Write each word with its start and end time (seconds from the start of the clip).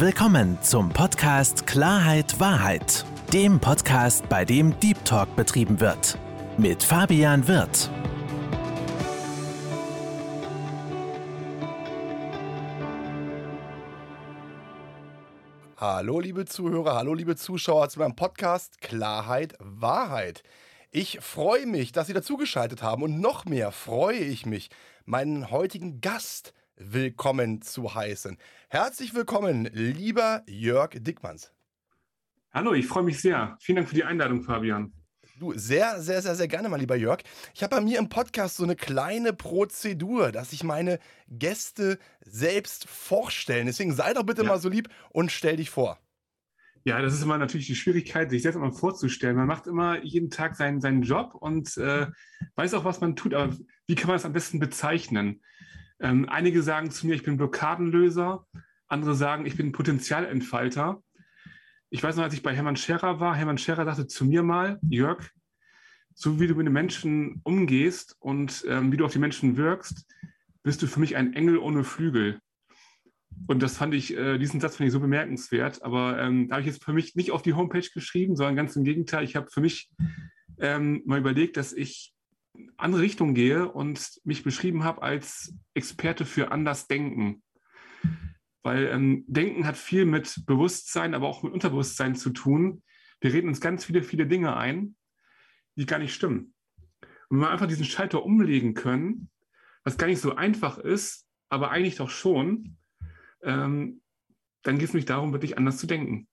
Willkommen 0.00 0.56
zum 0.62 0.88
Podcast 0.88 1.66
Klarheit 1.66 2.40
Wahrheit, 2.40 3.04
dem 3.34 3.60
Podcast, 3.60 4.26
bei 4.30 4.46
dem 4.46 4.80
Deep 4.80 5.04
Talk 5.04 5.36
betrieben 5.36 5.78
wird. 5.78 6.16
Mit 6.56 6.82
Fabian 6.82 7.46
Wirth. 7.46 7.90
Hallo 15.76 16.20
liebe 16.20 16.46
Zuhörer, 16.46 16.94
hallo 16.94 17.12
liebe 17.12 17.36
Zuschauer 17.36 17.90
zu 17.90 17.98
meinem 17.98 18.16
Podcast 18.16 18.80
Klarheit 18.80 19.54
Wahrheit. 19.58 20.42
Ich 20.90 21.20
freue 21.20 21.66
mich, 21.66 21.92
dass 21.92 22.06
Sie 22.06 22.14
dazugeschaltet 22.14 22.82
haben 22.82 23.02
und 23.02 23.20
noch 23.20 23.44
mehr 23.44 23.70
freue 23.70 24.16
ich 24.16 24.46
mich, 24.46 24.70
meinen 25.04 25.50
heutigen 25.50 26.00
Gast 26.00 26.54
willkommen 26.80 27.60
zu 27.62 27.94
heißen. 27.94 28.38
Herzlich 28.68 29.14
willkommen, 29.14 29.68
lieber 29.72 30.42
Jörg 30.46 30.90
Dickmanns. 30.94 31.52
Hallo, 32.52 32.72
ich 32.72 32.86
freue 32.86 33.04
mich 33.04 33.20
sehr. 33.20 33.56
Vielen 33.60 33.76
Dank 33.76 33.88
für 33.88 33.94
die 33.94 34.04
Einladung, 34.04 34.42
Fabian. 34.42 34.92
Du, 35.38 35.52
sehr, 35.54 36.00
sehr, 36.00 36.20
sehr, 36.20 36.34
sehr 36.34 36.48
gerne, 36.48 36.68
mein 36.68 36.80
lieber 36.80 36.96
Jörg. 36.96 37.20
Ich 37.54 37.62
habe 37.62 37.76
bei 37.76 37.82
mir 37.82 37.98
im 37.98 38.08
Podcast 38.08 38.56
so 38.56 38.64
eine 38.64 38.76
kleine 38.76 39.32
Prozedur, 39.32 40.32
dass 40.32 40.52
ich 40.52 40.64
meine 40.64 40.98
Gäste 41.28 41.98
selbst 42.24 42.88
vorstellen. 42.88 43.66
Deswegen 43.66 43.92
sei 43.92 44.12
doch 44.12 44.24
bitte 44.24 44.42
ja. 44.42 44.48
mal 44.48 44.58
so 44.58 44.68
lieb 44.68 44.88
und 45.10 45.30
stell 45.30 45.56
dich 45.56 45.70
vor. 45.70 45.98
Ja, 46.84 47.00
das 47.02 47.12
ist 47.12 47.22
immer 47.22 47.38
natürlich 47.38 47.66
die 47.66 47.76
Schwierigkeit, 47.76 48.30
sich 48.30 48.42
selbst 48.42 48.58
mal 48.58 48.72
vorzustellen. 48.72 49.36
Man 49.36 49.46
macht 49.46 49.66
immer 49.66 50.02
jeden 50.02 50.30
Tag 50.30 50.56
seinen, 50.56 50.80
seinen 50.80 51.02
Job 51.02 51.34
und 51.34 51.76
äh, 51.76 52.06
weiß 52.56 52.74
auch, 52.74 52.84
was 52.84 53.00
man 53.00 53.16
tut, 53.16 53.34
aber 53.34 53.54
wie 53.86 53.94
kann 53.94 54.08
man 54.08 54.16
das 54.16 54.24
am 54.24 54.32
besten 54.32 54.58
bezeichnen? 54.58 55.42
Ähm, 56.00 56.28
einige 56.28 56.62
sagen 56.62 56.90
zu 56.90 57.06
mir, 57.06 57.14
ich 57.14 57.22
bin 57.22 57.36
Blockadenlöser, 57.36 58.46
andere 58.88 59.14
sagen, 59.14 59.46
ich 59.46 59.56
bin 59.56 59.72
Potenzialentfalter. 59.72 61.02
Ich 61.90 62.02
weiß 62.02 62.16
noch, 62.16 62.24
als 62.24 62.34
ich 62.34 62.42
bei 62.42 62.54
Hermann 62.54 62.76
Scherer 62.76 63.20
war, 63.20 63.34
Hermann 63.36 63.58
Scherer 63.58 63.84
sagte 63.84 64.06
zu 64.06 64.24
mir 64.24 64.42
mal, 64.42 64.78
Jörg, 64.88 65.30
so 66.14 66.40
wie 66.40 66.46
du 66.46 66.54
mit 66.54 66.66
den 66.66 66.72
Menschen 66.72 67.40
umgehst 67.44 68.16
und 68.18 68.64
ähm, 68.68 68.92
wie 68.92 68.96
du 68.96 69.04
auf 69.04 69.12
die 69.12 69.18
Menschen 69.18 69.56
wirkst, 69.56 70.06
bist 70.62 70.82
du 70.82 70.86
für 70.86 71.00
mich 71.00 71.16
ein 71.16 71.34
Engel 71.34 71.58
ohne 71.58 71.84
Flügel. 71.84 72.40
Und 73.46 73.62
das 73.62 73.76
fand 73.76 73.94
ich, 73.94 74.16
äh, 74.16 74.38
diesen 74.38 74.60
Satz 74.60 74.76
fand 74.76 74.86
ich 74.86 74.92
so 74.92 75.00
bemerkenswert. 75.00 75.82
Aber 75.82 76.18
ähm, 76.20 76.48
da 76.48 76.56
habe 76.56 76.60
ich 76.60 76.66
jetzt 76.66 76.84
für 76.84 76.92
mich 76.92 77.14
nicht 77.16 77.30
auf 77.30 77.42
die 77.42 77.54
Homepage 77.54 77.88
geschrieben, 77.92 78.36
sondern 78.36 78.56
ganz 78.56 78.76
im 78.76 78.84
Gegenteil. 78.84 79.24
Ich 79.24 79.36
habe 79.36 79.50
für 79.50 79.60
mich 79.60 79.90
ähm, 80.58 81.02
mal 81.06 81.18
überlegt, 81.18 81.56
dass 81.56 81.72
ich 81.72 82.12
andere 82.76 83.02
Richtung 83.02 83.34
gehe 83.34 83.70
und 83.70 84.20
mich 84.24 84.42
beschrieben 84.42 84.84
habe 84.84 85.02
als 85.02 85.54
Experte 85.74 86.24
für 86.24 86.50
anders 86.52 86.86
Denken. 86.86 87.42
Weil 88.62 88.86
ähm, 88.86 89.24
Denken 89.26 89.66
hat 89.66 89.76
viel 89.76 90.04
mit 90.04 90.44
Bewusstsein, 90.46 91.14
aber 91.14 91.28
auch 91.28 91.42
mit 91.42 91.52
Unterbewusstsein 91.52 92.14
zu 92.14 92.30
tun. 92.30 92.82
Wir 93.20 93.32
reden 93.32 93.48
uns 93.48 93.60
ganz 93.60 93.84
viele, 93.84 94.02
viele 94.02 94.26
Dinge 94.26 94.56
ein, 94.56 94.96
die 95.76 95.86
gar 95.86 95.98
nicht 95.98 96.14
stimmen. 96.14 96.54
Und 97.28 97.38
wenn 97.38 97.40
wir 97.40 97.50
einfach 97.50 97.68
diesen 97.68 97.84
Schalter 97.84 98.24
umlegen 98.24 98.74
können, 98.74 99.30
was 99.84 99.96
gar 99.96 100.08
nicht 100.08 100.20
so 100.20 100.34
einfach 100.34 100.78
ist, 100.78 101.26
aber 101.48 101.70
eigentlich 101.70 101.96
doch 101.96 102.10
schon, 102.10 102.76
ähm, 103.42 104.02
dann 104.62 104.78
geht 104.78 104.88
es 104.88 104.94
nicht 104.94 105.08
darum, 105.08 105.32
wirklich 105.32 105.56
anders 105.56 105.78
zu 105.78 105.86
denken. 105.86 106.28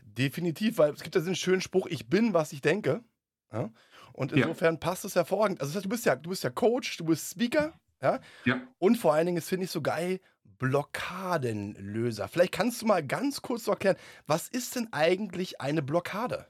Definitiv, 0.00 0.78
weil 0.78 0.92
es 0.92 1.02
gibt 1.02 1.14
ja 1.14 1.20
diesen 1.20 1.34
schönen 1.34 1.60
Spruch, 1.60 1.86
ich 1.86 2.08
bin, 2.08 2.32
was 2.32 2.52
ich 2.52 2.60
denke. 2.60 3.04
Ja? 3.52 3.70
Und 4.12 4.32
insofern 4.32 4.74
ja. 4.74 4.80
passt 4.80 5.04
es 5.04 5.14
hervorragend. 5.14 5.60
Also 5.60 5.70
das 5.70 5.76
heißt, 5.76 5.84
du 5.84 5.90
bist 5.90 6.06
ja, 6.06 6.16
du 6.16 6.30
bist 6.30 6.44
ja 6.44 6.50
Coach, 6.50 6.96
du 6.96 7.04
bist 7.04 7.30
Speaker, 7.30 7.74
ja? 8.00 8.20
ja. 8.44 8.60
Und 8.78 8.96
vor 8.96 9.12
allen 9.14 9.26
Dingen, 9.26 9.36
das 9.36 9.48
finde 9.48 9.64
ich 9.64 9.70
so 9.70 9.82
geil, 9.82 10.20
Blockadenlöser. 10.58 12.28
Vielleicht 12.28 12.52
kannst 12.52 12.80
du 12.80 12.86
mal 12.86 13.06
ganz 13.06 13.42
kurz 13.42 13.64
so 13.64 13.72
erklären, 13.72 13.96
was 14.26 14.48
ist 14.48 14.76
denn 14.76 14.88
eigentlich 14.92 15.60
eine 15.60 15.82
Blockade? 15.82 16.46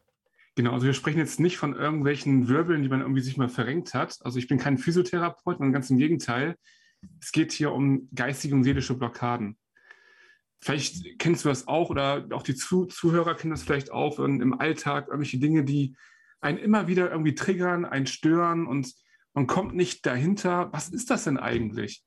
Genau, 0.55 0.73
also 0.73 0.87
wir 0.87 0.95
sprechen 0.95 1.19
jetzt 1.19 1.39
nicht 1.39 1.59
von 1.59 1.75
irgendwelchen 1.75 2.49
Wirbeln, 2.49 2.83
die 2.83 2.89
man 2.89 3.01
irgendwie 3.01 3.21
sich 3.21 3.37
mal 3.37 3.49
verrenkt 3.49 3.93
hat. 3.95 4.19
Also 4.23 4.39
ich 4.39 4.49
bin 4.49 4.59
kein 4.59 4.79
Physiotherapeut, 4.79 5.59
sondern 5.59 5.73
ganz 5.73 5.91
im 5.91 5.99
Gegenteil. 5.99 6.57
Es 7.21 7.31
geht 7.33 7.53
hier 7.53 7.73
um 7.73 8.09
geistige 8.15 8.55
und 8.55 8.65
seelische 8.65 8.95
Blockaden. 8.95 9.59
Vielleicht 10.61 11.19
kennst 11.19 11.45
du 11.45 11.51
das 11.51 11.69
auch 11.69 11.91
oder 11.91 12.27
auch 12.33 12.43
die 12.43 12.55
Zuhörer 12.55 13.35
kennen 13.35 13.51
das 13.51 13.63
vielleicht 13.63 13.93
auch 13.93 14.19
im 14.19 14.59
Alltag, 14.59 15.09
irgendwelche 15.09 15.39
Dinge, 15.39 15.65
die 15.65 15.95
einen 16.41 16.59
immer 16.59 16.89
wieder 16.89 17.11
irgendwie 17.11 17.35
triggern, 17.35 17.85
einen 17.85 18.07
stören 18.07 18.67
und 18.67 18.93
man 19.35 19.47
kommt 19.47 19.75
nicht 19.75 20.07
dahinter, 20.07 20.73
was 20.73 20.89
ist 20.89 21.11
das 21.11 21.25
denn 21.25 21.39
eigentlich? 21.39 22.03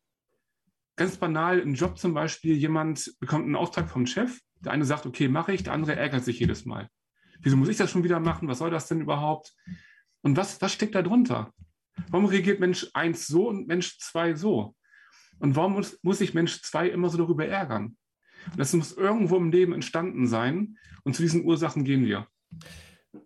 Ganz 0.96 1.18
banal, 1.18 1.60
im 1.60 1.76
Job 1.76 1.98
zum 1.98 2.14
Beispiel, 2.14 2.56
jemand 2.56 3.14
bekommt 3.20 3.46
einen 3.46 3.56
Auftrag 3.56 3.90
vom 3.90 4.06
Chef, 4.06 4.40
der 4.60 4.72
eine 4.72 4.86
sagt, 4.86 5.06
okay, 5.06 5.28
mache 5.28 5.54
ich, 5.54 5.64
der 5.64 5.74
andere 5.74 5.96
ärgert 5.96 6.26
sich 6.26 6.40
jedes 6.40 6.66
Mal. 6.66 6.90
Wieso 7.42 7.56
muss 7.56 7.70
ich 7.70 7.78
das 7.78 7.92
schon 7.92 8.04
wieder 8.04 8.20
machen? 8.20 8.48
Was 8.48 8.58
soll 8.58 8.72
das 8.72 8.88
denn 8.88 9.02
überhaupt? 9.02 9.54
Und 10.22 10.36
was, 10.36 10.62
was 10.62 10.74
steckt 10.74 10.96
da 10.96 11.02
drunter? 11.02 11.54
Warum 12.10 12.26
reagiert 12.26 12.60
Mensch 12.60 12.88
1 12.94 13.28
so 13.28 13.48
und 13.48 13.68
Mensch 13.68 13.98
2 14.00 14.36
so? 14.36 14.76
Und 15.40 15.56
warum 15.56 15.74
muss, 15.74 16.00
muss 16.02 16.18
sich 16.18 16.34
Mensch 16.34 16.62
2 16.62 16.90
immer 16.90 17.10
so 17.10 17.18
darüber 17.18 17.46
ärgern? 17.46 17.98
Das 18.58 18.74
muss 18.74 18.92
irgendwo 18.92 19.38
im 19.38 19.52
Leben 19.52 19.74
entstanden 19.74 20.28
sein. 20.28 20.78
Und 21.04 21.16
zu 21.16 21.22
diesen 21.22 21.46
Ursachen 21.46 21.84
gehen 21.84 22.06
wir. 22.06 22.28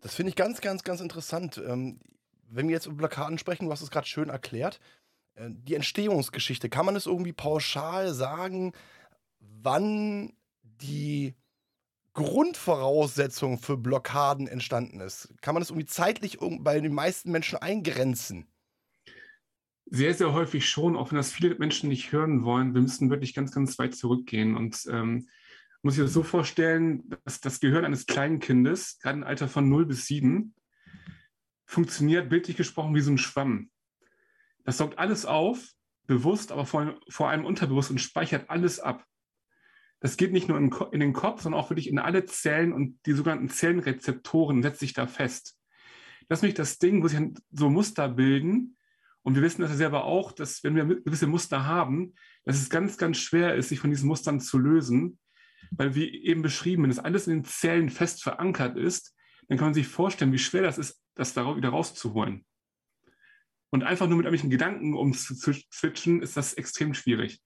Das 0.01 0.15
finde 0.15 0.29
ich 0.29 0.35
ganz, 0.35 0.61
ganz, 0.61 0.83
ganz 0.83 1.01
interessant. 1.01 1.61
Ähm, 1.65 1.99
wenn 2.49 2.67
wir 2.67 2.73
jetzt 2.73 2.85
über 2.85 2.95
Blockaden 2.95 3.37
sprechen, 3.37 3.65
du 3.65 3.71
hast 3.71 3.81
es 3.81 3.91
gerade 3.91 4.07
schön 4.07 4.29
erklärt. 4.29 4.79
Äh, 5.35 5.49
die 5.49 5.75
Entstehungsgeschichte, 5.75 6.69
kann 6.69 6.85
man 6.85 6.95
es 6.95 7.05
irgendwie 7.05 7.33
pauschal 7.33 8.13
sagen, 8.13 8.73
wann 9.39 10.33
die 10.61 11.35
Grundvoraussetzung 12.13 13.57
für 13.57 13.77
Blockaden 13.77 14.47
entstanden 14.47 14.99
ist? 14.99 15.33
Kann 15.41 15.55
man 15.55 15.61
das 15.61 15.71
irgendwie 15.71 15.87
zeitlich 15.87 16.37
bei 16.39 16.79
den 16.79 16.93
meisten 16.93 17.31
Menschen 17.31 17.57
eingrenzen? 17.57 18.47
Sehr, 19.85 20.13
sehr 20.13 20.33
häufig 20.33 20.67
schon, 20.69 20.95
auch 20.95 21.11
wenn 21.11 21.17
das 21.17 21.31
viele 21.31 21.55
Menschen 21.55 21.89
nicht 21.89 22.11
hören 22.11 22.43
wollen. 22.43 22.73
Wir 22.73 22.81
müssen 22.81 23.09
wirklich 23.09 23.33
ganz, 23.33 23.51
ganz 23.51 23.77
weit 23.79 23.95
zurückgehen. 23.95 24.55
Und 24.55 24.85
ähm, 24.89 25.27
muss 25.83 25.97
ich 25.97 26.03
das 26.03 26.13
so 26.13 26.23
vorstellen, 26.23 27.09
dass 27.25 27.41
das 27.41 27.59
Gehirn 27.59 27.85
eines 27.85 28.05
kleinen 28.05 28.39
Kindes, 28.39 28.99
gerade 28.99 29.17
im 29.17 29.23
Alter 29.23 29.49
von 29.49 29.67
0 29.67 29.85
bis 29.85 30.05
7, 30.05 30.55
funktioniert 31.65 32.29
bildlich 32.29 32.55
gesprochen 32.55 32.95
wie 32.95 33.01
so 33.01 33.11
ein 33.11 33.17
Schwamm. 33.17 33.69
Das 34.63 34.77
saugt 34.77 34.97
alles 34.97 35.25
auf, 35.25 35.59
bewusst, 36.07 36.53
aber 36.53 36.65
vor, 36.65 36.97
vor 37.09 37.29
allem 37.29 37.45
unterbewusst 37.45 37.91
und 37.91 37.99
speichert 37.99 38.49
alles 38.49 38.79
ab. 38.79 39.05
Das 39.99 40.15
geht 40.15 40.31
nicht 40.31 40.47
nur 40.47 40.57
in, 40.57 40.73
in, 40.91 40.99
den 41.01 41.13
Kopf, 41.13 41.41
sondern 41.41 41.59
auch 41.59 41.69
wirklich 41.69 41.89
in 41.89 41.99
alle 41.99 42.25
Zellen 42.25 42.71
und 42.71 42.99
die 43.05 43.13
sogenannten 43.13 43.49
Zellenrezeptoren 43.49 44.63
setzt 44.63 44.79
sich 44.79 44.93
da 44.93 45.05
fest. 45.05 45.57
Das 46.29 46.39
ist 46.39 46.43
nämlich 46.43 46.57
das 46.57 46.77
Ding, 46.77 47.03
wo 47.03 47.07
sich 47.07 47.19
so 47.51 47.69
Muster 47.69 48.07
bilden. 48.07 48.77
Und 49.21 49.35
wir 49.35 49.41
wissen 49.41 49.61
das 49.61 49.71
ja 49.71 49.77
selber 49.77 50.05
auch, 50.05 50.31
dass 50.31 50.63
wenn 50.63 50.75
wir 50.75 50.85
gewisse 50.85 51.27
Muster 51.27 51.65
haben, 51.65 52.13
dass 52.43 52.57
es 52.57 52.69
ganz, 52.69 52.97
ganz 52.97 53.17
schwer 53.17 53.55
ist, 53.55 53.69
sich 53.69 53.79
von 53.79 53.89
diesen 53.89 54.07
Mustern 54.07 54.41
zu 54.41 54.57
lösen, 54.57 55.19
weil 55.71 55.95
wie 55.95 56.23
eben 56.23 56.41
beschrieben, 56.41 56.83
wenn 56.83 56.89
das 56.89 56.99
alles 56.99 57.27
in 57.27 57.33
den 57.33 57.45
Zellen 57.45 57.89
fest 57.89 58.23
verankert 58.23 58.77
ist, 58.77 59.13
dann 59.47 59.57
kann 59.57 59.67
man 59.67 59.73
sich 59.73 59.87
vorstellen, 59.87 60.31
wie 60.31 60.39
schwer 60.39 60.61
das 60.61 60.77
ist, 60.77 61.01
das 61.15 61.33
da 61.33 61.55
wieder 61.55 61.69
rauszuholen. 61.69 62.45
Und 63.69 63.83
einfach 63.83 64.07
nur 64.07 64.17
mit 64.17 64.25
irgendwelchen 64.25 64.49
Gedanken 64.49 64.93
umzuswitchen, 64.93 66.21
ist 66.21 66.37
das 66.37 66.53
extrem 66.53 66.93
schwierig. 66.93 67.41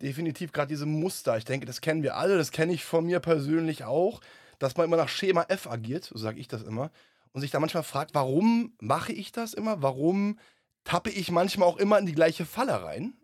Definitiv 0.00 0.52
gerade 0.52 0.68
diese 0.68 0.86
Muster. 0.86 1.36
Ich 1.38 1.44
denke, 1.44 1.66
das 1.66 1.80
kennen 1.80 2.02
wir 2.02 2.16
alle, 2.16 2.36
das 2.36 2.52
kenne 2.52 2.72
ich 2.72 2.84
von 2.84 3.06
mir 3.06 3.20
persönlich 3.20 3.84
auch, 3.84 4.20
dass 4.58 4.76
man 4.76 4.86
immer 4.86 4.96
nach 4.96 5.08
Schema 5.08 5.44
F 5.48 5.66
agiert, 5.66 6.04
so 6.04 6.18
sage 6.18 6.38
ich 6.38 6.48
das 6.48 6.62
immer, 6.62 6.90
und 7.32 7.40
sich 7.40 7.50
da 7.50 7.60
manchmal 7.60 7.82
fragt, 7.82 8.14
warum 8.14 8.76
mache 8.80 9.12
ich 9.12 9.32
das 9.32 9.54
immer? 9.54 9.82
Warum 9.82 10.38
tappe 10.84 11.10
ich 11.10 11.30
manchmal 11.30 11.68
auch 11.68 11.76
immer 11.76 11.98
in 11.98 12.06
die 12.06 12.14
gleiche 12.14 12.46
Falle 12.46 12.82
rein? 12.82 13.14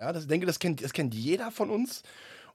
Ja, 0.00 0.12
das, 0.12 0.24
ich 0.24 0.28
denke, 0.28 0.46
das 0.46 0.58
kennt, 0.58 0.82
das 0.82 0.92
kennt 0.92 1.14
jeder 1.14 1.50
von 1.50 1.70
uns. 1.70 2.02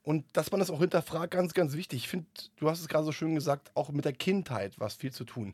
Und 0.02 0.26
dass 0.34 0.52
man 0.52 0.60
das 0.60 0.72
auch 0.72 0.80
hinterfragt, 0.80 1.32
ganz, 1.32 1.54
ganz 1.54 1.74
wichtig. 1.74 2.04
Ich 2.04 2.10
finde, 2.10 2.28
du 2.58 2.70
hast 2.70 2.80
es 2.80 2.88
gerade 2.88 3.06
so 3.06 3.12
schön 3.12 3.36
gesagt, 3.36 3.72
auch 3.76 3.90
mit 3.90 4.06
der 4.06 4.14
Kindheit 4.14 4.80
was 4.80 4.96
viel 4.96 5.12
zu 5.12 5.24
tun. 5.24 5.54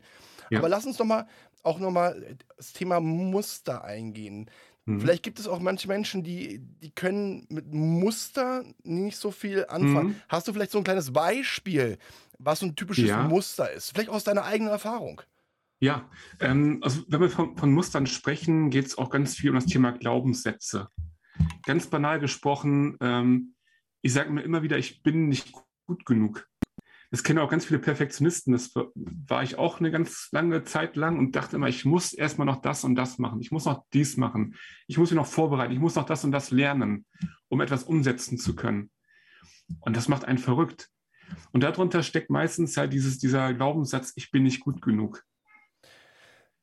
Ja. 0.50 0.58
Aber 0.58 0.68
lass 0.68 0.86
uns 0.86 0.96
doch 0.96 1.04
mal 1.04 1.26
auch 1.62 1.78
nochmal 1.78 2.36
das 2.56 2.72
Thema 2.72 3.00
Muster 3.00 3.84
eingehen. 3.84 4.48
Mhm. 4.86 5.00
Vielleicht 5.00 5.24
gibt 5.24 5.40
es 5.40 5.48
auch 5.48 5.58
manche 5.58 5.88
Menschen, 5.88 6.22
die, 6.22 6.60
die 6.60 6.90
können 6.90 7.46
mit 7.50 7.72
Muster 7.72 8.64
nicht 8.84 9.16
so 9.16 9.32
viel 9.32 9.66
anfangen. 9.68 10.10
Mhm. 10.10 10.20
Hast 10.28 10.46
du 10.46 10.52
vielleicht 10.52 10.70
so 10.70 10.78
ein 10.78 10.84
kleines 10.84 11.12
Beispiel, 11.12 11.98
was 12.38 12.60
so 12.60 12.66
ein 12.66 12.76
typisches 12.76 13.08
ja. 13.08 13.26
Muster 13.26 13.70
ist? 13.72 13.90
Vielleicht 13.90 14.10
aus 14.10 14.24
deiner 14.24 14.44
eigenen 14.44 14.70
Erfahrung. 14.70 15.20
Ja, 15.80 16.08
ähm, 16.40 16.78
also 16.82 17.02
wenn 17.08 17.20
wir 17.20 17.28
von, 17.28 17.56
von 17.56 17.72
Mustern 17.72 18.06
sprechen, 18.06 18.70
geht 18.70 18.86
es 18.86 18.96
auch 18.96 19.10
ganz 19.10 19.34
viel 19.34 19.50
um 19.50 19.56
das 19.56 19.66
Thema 19.66 19.90
Glaubenssätze. 19.90 20.88
Ganz 21.66 21.88
banal 21.88 22.18
gesprochen, 22.18 22.96
ähm, 23.00 23.55
ich 24.02 24.12
sage 24.12 24.30
mir 24.30 24.42
immer 24.42 24.62
wieder, 24.62 24.78
ich 24.78 25.02
bin 25.02 25.28
nicht 25.28 25.52
gut 25.86 26.04
genug. 26.06 26.48
Das 27.10 27.22
kennen 27.22 27.38
auch 27.38 27.50
ganz 27.50 27.64
viele 27.64 27.78
Perfektionisten. 27.78 28.52
Das 28.52 28.74
war 28.74 29.42
ich 29.42 29.58
auch 29.58 29.78
eine 29.78 29.90
ganz 29.90 30.28
lange 30.32 30.64
Zeit 30.64 30.96
lang 30.96 31.18
und 31.18 31.36
dachte 31.36 31.56
immer, 31.56 31.68
ich 31.68 31.84
muss 31.84 32.12
erstmal 32.12 32.46
noch 32.46 32.60
das 32.60 32.84
und 32.84 32.96
das 32.96 33.18
machen. 33.18 33.40
Ich 33.40 33.52
muss 33.52 33.64
noch 33.64 33.84
dies 33.92 34.16
machen. 34.16 34.56
Ich 34.88 34.98
muss 34.98 35.10
mich 35.10 35.16
noch 35.16 35.26
vorbereiten. 35.26 35.72
Ich 35.72 35.78
muss 35.78 35.94
noch 35.94 36.04
das 36.04 36.24
und 36.24 36.32
das 36.32 36.50
lernen, 36.50 37.06
um 37.48 37.60
etwas 37.60 37.84
umsetzen 37.84 38.38
zu 38.38 38.56
können. 38.56 38.90
Und 39.80 39.96
das 39.96 40.08
macht 40.08 40.24
einen 40.24 40.38
verrückt. 40.38 40.90
Und 41.52 41.62
darunter 41.62 42.02
steckt 42.02 42.30
meistens 42.30 42.76
halt 42.76 42.92
dieses, 42.92 43.18
dieser 43.18 43.54
Glaubenssatz, 43.54 44.12
ich 44.16 44.30
bin 44.30 44.42
nicht 44.42 44.60
gut 44.60 44.82
genug. 44.82 45.24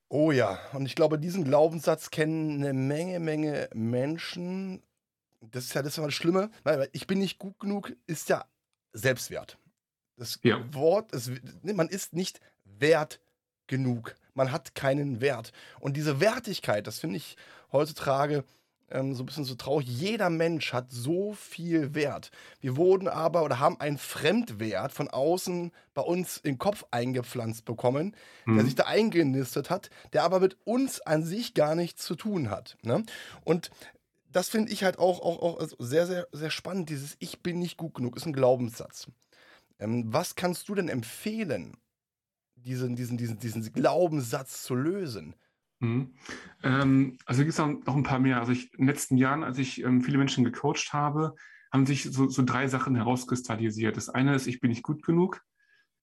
Oh 0.09 0.31
ja, 0.31 0.59
und 0.73 0.85
ich 0.85 0.95
glaube, 0.95 1.17
diesen 1.17 1.43
Glaubenssatz 1.43 2.11
kennen 2.11 2.63
eine 2.63 2.73
Menge, 2.73 3.19
Menge 3.19 3.69
Menschen. 3.73 4.83
Das 5.51 5.65
ist 5.65 5.73
ja 5.73 5.81
das, 5.81 5.97
ist 5.97 6.03
das 6.03 6.13
Schlimme. 6.13 6.49
Weil 6.63 6.89
ich 6.91 7.07
bin 7.07 7.19
nicht 7.19 7.39
gut 7.39 7.59
genug, 7.59 7.93
ist 8.07 8.29
ja 8.29 8.45
Selbstwert. 8.93 9.57
Das 10.17 10.39
Ja. 10.43 10.61
Wort, 10.73 11.11
ist, 11.11 11.31
man 11.63 11.89
ist 11.89 12.13
nicht 12.13 12.39
wert 12.65 13.19
genug. 13.67 14.15
Man 14.35 14.51
hat 14.51 14.75
keinen 14.75 15.21
Wert. 15.21 15.51
Und 15.79 15.97
diese 15.97 16.19
Wertigkeit, 16.19 16.87
das 16.87 16.99
finde 16.99 17.17
ich 17.17 17.35
heutzutage 17.71 18.43
ähm, 18.91 19.15
so 19.15 19.23
ein 19.23 19.25
bisschen 19.25 19.45
so 19.45 19.55
traurig. 19.55 19.87
Jeder 19.87 20.29
Mensch 20.29 20.73
hat 20.73 20.91
so 20.91 21.33
viel 21.33 21.95
Wert. 21.95 22.29
Wir 22.59 22.75
wurden 22.77 23.07
aber 23.07 23.43
oder 23.43 23.59
haben 23.59 23.79
einen 23.79 23.97
Fremdwert 23.97 24.91
von 24.91 25.07
außen 25.09 25.71
bei 25.93 26.01
uns 26.01 26.37
in 26.37 26.53
den 26.53 26.57
Kopf 26.59 26.83
eingepflanzt 26.91 27.65
bekommen, 27.65 28.15
der 28.45 28.53
Mhm. 28.55 28.65
sich 28.65 28.75
da 28.75 28.83
eingenistet 28.83 29.69
hat, 29.69 29.89
der 30.11 30.23
aber 30.23 30.39
mit 30.39 30.57
uns 30.65 30.99
an 31.01 31.23
sich 31.23 31.53
gar 31.53 31.73
nichts 31.75 32.03
zu 32.03 32.15
tun 32.15 32.49
hat. 32.51 32.77
Ne? 32.83 33.03
Und 33.43 33.71
das 34.33 34.49
finde 34.49 34.71
ich 34.71 34.83
halt 34.83 34.99
auch, 34.99 35.21
auch, 35.21 35.41
auch 35.41 35.59
also 35.59 35.75
sehr, 35.79 36.05
sehr, 36.07 36.27
sehr 36.31 36.49
spannend. 36.49 36.89
Dieses 36.89 37.15
Ich 37.19 37.41
bin 37.41 37.59
nicht 37.59 37.77
gut 37.77 37.93
genug 37.93 38.17
ist 38.17 38.25
ein 38.25 38.33
Glaubenssatz. 38.33 39.07
Ähm, 39.79 40.11
was 40.11 40.35
kannst 40.35 40.67
du 40.69 40.75
denn 40.75 40.89
empfehlen, 40.89 41.77
diesen, 42.55 42.95
diesen, 42.95 43.17
diesen, 43.17 43.39
diesen 43.39 43.73
Glaubenssatz 43.73 44.63
zu 44.63 44.75
lösen? 44.75 45.35
Mhm. 45.79 46.15
Ähm, 46.63 47.17
also 47.25 47.41
gibt 47.41 47.51
es 47.51 47.59
noch 47.59 47.95
ein 47.95 48.03
paar 48.03 48.19
mehr. 48.19 48.39
Also 48.39 48.51
ich, 48.51 48.73
in 48.73 48.79
den 48.79 48.87
letzten 48.87 49.17
Jahren, 49.17 49.43
als 49.43 49.57
ich 49.57 49.83
ähm, 49.83 50.01
viele 50.01 50.17
Menschen 50.17 50.43
gecoacht 50.43 50.93
habe, 50.93 51.35
haben 51.71 51.85
sich 51.85 52.03
so, 52.03 52.29
so 52.29 52.43
drei 52.43 52.67
Sachen 52.67 52.95
herauskristallisiert. 52.95 53.97
Das 53.97 54.09
eine 54.09 54.35
ist, 54.35 54.47
ich 54.47 54.59
bin 54.59 54.69
nicht 54.69 54.83
gut 54.83 55.03
genug. 55.03 55.41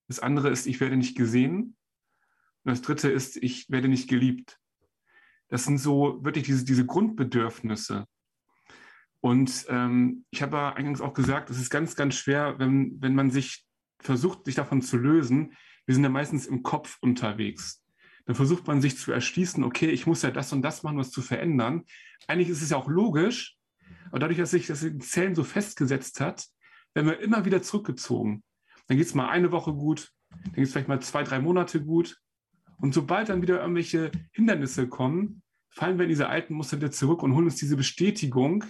Das 0.09 0.19
andere 0.19 0.51
ist, 0.51 0.67
ich 0.67 0.81
werde 0.81 0.97
nicht 0.97 1.17
gesehen. 1.17 1.77
Und 2.65 2.71
das 2.73 2.83
dritte 2.83 3.09
ist, 3.09 3.37
ich 3.37 3.71
werde 3.71 3.89
nicht 3.89 4.09
geliebt. 4.09 4.59
Das 5.49 5.65
sind 5.65 5.79
so 5.79 6.25
wirklich 6.25 6.45
diese, 6.45 6.65
diese 6.65 6.87
Grundbedürfnisse. 6.87 8.07
Und 9.21 9.67
ähm, 9.69 10.25
ich 10.31 10.43
habe 10.43 10.57
ja 10.57 10.73
eingangs 10.73 11.01
auch 11.01 11.13
gesagt, 11.13 11.51
es 11.51 11.59
ist 11.59 11.71
ganz, 11.71 11.95
ganz 11.95 12.15
schwer, 12.15 12.59
wenn, 12.59 12.97
wenn 13.01 13.15
man 13.15 13.31
sich 13.31 13.67
versucht, 14.01 14.47
sich 14.47 14.55
davon 14.55 14.81
zu 14.81 14.97
lösen. 14.97 15.53
Wir 15.87 15.95
sind 15.95 16.05
ja 16.05 16.11
meistens 16.11 16.47
im 16.47 16.63
Kopf 16.63 16.99
unterwegs. 17.01 17.85
Dann 18.25 18.35
versucht 18.35 18.67
man 18.67 18.81
sich 18.81 18.97
zu 18.97 19.13
erschließen, 19.13 19.63
okay, 19.65 19.91
ich 19.91 20.07
muss 20.07 20.23
ja 20.23 20.31
das 20.31 20.53
und 20.53 20.63
das 20.63 20.83
machen, 20.83 20.99
was 20.99 21.11
zu 21.11 21.21
verändern. 21.21 21.85
Eigentlich 22.27 22.49
ist 22.49 22.63
es 22.63 22.71
ja 22.71 22.77
auch 22.77 22.89
logisch, 22.89 23.57
aber 24.11 24.21
dadurch, 24.21 24.39
dass 24.39 24.53
sich 24.53 24.67
das 24.67 24.83
in 24.83 25.01
Zellen 25.01 25.35
so 25.35 25.45
festgesetzt 25.45 26.21
hat, 26.21 26.47
werden 26.95 27.07
wir 27.07 27.21
immer 27.21 27.45
wieder 27.45 27.63
zurückgezogen. 27.63 28.43
Dann 28.87 28.97
geht 28.97 29.07
es 29.07 29.15
mal 29.15 29.29
eine 29.29 29.53
Woche 29.53 29.73
gut, 29.73 30.13
dann 30.31 30.55
geht 30.55 30.65
es 30.65 30.73
vielleicht 30.73 30.89
mal 30.89 31.01
zwei, 31.01 31.23
drei 31.23 31.41
Monate 31.41 31.83
gut. 31.85 32.19
Und 32.79 32.95
sobald 32.95 33.29
dann 33.29 33.43
wieder 33.43 33.61
irgendwelche 33.61 34.11
Hindernisse 34.33 34.89
kommen, 34.89 35.43
fallen 35.69 35.99
wir 35.99 36.05
in 36.05 36.09
diese 36.09 36.29
alten 36.29 36.55
Muster 36.55 36.79
wieder 36.79 36.91
zurück 36.91 37.23
und 37.23 37.35
holen 37.35 37.45
uns 37.45 37.57
diese 37.57 37.77
Bestätigung, 37.77 38.65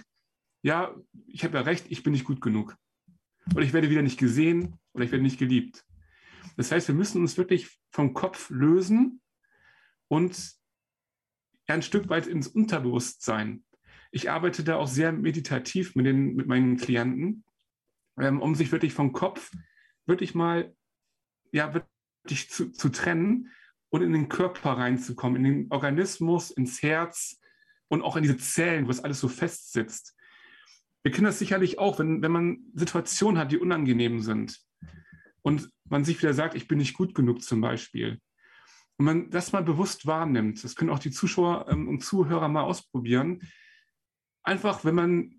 ja, 0.61 0.95
ich 1.27 1.43
habe 1.43 1.57
ja 1.57 1.63
recht, 1.63 1.85
ich 1.89 2.03
bin 2.03 2.13
nicht 2.13 2.25
gut 2.25 2.41
genug. 2.41 2.77
Oder 3.55 3.63
ich 3.63 3.73
werde 3.73 3.89
wieder 3.89 4.01
nicht 4.01 4.19
gesehen 4.19 4.79
oder 4.93 5.03
ich 5.03 5.11
werde 5.11 5.23
nicht 5.23 5.39
geliebt. 5.39 5.85
Das 6.57 6.71
heißt, 6.71 6.87
wir 6.87 6.95
müssen 6.95 7.21
uns 7.21 7.37
wirklich 7.37 7.79
vom 7.91 8.13
Kopf 8.13 8.49
lösen 8.49 9.21
und 10.07 10.53
ein 11.67 11.81
Stück 11.81 12.09
weit 12.09 12.27
ins 12.27 12.47
Unterbewusstsein. 12.47 13.63
Ich 14.11 14.29
arbeite 14.29 14.63
da 14.63 14.75
auch 14.75 14.87
sehr 14.87 15.11
meditativ 15.11 15.95
mit, 15.95 16.05
den, 16.05 16.35
mit 16.35 16.47
meinen 16.47 16.77
Klienten, 16.77 17.43
ähm, 18.19 18.41
um 18.41 18.55
sich 18.55 18.71
wirklich 18.71 18.93
vom 18.93 19.13
Kopf 19.13 19.51
wirklich 20.05 20.35
mal 20.35 20.75
ja, 21.51 21.73
wirklich 21.73 22.49
zu, 22.49 22.71
zu 22.71 22.89
trennen 22.89 23.51
und 23.89 24.01
in 24.01 24.13
den 24.13 24.29
Körper 24.29 24.71
reinzukommen, 24.71 25.43
in 25.43 25.51
den 25.51 25.71
Organismus, 25.71 26.51
ins 26.51 26.81
Herz 26.81 27.39
und 27.87 28.01
auch 28.01 28.15
in 28.15 28.23
diese 28.23 28.37
Zellen, 28.37 28.85
wo 28.87 28.91
es 28.91 29.03
alles 29.03 29.19
so 29.19 29.27
fest 29.27 29.71
sitzt. 29.73 30.15
Wir 31.03 31.11
kennen 31.11 31.25
das 31.25 31.39
sicherlich 31.39 31.79
auch, 31.79 31.99
wenn, 31.99 32.21
wenn 32.21 32.31
man 32.31 32.59
Situationen 32.73 33.39
hat, 33.39 33.51
die 33.51 33.57
unangenehm 33.57 34.21
sind 34.21 34.59
und 35.41 35.69
man 35.85 36.03
sich 36.03 36.21
wieder 36.21 36.33
sagt, 36.33 36.55
ich 36.55 36.67
bin 36.67 36.77
nicht 36.77 36.93
gut 36.93 37.15
genug 37.15 37.41
zum 37.41 37.61
Beispiel. 37.61 38.19
Und 38.97 39.05
man 39.05 39.29
das 39.31 39.51
mal 39.51 39.63
bewusst 39.63 40.05
wahrnimmt, 40.05 40.63
das 40.63 40.75
können 40.75 40.91
auch 40.91 40.99
die 40.99 41.11
Zuschauer 41.11 41.67
ähm, 41.69 41.87
und 41.87 42.03
Zuhörer 42.03 42.47
mal 42.47 42.63
ausprobieren. 42.63 43.41
Einfach, 44.43 44.85
wenn 44.85 44.95
man 44.95 45.35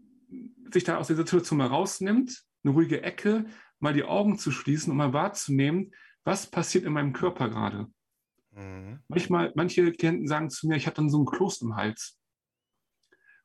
sich 0.73 0.85
da 0.85 0.97
aus 0.97 1.09
der 1.09 1.17
Situation 1.17 1.59
mal 1.59 1.69
rausnimmt, 1.69 2.43
eine 2.65 2.75
ruhige 2.75 3.03
Ecke, 3.03 3.45
mal 3.79 3.93
die 3.93 4.05
Augen 4.05 4.39
zu 4.39 4.51
schließen 4.51 4.91
und 4.91 4.97
mal 4.97 5.13
wahrzunehmen, 5.13 5.93
was 6.25 6.51
passiert 6.51 6.85
in 6.85 6.93
meinem 6.93 7.13
Körper 7.13 7.49
gerade. 7.49 7.89
Mhm. 8.53 9.01
Manchmal, 9.09 9.53
manche 9.55 9.93
Klienten 9.93 10.29
sagen 10.29 10.51
zu 10.51 10.69
mir, 10.69 10.77
ich 10.77 10.87
habe 10.87 10.97
dann 10.97 11.11
so 11.11 11.19
einen 11.19 11.27
Kloß 11.27 11.63
im 11.63 11.77
Hals. 11.77 12.19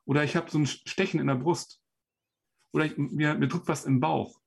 Oder 0.06 0.24
ich 0.24 0.36
habe 0.36 0.50
so 0.50 0.58
ein 0.58 0.66
Stechen 0.66 1.20
in 1.20 1.28
der 1.28 1.36
Brust. 1.36 1.82
Oder 2.78 2.86
ich, 2.86 2.96
mir, 2.96 3.34
mir 3.34 3.48
drückt 3.48 3.68
was 3.68 3.86
im 3.86 4.00
Bauch. 4.00 4.40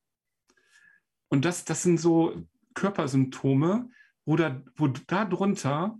Und 1.30 1.44
das, 1.44 1.64
das 1.64 1.82
sind 1.82 1.98
so 1.98 2.46
Körpersymptome, 2.74 3.90
wo, 4.24 4.36
da, 4.36 4.62
wo 4.76 4.86
darunter 4.86 5.98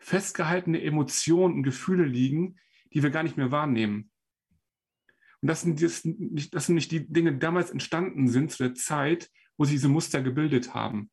festgehaltene 0.00 0.82
Emotionen 0.82 1.54
und 1.54 1.62
Gefühle 1.62 2.04
liegen, 2.04 2.58
die 2.92 3.04
wir 3.04 3.10
gar 3.10 3.22
nicht 3.22 3.36
mehr 3.36 3.52
wahrnehmen. 3.52 4.10
Und 5.40 5.46
das 5.48 5.60
sind, 5.60 5.80
das, 5.80 6.04
nicht, 6.04 6.52
das 6.52 6.66
sind 6.66 6.74
nicht 6.74 6.90
die 6.90 7.06
Dinge, 7.06 7.34
die 7.34 7.38
damals 7.38 7.70
entstanden 7.70 8.26
sind 8.26 8.50
zu 8.50 8.64
der 8.64 8.74
Zeit, 8.74 9.30
wo 9.56 9.64
sich 9.64 9.74
diese 9.74 9.88
Muster 9.88 10.20
gebildet 10.20 10.74
haben. 10.74 11.12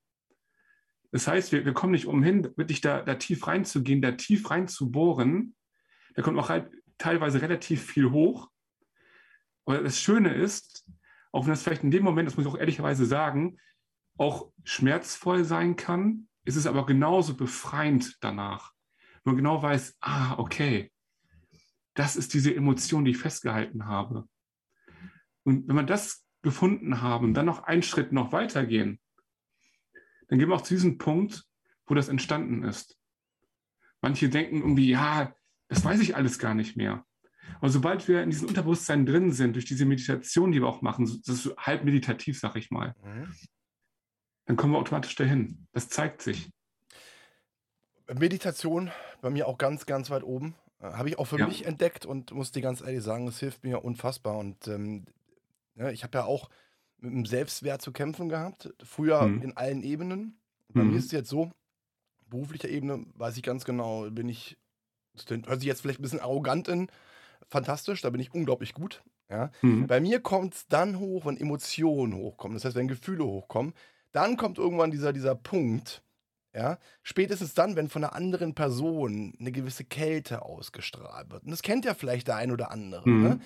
Das 1.11 1.27
heißt, 1.27 1.51
wir, 1.51 1.63
wir 1.63 1.73
kommen 1.73 1.91
nicht 1.91 2.07
umhin, 2.07 2.43
wirklich 2.55 2.81
da, 2.81 3.03
da 3.03 3.13
tief 3.13 3.45
reinzugehen, 3.45 4.01
da 4.01 4.13
tief 4.13 4.49
reinzubohren. 4.49 5.55
Da 6.15 6.23
kommt 6.23 6.39
auch 6.39 6.49
halt 6.49 6.71
teilweise 6.97 7.43
relativ 7.43 7.83
viel 7.83 8.09
hoch. 8.09 8.49
Aber 9.69 9.83
das 9.83 9.99
Schöne 10.01 10.33
ist, 10.33 10.83
auch 11.31 11.45
wenn 11.45 11.51
das 11.51 11.61
vielleicht 11.61 11.83
in 11.83 11.91
dem 11.91 12.03
Moment, 12.03 12.27
das 12.27 12.35
muss 12.35 12.47
ich 12.47 12.51
auch 12.51 12.57
ehrlicherweise 12.57 13.05
sagen, 13.05 13.59
auch 14.17 14.51
schmerzvoll 14.63 15.43
sein 15.43 15.75
kann, 15.75 16.27
ist 16.43 16.55
es 16.55 16.65
aber 16.65 16.87
genauso 16.87 17.37
befreiend 17.37 18.17
danach. 18.21 18.73
Wenn 19.23 19.33
man 19.33 19.35
genau 19.35 19.61
weiß, 19.61 19.95
ah, 20.01 20.39
okay, 20.39 20.91
das 21.93 22.15
ist 22.15 22.33
diese 22.33 22.55
Emotion, 22.55 23.05
die 23.05 23.11
ich 23.11 23.19
festgehalten 23.19 23.85
habe. 23.85 24.27
Und 25.43 25.67
wenn 25.67 25.75
wir 25.75 25.83
das 25.83 26.25
gefunden 26.41 27.01
haben 27.01 27.35
dann 27.35 27.45
noch 27.45 27.61
einen 27.61 27.83
Schritt 27.83 28.11
noch 28.11 28.31
weitergehen, 28.31 28.99
dann 30.29 30.39
gehen 30.39 30.49
wir 30.49 30.55
auch 30.55 30.63
zu 30.63 30.73
diesem 30.73 30.97
Punkt, 30.97 31.45
wo 31.85 31.93
das 31.93 32.09
entstanden 32.09 32.63
ist. 32.63 32.97
Manche 34.01 34.29
denken 34.29 34.61
irgendwie, 34.61 34.89
ja, 34.89 35.35
das 35.67 35.85
weiß 35.85 35.99
ich 35.99 36.15
alles 36.15 36.39
gar 36.39 36.55
nicht 36.55 36.75
mehr. 36.75 37.05
Aber 37.57 37.69
sobald 37.69 38.07
wir 38.07 38.21
in 38.23 38.29
diesem 38.29 38.47
Unterbewusstsein 38.47 39.05
drin 39.05 39.31
sind, 39.31 39.53
durch 39.53 39.65
diese 39.65 39.85
Meditation, 39.85 40.51
die 40.51 40.61
wir 40.61 40.67
auch 40.67 40.81
machen, 40.81 41.05
das 41.25 41.45
ist 41.45 41.55
halb 41.57 41.83
meditativ, 41.83 42.39
sag 42.39 42.55
ich 42.55 42.71
mal, 42.71 42.95
Mhm. 43.03 43.33
dann 44.45 44.55
kommen 44.55 44.73
wir 44.73 44.79
automatisch 44.79 45.15
dahin. 45.15 45.67
Das 45.73 45.89
zeigt 45.89 46.21
sich. 46.21 46.49
Meditation 48.11 48.91
bei 49.21 49.29
mir 49.29 49.47
auch 49.47 49.57
ganz, 49.57 49.85
ganz 49.85 50.09
weit 50.09 50.23
oben. 50.23 50.55
Äh, 50.79 50.85
Habe 50.93 51.09
ich 51.09 51.19
auch 51.19 51.25
für 51.25 51.37
Ja. 51.37 51.47
mich 51.47 51.65
entdeckt 51.65 52.05
und 52.05 52.31
muss 52.31 52.51
dir 52.51 52.61
ganz 52.61 52.81
ehrlich 52.81 53.03
sagen, 53.03 53.27
es 53.27 53.39
hilft 53.39 53.63
mir 53.63 53.83
unfassbar. 53.83 54.37
Und 54.37 54.67
ähm, 54.67 55.05
ja, 55.75 55.89
ich 55.91 56.03
habe 56.03 56.17
ja 56.17 56.25
auch 56.25 56.49
mit 56.97 57.13
dem 57.13 57.25
Selbstwert 57.25 57.81
zu 57.81 57.91
kämpfen 57.91 58.27
gehabt. 58.29 58.73
Früher 58.83 59.27
Mhm. 59.27 59.41
in 59.41 59.57
allen 59.57 59.83
Ebenen. 59.83 60.39
Bei 60.69 60.83
Mhm. 60.83 60.91
mir 60.91 60.97
ist 60.97 61.05
es 61.05 61.11
jetzt 61.11 61.29
so, 61.29 61.51
beruflicher 62.27 62.69
Ebene 62.69 63.05
weiß 63.15 63.37
ich 63.37 63.43
ganz 63.43 63.65
genau, 63.65 64.09
bin 64.09 64.29
ich, 64.29 64.57
das 65.13 65.25
hört 65.29 65.59
sich 65.59 65.67
jetzt 65.67 65.81
vielleicht 65.81 65.99
ein 65.99 66.03
bisschen 66.03 66.19
arrogant 66.19 66.67
in, 66.67 66.89
fantastisch, 67.49 68.01
da 68.01 68.09
bin 68.09 68.21
ich 68.21 68.33
unglaublich 68.33 68.73
gut. 68.73 69.03
Ja. 69.29 69.51
Mhm. 69.61 69.87
Bei 69.87 69.99
mir 69.99 70.21
kommt 70.21 70.55
es 70.55 70.67
dann 70.67 70.99
hoch, 70.99 71.25
wenn 71.25 71.37
Emotionen 71.37 72.15
hochkommen. 72.15 72.55
Das 72.55 72.65
heißt, 72.65 72.75
wenn 72.75 72.87
Gefühle 72.87 73.25
hochkommen. 73.25 73.73
Dann 74.11 74.37
kommt 74.37 74.57
irgendwann 74.57 74.89
dieser, 74.89 75.13
dieser 75.13 75.35
Punkt, 75.35 76.01
ja, 76.53 76.79
spätestens 77.03 77.53
dann, 77.53 77.75
wenn 77.75 77.89
von 77.89 78.03
einer 78.03 78.15
anderen 78.15 78.55
Person 78.55 79.35
eine 79.39 79.51
gewisse 79.51 79.83
Kälte 79.83 80.41
ausgestrahlt 80.41 81.31
wird. 81.31 81.43
Und 81.43 81.51
das 81.51 81.61
kennt 81.61 81.85
ja 81.85 81.93
vielleicht 81.93 82.27
der 82.27 82.37
ein 82.37 82.51
oder 82.51 82.71
andere. 82.71 83.07
Mhm. 83.07 83.23
Ne? 83.23 83.39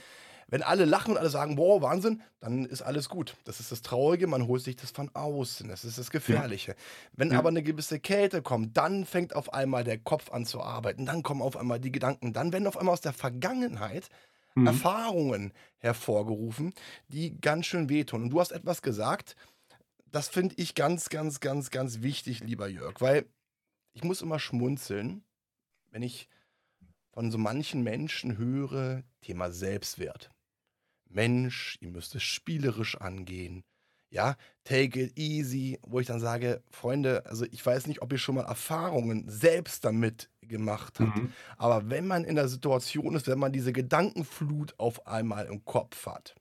Wenn 0.47 0.61
alle 0.63 0.85
lachen 0.85 1.11
und 1.11 1.17
alle 1.17 1.29
sagen, 1.29 1.55
boah, 1.55 1.81
Wahnsinn, 1.81 2.21
dann 2.39 2.65
ist 2.65 2.81
alles 2.81 3.09
gut. 3.09 3.35
Das 3.45 3.59
ist 3.59 3.71
das 3.71 3.81
Traurige, 3.81 4.27
man 4.27 4.47
holt 4.47 4.63
sich 4.63 4.75
das 4.75 4.91
von 4.91 5.09
außen. 5.13 5.67
Das 5.69 5.83
ist 5.85 5.97
das 5.97 6.11
Gefährliche. 6.11 6.75
Wenn 7.13 7.31
Ja. 7.31 7.39
aber 7.39 7.49
eine 7.49 7.63
gewisse 7.63 7.99
Kälte 7.99 8.41
kommt, 8.41 8.77
dann 8.77 9.05
fängt 9.05 9.35
auf 9.35 9.53
einmal 9.53 9.83
der 9.83 9.97
Kopf 9.97 10.31
an 10.31 10.45
zu 10.45 10.61
arbeiten. 10.61 11.05
Dann 11.05 11.23
kommen 11.23 11.41
auf 11.41 11.57
einmal 11.57 11.79
die 11.79 11.91
Gedanken. 11.91 12.33
Dann 12.33 12.51
werden 12.53 12.67
auf 12.67 12.77
einmal 12.77 12.93
aus 12.93 13.01
der 13.01 13.13
Vergangenheit 13.13 14.09
Mhm. 14.55 14.67
Erfahrungen 14.67 15.53
hervorgerufen, 15.79 16.73
die 17.07 17.39
ganz 17.41 17.65
schön 17.65 17.89
wehtun. 17.89 18.21
Und 18.23 18.29
du 18.29 18.39
hast 18.39 18.51
etwas 18.51 18.83
gesagt, 18.83 19.35
das 20.11 20.27
finde 20.29 20.53
ich 20.57 20.75
ganz, 20.75 21.09
ganz, 21.09 21.39
ganz, 21.39 21.71
ganz 21.71 22.01
wichtig, 22.03 22.41
lieber 22.41 22.67
Jörg, 22.67 23.01
weil 23.01 23.25
ich 23.93 24.03
muss 24.03 24.21
immer 24.21 24.37
schmunzeln, 24.37 25.23
wenn 25.89 26.03
ich 26.03 26.29
von 27.13 27.31
so 27.31 27.37
manchen 27.39 27.81
Menschen 27.83 28.37
höre, 28.37 29.03
Thema 29.21 29.51
Selbstwert. 29.51 30.29
Mensch, 31.13 31.77
ihr 31.81 31.89
müsst 31.89 32.15
es 32.15 32.23
spielerisch 32.23 32.97
angehen. 32.97 33.63
ja, 34.09 34.35
take 34.63 35.01
it 35.01 35.17
easy, 35.17 35.79
wo 35.81 35.99
ich 35.99 36.05
dann 36.05 36.19
sage, 36.19 36.61
Freunde, 36.69 37.25
also 37.25 37.45
ich 37.45 37.65
weiß 37.65 37.87
nicht, 37.87 38.03
ob 38.03 38.11
ihr 38.11 38.19
schon 38.19 38.35
mal 38.35 38.45
Erfahrungen 38.45 39.27
selbst 39.27 39.83
damit 39.85 40.29
gemacht 40.41 40.99
habt, 40.99 41.17
Mhm. 41.17 41.33
aber 41.57 41.89
wenn 41.89 42.05
man 42.05 42.23
in 42.23 42.35
der 42.35 42.47
Situation 42.47 43.15
ist, 43.15 43.25
wenn 43.27 43.39
man 43.39 43.51
diese 43.51 43.73
Gedankenflut 43.73 44.75
auf 44.77 45.07
einmal 45.07 45.47
im 45.47 45.65
Kopf 45.65 46.05
hat, 46.05 46.35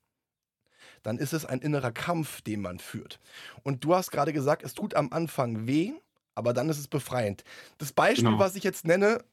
dann 1.03 1.17
ist 1.17 1.33
es 1.33 1.47
ein 1.47 1.61
innerer 1.61 1.93
Kampf, 1.93 2.43
den 2.43 2.61
man 2.61 2.79
führt. 2.79 3.19
Und 3.63 3.85
du 3.85 3.95
hast 3.95 4.11
gerade 4.11 4.35
gesagt, 4.35 4.63
es 4.63 4.75
tut 4.75 4.95
am 4.95 5.11
Anfang 5.11 5.67
weh, 5.67 5.93
aber 6.35 6.53
dann 6.53 6.69
ist 6.69 6.79
es 6.79 6.89
befreiend. 6.89 7.43
Das 7.79 7.93
Beispiel, 7.95 8.25
Genau. 8.25 8.39
was 8.39 8.55
ich 8.55 8.65
jetzt 8.65 8.85
nenne, 8.87 9.25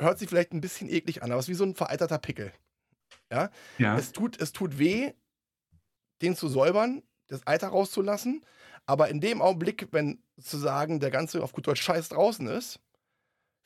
hört 0.00 0.18
sich 0.18 0.28
vielleicht 0.28 0.52
ein 0.52 0.60
bisschen 0.60 0.88
eklig 0.88 1.22
an, 1.22 1.30
aber 1.30 1.38
es 1.38 1.44
ist 1.46 1.50
wie 1.50 1.54
so 1.54 1.64
ein 1.64 1.76
vereiterter 1.76 2.18
Pickel. 2.18 2.52
Ja? 3.32 3.50
Ja. 3.78 3.96
Es, 3.98 4.12
tut, 4.12 4.40
es 4.40 4.52
tut 4.52 4.78
weh, 4.78 5.12
den 6.22 6.36
zu 6.36 6.48
säubern, 6.48 7.02
das 7.28 7.46
Eiter 7.46 7.68
rauszulassen, 7.68 8.44
aber 8.86 9.08
in 9.08 9.20
dem 9.20 9.42
Augenblick, 9.42 9.88
wenn 9.92 10.22
sozusagen 10.36 10.98
der 11.00 11.10
ganze 11.10 11.42
auf 11.42 11.52
gut 11.52 11.66
Deutsch 11.66 11.82
Scheiß 11.82 12.08
draußen 12.08 12.46
ist, 12.46 12.80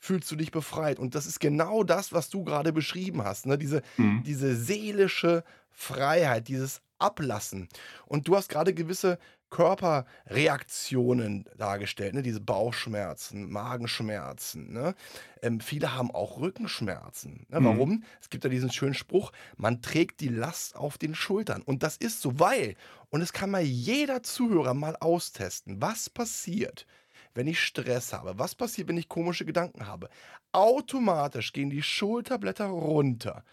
fühlst 0.01 0.29
du 0.33 0.37
dich 0.37 0.51
befreit. 0.51 0.99
Und 0.99 1.15
das 1.15 1.27
ist 1.27 1.39
genau 1.39 1.85
das, 1.85 2.13
was 2.13 2.29
du 2.29 2.43
gerade 2.43 2.73
beschrieben 2.73 3.23
hast. 3.23 3.47
Ne? 3.47 3.57
Diese, 3.57 3.83
Mhm. 3.99 4.25
diese 4.25 4.57
seelische 4.57 5.45
Freiheit, 5.71 6.49
dieses 6.49 6.83
Ablassen. 6.99 7.69
Und 8.07 8.27
du 8.27 8.35
hast 8.37 8.49
gerade 8.49 8.75
gewisse 8.75 9.19
Körperreaktionen 9.53 11.45
dargestellt, 11.59 12.15
ne? 12.15 12.23
diese 12.23 12.41
Bauchschmerzen, 12.41 13.51
Magenschmerzen. 13.51 14.73
Ne? 14.73 14.95
Ähm, 15.43 15.61
viele 15.61 15.95
haben 15.95 16.11
auch 16.11 16.41
Rückenschmerzen. 16.41 17.47
Ne? 17.51 17.61
Mhm. 17.61 17.65
Warum? 17.65 18.05
Es 18.21 18.31
gibt 18.31 18.45
ja 18.45 18.51
diesen 18.51 18.73
schönen 18.73 18.95
Spruch, 18.95 19.31
man 19.57 19.83
trägt 19.83 20.21
die 20.21 20.29
Last 20.29 20.75
auf 20.75 20.97
den 20.97 21.15
Schultern. 21.15 21.61
Und 21.63 21.83
das 21.83 21.99
ist 21.99 22.23
so, 22.23 22.41
weil, 22.41 22.77
und 23.11 23.21
es 23.21 23.35
kann 23.35 23.51
mal 23.51 23.63
jeder 23.63 24.23
Zuhörer 24.23 24.73
mal 24.73 24.97
austesten, 24.97 25.83
was 25.83 26.09
passiert, 26.09 26.87
wenn 27.35 27.47
ich 27.47 27.61
Stress 27.61 28.15
habe? 28.15 28.39
Was 28.39 28.55
passiert, 28.55 28.89
wenn 28.89 28.97
ich 28.97 29.11
komische 29.11 29.45
Gedanken 29.45 29.87
habe? 29.87 30.09
Automatisch 30.53 31.53
gehen 31.53 31.69
die 31.69 31.83
Schulterblätter 31.83 32.67
runter 32.67 33.45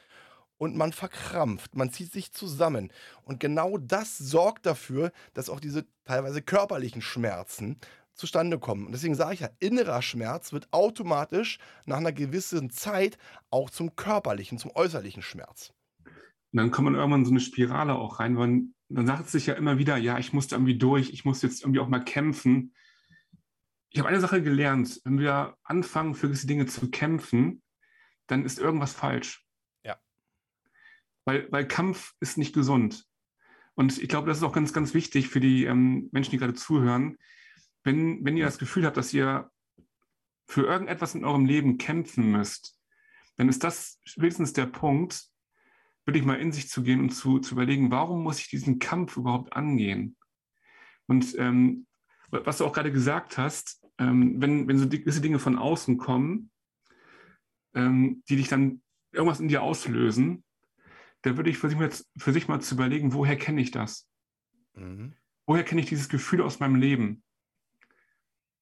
und 0.59 0.75
man 0.75 0.93
verkrampft, 0.93 1.75
man 1.75 1.91
zieht 1.91 2.11
sich 2.11 2.31
zusammen. 2.31 2.91
Und 3.23 3.39
genau 3.39 3.77
das 3.77 4.17
sorgt 4.17 4.67
dafür, 4.67 5.11
dass 5.33 5.49
auch 5.49 5.59
diese 5.59 5.87
teilweise 6.03 6.43
körperlichen 6.43 7.01
Schmerzen 7.01 7.79
zustande 8.13 8.59
kommen. 8.59 8.85
Und 8.85 8.91
deswegen 8.91 9.15
sage 9.15 9.33
ich 9.33 9.39
ja, 9.39 9.49
innerer 9.59 10.01
Schmerz 10.01 10.51
wird 10.51 10.67
automatisch 10.71 11.57
nach 11.85 11.97
einer 11.97 12.11
gewissen 12.11 12.69
Zeit 12.69 13.17
auch 13.49 13.69
zum 13.69 13.95
körperlichen, 13.95 14.59
zum 14.59 14.71
äußerlichen 14.75 15.23
Schmerz. 15.23 15.73
Und 16.05 16.57
dann 16.57 16.71
kommt 16.71 16.85
man 16.85 16.95
irgendwann 16.95 17.21
in 17.21 17.25
so 17.25 17.31
eine 17.31 17.39
Spirale 17.39 17.95
auch 17.95 18.19
rein, 18.19 18.37
weil 18.37 18.63
dann 18.89 19.07
sagt 19.07 19.29
sich 19.29 19.45
ja 19.45 19.53
immer 19.53 19.77
wieder, 19.77 19.95
ja, 19.95 20.17
ich 20.19 20.33
musste 20.33 20.55
irgendwie 20.55 20.77
durch, 20.77 21.11
ich 21.11 21.23
muss 21.23 21.41
jetzt 21.41 21.61
irgendwie 21.61 21.79
auch 21.79 21.87
mal 21.87 22.03
kämpfen. 22.03 22.73
Ich 23.91 23.99
habe 23.99 24.09
eine 24.09 24.19
Sache 24.19 24.43
gelernt, 24.43 24.99
wenn 25.05 25.19
wir 25.19 25.55
anfangen, 25.63 26.15
für 26.15 26.27
gewisse 26.27 26.47
Dinge 26.47 26.65
zu 26.65 26.91
kämpfen, 26.91 27.61
dann 28.27 28.43
ist 28.43 28.59
irgendwas 28.59 28.93
falsch. 28.93 29.45
Weil, 31.25 31.51
weil 31.51 31.67
Kampf 31.67 32.13
ist 32.19 32.37
nicht 32.37 32.53
gesund. 32.53 33.05
Und 33.75 33.97
ich 33.97 34.09
glaube, 34.09 34.27
das 34.27 34.37
ist 34.37 34.43
auch 34.43 34.53
ganz, 34.53 34.73
ganz 34.73 34.93
wichtig 34.93 35.29
für 35.29 35.39
die 35.39 35.65
ähm, 35.65 36.09
Menschen, 36.11 36.31
die 36.31 36.37
gerade 36.37 36.53
zuhören. 36.53 37.17
Wenn, 37.83 38.25
wenn 38.25 38.35
ihr 38.35 38.45
das 38.45 38.57
Gefühl 38.57 38.85
habt, 38.85 38.97
dass 38.97 39.13
ihr 39.13 39.49
für 40.47 40.63
irgendetwas 40.65 41.15
in 41.15 41.23
eurem 41.23 41.45
Leben 41.45 41.77
kämpfen 41.77 42.31
müsst, 42.31 42.77
dann 43.37 43.47
ist 43.47 43.63
das 43.63 43.99
spätestens 44.03 44.51
der 44.51 44.65
Punkt, 44.65 45.29
wirklich 46.05 46.25
mal 46.25 46.39
in 46.39 46.51
sich 46.51 46.67
zu 46.67 46.83
gehen 46.83 46.99
und 46.99 47.11
zu, 47.11 47.39
zu 47.39 47.53
überlegen, 47.53 47.91
warum 47.91 48.23
muss 48.23 48.39
ich 48.39 48.49
diesen 48.49 48.79
Kampf 48.79 49.15
überhaupt 49.15 49.53
angehen? 49.53 50.17
Und 51.07 51.35
ähm, 51.37 51.87
was 52.31 52.57
du 52.57 52.65
auch 52.65 52.73
gerade 52.73 52.91
gesagt 52.91 53.37
hast, 53.37 53.85
ähm, 53.97 54.41
wenn, 54.41 54.67
wenn 54.67 54.77
so 54.77 54.89
gewisse 54.89 55.21
Dinge 55.21 55.39
von 55.39 55.57
außen 55.57 55.97
kommen, 55.97 56.51
ähm, 57.75 58.23
die 58.27 58.35
dich 58.35 58.47
dann 58.47 58.81
irgendwas 59.11 59.39
in 59.39 59.47
dir 59.47 59.61
auslösen, 59.61 60.43
da 61.21 61.37
würde 61.37 61.49
ich 61.49 61.57
für 61.57 61.69
sich, 61.69 61.77
mal, 61.77 61.89
für 62.17 62.33
sich 62.33 62.47
mal 62.47 62.61
zu 62.61 62.75
überlegen, 62.75 63.13
woher 63.13 63.35
kenne 63.35 63.61
ich 63.61 63.71
das? 63.71 64.07
Mhm. 64.73 65.15
Woher 65.45 65.63
kenne 65.63 65.81
ich 65.81 65.87
dieses 65.87 66.09
Gefühl 66.09 66.41
aus 66.41 66.59
meinem 66.59 66.75
Leben? 66.75 67.23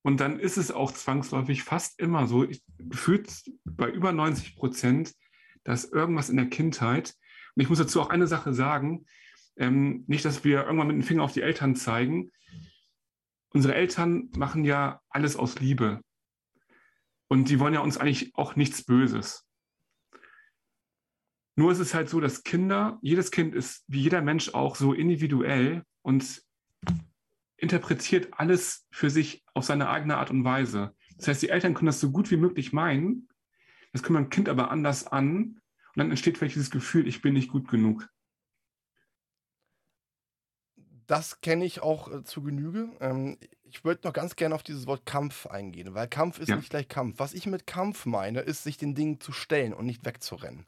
Und 0.04 0.22
dann 0.22 0.40
ist 0.40 0.58
es 0.58 0.72
auch 0.72 0.92
zwangsläufig 0.92 1.64
fast 1.64 2.00
immer 2.00 2.28
so, 2.28 2.44
ich 2.44 2.64
gefühlt 2.78 3.30
bei 3.66 3.90
über 3.90 4.12
90 4.14 4.56
Prozent, 4.56 5.14
dass 5.64 5.86
irgendwas 5.86 6.30
in 6.30 6.38
der 6.38 6.48
Kindheit, 6.48 7.14
und 7.56 7.62
ich 7.62 7.70
muss 7.70 7.80
dazu 7.80 8.02
auch 8.02 8.10
eine 8.10 8.28
Sache 8.28 8.54
sagen, 8.54 9.06
ähm, 9.58 10.06
nicht, 10.08 10.24
dass 10.24 10.44
wir 10.44 10.64
irgendwann 10.64 10.88
mit 10.88 10.96
dem 10.96 11.04
Finger 11.04 11.24
auf 11.24 11.34
die 11.34 11.42
Eltern 11.42 11.76
zeigen. 11.76 12.32
Unsere 13.50 13.76
Eltern 13.76 14.30
machen 14.38 14.64
ja 14.64 15.02
alles 15.10 15.36
aus 15.36 15.60
Liebe. 15.60 16.02
Und 17.28 17.50
die 17.50 17.60
wollen 17.60 17.74
ja 17.74 17.82
uns 17.82 17.98
eigentlich 17.98 18.34
auch 18.36 18.56
nichts 18.56 18.86
Böses. 18.86 19.47
Nur 21.60 21.72
ist 21.72 21.80
es 21.80 21.96
halt 21.96 22.08
so, 22.08 22.20
dass 22.20 22.44
Kinder, 22.44 23.00
jedes 23.02 23.32
Kind 23.32 23.56
ist 23.56 23.84
wie 23.88 24.02
jeder 24.02 24.22
Mensch 24.22 24.54
auch 24.54 24.76
so 24.76 24.94
individuell 24.94 25.84
und 26.04 26.44
interpretiert 27.58 28.30
alles 28.34 28.86
für 28.92 29.10
sich 29.10 29.44
auf 29.56 29.66
seine 29.66 29.90
eigene 29.90 30.18
Art 30.18 30.30
und 30.30 30.44
Weise. 30.44 30.96
Das 31.18 31.28
heißt, 31.28 31.42
die 31.42 31.50
Eltern 31.50 31.74
können 31.74 31.88
das 31.88 32.00
so 32.00 32.12
gut 32.12 32.30
wie 32.30 32.38
möglich 32.38 32.74
meinen, 32.74 33.28
das 33.92 34.04
können 34.04 34.18
beim 34.20 34.30
Kind 34.30 34.50
aber 34.50 34.70
anders 34.70 35.08
an 35.08 35.34
und 35.56 35.60
dann 35.96 36.12
entsteht 36.12 36.38
vielleicht 36.38 36.54
dieses 36.54 36.70
Gefühl, 36.70 37.08
ich 37.08 37.24
bin 37.24 37.34
nicht 37.34 37.50
gut 37.50 37.68
genug. 37.68 38.08
Das 41.08 41.42
kenne 41.42 41.66
ich 41.66 41.82
auch 41.82 42.12
äh, 42.12 42.24
zu 42.24 42.44
Genüge. 42.44 42.90
Ähm, 43.00 43.40
ich 43.64 43.84
würde 43.84 44.02
noch 44.06 44.14
ganz 44.14 44.36
gerne 44.36 44.54
auf 44.54 44.62
dieses 44.62 44.86
Wort 44.86 45.08
Kampf 45.08 45.48
eingehen, 45.48 45.96
weil 45.96 46.08
Kampf 46.08 46.38
ist 46.38 46.50
Ja. 46.50 46.58
nicht 46.58 46.70
gleich 46.70 46.88
Kampf. 46.88 47.18
Was 47.18 47.34
ich 47.34 47.48
mit 47.48 47.66
Kampf 47.66 48.06
meine, 48.06 48.42
ist, 48.42 48.64
sich 48.64 48.78
den 48.78 48.94
Dingen 48.94 49.20
zu 49.20 49.32
stellen 49.32 49.74
und 49.74 49.88
nicht 49.88 50.06
wegzurennen. 50.06 50.68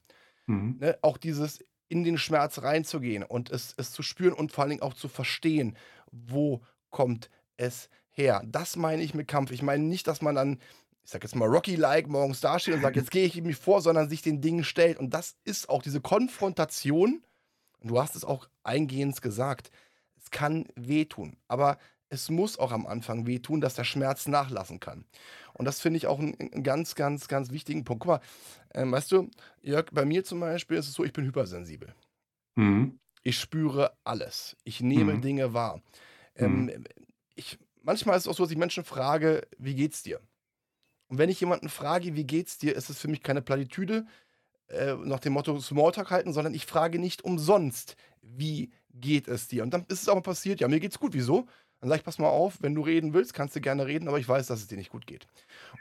Mhm. 0.49 0.77
Ne? 0.79 0.97
Auch 1.01 1.17
dieses 1.17 1.63
in 1.87 2.03
den 2.03 2.17
Schmerz 2.17 2.61
reinzugehen 2.61 3.23
und 3.23 3.49
es, 3.49 3.73
es 3.77 3.91
zu 3.91 4.03
spüren 4.03 4.33
und 4.33 4.51
vor 4.51 4.63
allen 4.63 4.69
Dingen 4.69 4.81
auch 4.81 4.93
zu 4.93 5.07
verstehen, 5.07 5.75
wo 6.11 6.61
kommt 6.89 7.29
es 7.57 7.89
her. 8.09 8.43
Das 8.45 8.75
meine 8.75 9.01
ich 9.01 9.13
mit 9.13 9.27
Kampf. 9.27 9.51
Ich 9.51 9.61
meine 9.61 9.83
nicht, 9.83 10.07
dass 10.07 10.21
man 10.21 10.35
dann, 10.35 10.59
ich 11.03 11.11
sag 11.11 11.23
jetzt 11.23 11.35
mal 11.35 11.47
Rocky-like 11.47 12.07
morgens 12.07 12.41
dasteht 12.41 12.75
und 12.75 12.81
sagt, 12.81 12.95
jetzt 12.95 13.11
gehe 13.11 13.25
ich 13.25 13.41
mich 13.41 13.55
vor, 13.55 13.81
sondern 13.81 14.09
sich 14.09 14.21
den 14.21 14.41
Dingen 14.41 14.63
stellt. 14.63 14.99
Und 14.99 15.13
das 15.13 15.35
ist 15.45 15.69
auch 15.69 15.81
diese 15.81 16.01
Konfrontation. 16.01 17.23
Und 17.79 17.89
du 17.89 17.99
hast 17.99 18.15
es 18.15 18.23
auch 18.25 18.47
eingehend 18.63 19.21
gesagt. 19.21 19.71
Es 20.21 20.31
kann 20.31 20.67
wehtun, 20.75 21.37
aber 21.47 21.77
es 22.09 22.29
muss 22.29 22.57
auch 22.57 22.71
am 22.71 22.87
Anfang 22.87 23.27
wehtun, 23.27 23.61
dass 23.61 23.75
der 23.75 23.83
Schmerz 23.83 24.27
nachlassen 24.27 24.79
kann. 24.79 25.05
Und 25.53 25.65
das 25.65 25.81
finde 25.81 25.97
ich 25.97 26.07
auch 26.07 26.19
einen, 26.19 26.63
ganz, 26.63 26.95
ganz, 26.95 27.27
ganz 27.27 27.51
wichtigen 27.51 27.83
Punkt. 27.83 28.01
Guck 28.01 28.09
mal, 28.09 28.21
ähm, 28.73 28.91
weißt 28.91 29.11
du, 29.11 29.29
Jörg, 29.61 29.87
bei 29.91 30.05
mir 30.05 30.23
zum 30.23 30.39
Beispiel 30.39 30.77
ist 30.77 30.87
es 30.87 30.93
so, 30.93 31.03
ich 31.03 31.13
bin 31.13 31.25
hypersensibel. 31.25 31.93
Mhm. 32.55 32.99
Ich 33.23 33.39
spüre 33.39 33.97
alles. 34.03 34.55
Ich 34.63 34.81
nehme 34.81 35.15
Mhm. 35.15 35.21
Dinge 35.21 35.53
wahr. 35.53 35.81
Ähm, 36.35 36.85
ich, 37.35 37.59
manchmal 37.83 38.17
ist 38.17 38.23
es 38.23 38.27
auch 38.29 38.35
so, 38.35 38.43
dass 38.43 38.51
ich 38.51 38.57
Menschen 38.57 38.83
frage, 38.85 39.47
wie 39.57 39.75
geht's 39.75 40.03
dir? 40.03 40.21
Und 41.07 41.17
wenn 41.17 41.29
ich 41.29 41.39
jemanden 41.39 41.69
frage, 41.69 42.15
wie 42.15 42.25
geht's 42.25 42.57
dir, 42.57 42.75
ist 42.75 42.89
es 42.89 42.99
für 42.99 43.07
mich 43.07 43.23
keine 43.23 43.41
Plattitüde 43.41 44.05
äh, 44.69 44.95
nach 44.95 45.19
dem 45.19 45.33
Motto 45.33 45.59
Smalltalk 45.59 46.11
halten, 46.11 46.33
sondern 46.33 46.53
ich 46.53 46.65
frage 46.65 46.99
nicht 46.99 47.23
umsonst, 47.23 47.95
wie 48.21 48.71
geht 48.93 49.27
es 49.27 49.47
dir? 49.47 49.63
Und 49.63 49.71
dann 49.73 49.85
ist 49.89 50.03
es 50.03 50.09
auch 50.09 50.15
mal 50.15 50.21
passiert, 50.21 50.61
ja, 50.61 50.67
mir 50.67 50.79
geht's 50.79 50.99
gut, 50.99 51.13
wieso? 51.13 51.47
Dann 51.79 51.89
sage 51.89 51.99
ich, 51.99 52.05
pass 52.05 52.19
mal 52.19 52.27
auf, 52.27 52.57
wenn 52.61 52.75
du 52.75 52.81
reden 52.81 53.13
willst, 53.13 53.33
kannst 53.33 53.55
du 53.55 53.61
gerne 53.61 53.85
reden, 53.85 54.07
aber 54.09 54.19
ich 54.19 54.27
weiß, 54.27 54.47
dass 54.47 54.59
es 54.59 54.67
dir 54.67 54.77
nicht 54.77 54.91
gut 54.91 55.07
geht. 55.07 55.27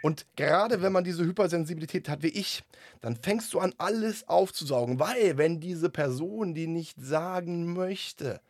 Und 0.03 0.27
gerade 0.37 0.81
wenn 0.81 0.93
man 0.93 1.03
diese 1.03 1.25
Hypersensibilität 1.25 2.09
hat 2.09 2.23
wie 2.23 2.29
ich, 2.29 2.63
dann 3.01 3.17
fängst 3.17 3.53
du 3.53 3.59
an, 3.59 3.75
alles 3.79 4.29
aufzusaugen, 4.29 5.01
weil 5.01 5.39
wenn 5.39 5.59
diese 5.59 5.91
Person 5.91 6.55
die 6.55 6.69
nicht 6.69 7.01
sagen 7.01 7.73
möchte, 7.73 8.41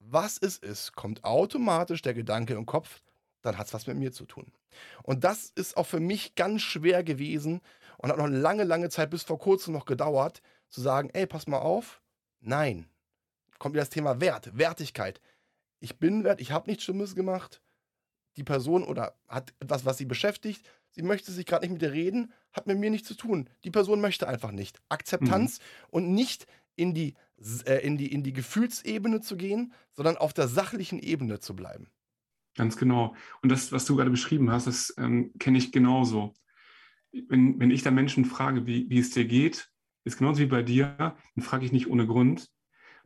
was 0.00 0.36
es 0.38 0.58
ist, 0.58 0.94
kommt 0.94 1.24
automatisch 1.24 2.02
der 2.02 2.14
Gedanke 2.14 2.54
im 2.54 2.66
Kopf, 2.66 3.00
dann 3.40 3.56
hat 3.56 3.68
es 3.68 3.74
was 3.74 3.86
mit 3.86 3.96
mir 3.96 4.12
zu 4.12 4.26
tun. 4.26 4.52
Und 5.02 5.24
das 5.24 5.50
ist 5.54 5.76
auch 5.76 5.86
für 5.86 6.00
mich 6.00 6.34
ganz 6.34 6.62
schwer 6.62 7.02
gewesen 7.02 7.60
und 7.98 8.10
hat 8.10 8.18
noch 8.18 8.28
lange, 8.28 8.64
lange 8.64 8.90
Zeit 8.90 9.10
bis 9.10 9.22
vor 9.22 9.38
kurzem 9.38 9.72
noch 9.72 9.86
gedauert, 9.86 10.42
zu 10.68 10.80
sagen, 10.80 11.10
ey, 11.12 11.26
pass 11.26 11.46
mal 11.46 11.58
auf, 11.58 12.00
nein. 12.40 12.86
Kommt 13.58 13.74
wieder 13.74 13.82
das 13.82 13.90
Thema 13.90 14.20
Wert, 14.20 14.56
Wertigkeit. 14.58 15.20
Ich 15.82 15.98
bin 15.98 16.22
wert, 16.22 16.40
ich 16.40 16.52
habe 16.52 16.70
nichts 16.70 16.84
Schlimmes 16.84 17.16
gemacht. 17.16 17.60
Die 18.36 18.44
Person 18.44 18.84
oder 18.84 19.16
hat 19.28 19.52
etwas, 19.58 19.84
was 19.84 19.98
sie 19.98 20.04
beschäftigt. 20.04 20.64
Sie 20.90 21.02
möchte 21.02 21.32
sich 21.32 21.44
gerade 21.44 21.66
nicht 21.66 21.72
mit 21.72 21.82
dir 21.82 21.92
reden, 21.92 22.32
hat 22.52 22.68
mit 22.68 22.78
mir 22.78 22.88
nichts 22.88 23.08
zu 23.08 23.14
tun. 23.14 23.50
Die 23.64 23.70
Person 23.70 24.00
möchte 24.00 24.28
einfach 24.28 24.52
nicht. 24.52 24.80
Akzeptanz 24.88 25.58
und 25.88 26.14
nicht 26.14 26.46
in 26.76 26.94
die, 26.94 27.14
äh, 27.64 27.84
in, 27.84 27.98
die, 27.98 28.12
in 28.12 28.22
die 28.22 28.32
Gefühlsebene 28.32 29.20
zu 29.20 29.36
gehen, 29.36 29.72
sondern 29.92 30.16
auf 30.16 30.32
der 30.32 30.46
sachlichen 30.46 31.00
Ebene 31.00 31.40
zu 31.40 31.56
bleiben. 31.56 31.88
Ganz 32.54 32.76
genau. 32.76 33.16
Und 33.42 33.50
das, 33.50 33.72
was 33.72 33.84
du 33.84 33.96
gerade 33.96 34.10
beschrieben 34.10 34.52
hast, 34.52 34.68
das 34.68 34.94
ähm, 34.98 35.32
kenne 35.40 35.58
ich 35.58 35.72
genauso. 35.72 36.32
Wenn, 37.10 37.58
wenn 37.58 37.72
ich 37.72 37.82
da 37.82 37.90
Menschen 37.90 38.24
frage, 38.24 38.66
wie, 38.66 38.88
wie 38.88 39.00
es 39.00 39.10
dir 39.10 39.24
geht, 39.24 39.68
ist 40.04 40.16
genauso 40.18 40.40
wie 40.40 40.46
bei 40.46 40.62
dir, 40.62 40.94
dann 40.98 41.44
frage 41.44 41.64
ich 41.64 41.72
nicht 41.72 41.88
ohne 41.88 42.06
Grund, 42.06 42.50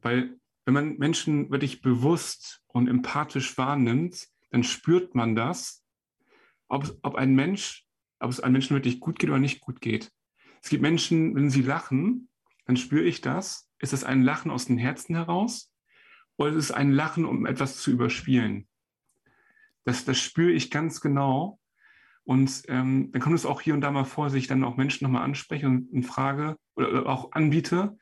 weil 0.02 0.38
wenn 0.66 0.74
man 0.74 0.98
Menschen 0.98 1.50
wirklich 1.50 1.80
bewusst 1.80 2.60
und 2.66 2.88
empathisch 2.88 3.56
wahrnimmt, 3.56 4.28
dann 4.50 4.64
spürt 4.64 5.14
man 5.14 5.36
das, 5.36 5.84
ob, 6.68 6.92
ob 7.02 7.14
ein 7.14 7.34
Mensch, 7.34 7.86
ob 8.18 8.30
es 8.30 8.40
einem 8.40 8.54
Menschen 8.54 8.74
wirklich 8.74 8.98
gut 8.98 9.18
geht 9.18 9.30
oder 9.30 9.38
nicht 9.38 9.60
gut 9.60 9.80
geht. 9.80 10.12
Es 10.62 10.68
gibt 10.68 10.82
Menschen, 10.82 11.36
wenn 11.36 11.50
sie 11.50 11.62
lachen, 11.62 12.28
dann 12.66 12.76
spüre 12.76 13.04
ich 13.04 13.20
das. 13.20 13.70
Ist 13.78 13.92
es 13.92 14.02
ein 14.02 14.22
Lachen 14.22 14.50
aus 14.50 14.66
dem 14.66 14.76
Herzen 14.76 15.14
heraus 15.14 15.72
oder 16.36 16.50
ist 16.50 16.56
es 16.56 16.72
ein 16.72 16.90
Lachen, 16.90 17.24
um 17.24 17.46
etwas 17.46 17.78
zu 17.78 17.92
überspielen? 17.92 18.66
Das, 19.84 20.04
das 20.04 20.18
spüre 20.18 20.50
ich 20.50 20.72
ganz 20.72 21.00
genau. 21.00 21.60
Und 22.24 22.64
ähm, 22.66 23.12
dann 23.12 23.22
kommt 23.22 23.36
es 23.36 23.46
auch 23.46 23.60
hier 23.60 23.74
und 23.74 23.82
da 23.82 23.92
mal 23.92 24.04
vor, 24.04 24.30
sich 24.30 24.48
dann 24.48 24.64
auch 24.64 24.76
Menschen 24.76 25.04
nochmal 25.04 25.22
anspreche 25.22 25.66
und, 25.68 25.92
und 25.92 26.02
frage 26.02 26.56
oder, 26.74 27.06
auch 27.06 27.30
anbiete, 27.30 27.96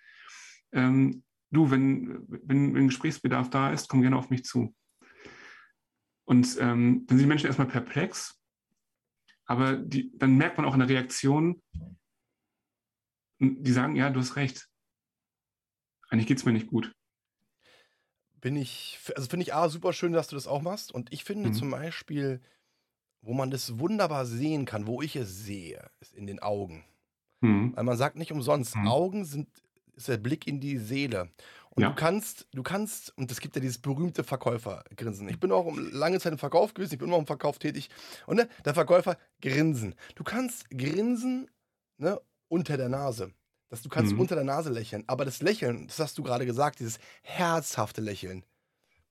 ähm, 0.73 1.25
du, 1.54 1.70
wenn, 1.70 2.25
wenn, 2.28 2.75
wenn 2.75 2.88
Gesprächsbedarf 2.88 3.50
da 3.50 3.73
ist, 3.73 3.88
komm 3.88 4.02
gerne 4.02 4.16
auf 4.16 4.30
mich 4.30 4.44
zu. 4.44 4.75
Und 6.25 6.56
ähm, 6.61 7.04
dann 7.06 7.18
sind 7.18 7.20
die 7.20 7.26
Menschen 7.26 7.46
erstmal 7.46 7.68
perplex, 7.68 8.40
aber 9.46 9.76
die, 9.76 10.11
dann 10.16 10.37
merkt 10.37 10.56
man 10.56 10.66
auch 10.66 10.75
in 10.75 10.80
der 10.80 10.88
Reaktion, 10.88 11.62
die 13.38 13.73
sagen, 13.73 13.94
ja, 13.96 14.11
du 14.11 14.20
hast 14.20 14.37
recht. 14.37 14.68
Eigentlich 16.08 16.26
geht 16.26 16.38
es 16.38 16.44
mir 16.44 16.52
nicht 16.52 16.68
gut. 16.68 16.94
Bin 18.40 18.56
ich, 18.56 18.99
also 19.16 19.28
finde 19.28 19.42
ich 19.42 19.54
A, 19.54 19.68
super 19.68 19.92
schön, 19.92 20.12
dass 20.12 20.28
du 20.28 20.37
das 20.37 20.46
auch 20.46 20.62
machst. 20.62 20.92
Und 20.92 21.12
ich 21.12 21.25
finde 21.25 21.49
Mhm. 21.50 21.54
zum 21.54 21.70
Beispiel, 21.70 22.40
wo 23.23 23.34
man 23.34 23.50
das 23.50 23.78
wunderbar 23.78 24.26
sehen 24.26 24.64
kann, 24.66 24.87
wo 24.87 25.02
ich 25.02 25.16
es 25.16 25.44
sehe, 25.44 25.90
ist 26.00 26.12
in 26.14 26.26
den 26.26 26.40
Augen. 26.40 26.84
Mhm. 27.40 27.75
Weil 27.75 27.84
man 27.84 27.96
sagt 27.96 28.16
nicht 28.16 28.32
umsonst, 28.32 28.76
Mhm. 28.76 28.88
Augen 28.88 29.25
sind 29.25 29.49
ist 29.96 30.08
der 30.08 30.16
Blick 30.18 30.46
in 30.46 30.60
die 30.60 30.78
Seele. 30.78 31.30
Und 31.70 31.82
Ja. 31.82 31.88
du 31.90 31.94
kannst, 31.96 32.46
du 32.52 32.62
kannst, 32.62 33.16
und 33.18 33.30
es 33.32 33.40
gibt 33.40 33.56
ja 33.56 33.60
dieses 33.60 33.78
berühmte 33.78 34.22
Verkäufergrinsen. 34.22 35.28
Ich 35.28 35.40
bin 35.40 35.50
auch 35.50 35.66
um 35.66 35.90
lange 35.92 36.20
Zeit 36.20 36.32
im 36.32 36.38
Verkauf 36.38 36.72
gewesen, 36.74 36.94
ich 36.94 36.98
bin 36.98 37.08
immer 37.08 37.18
im 37.18 37.26
Verkauf 37.26 37.58
tätig. 37.58 37.90
Und 38.26 38.36
ne, 38.36 38.48
der 38.64 38.74
Verkäufer 38.74 39.18
grinsen. 39.42 39.94
Du 40.14 40.22
kannst 40.24 40.70
grinsen 40.70 41.50
ne, 41.98 42.20
unter 42.48 42.76
der 42.76 42.88
Nase. 42.88 43.32
Das, 43.70 43.82
du 43.82 43.88
kannst 43.88 44.12
Mhm. 44.12 44.20
unter 44.20 44.36
der 44.36 44.44
Nase 44.44 44.70
lächeln. 44.70 45.02
Aber 45.08 45.24
das 45.24 45.42
Lächeln, 45.42 45.88
das 45.88 45.98
hast 45.98 46.16
du 46.18 46.22
gerade 46.22 46.46
gesagt, 46.46 46.78
dieses 46.78 46.98
herzhafte 47.22 48.00
Lächeln, 48.00 48.44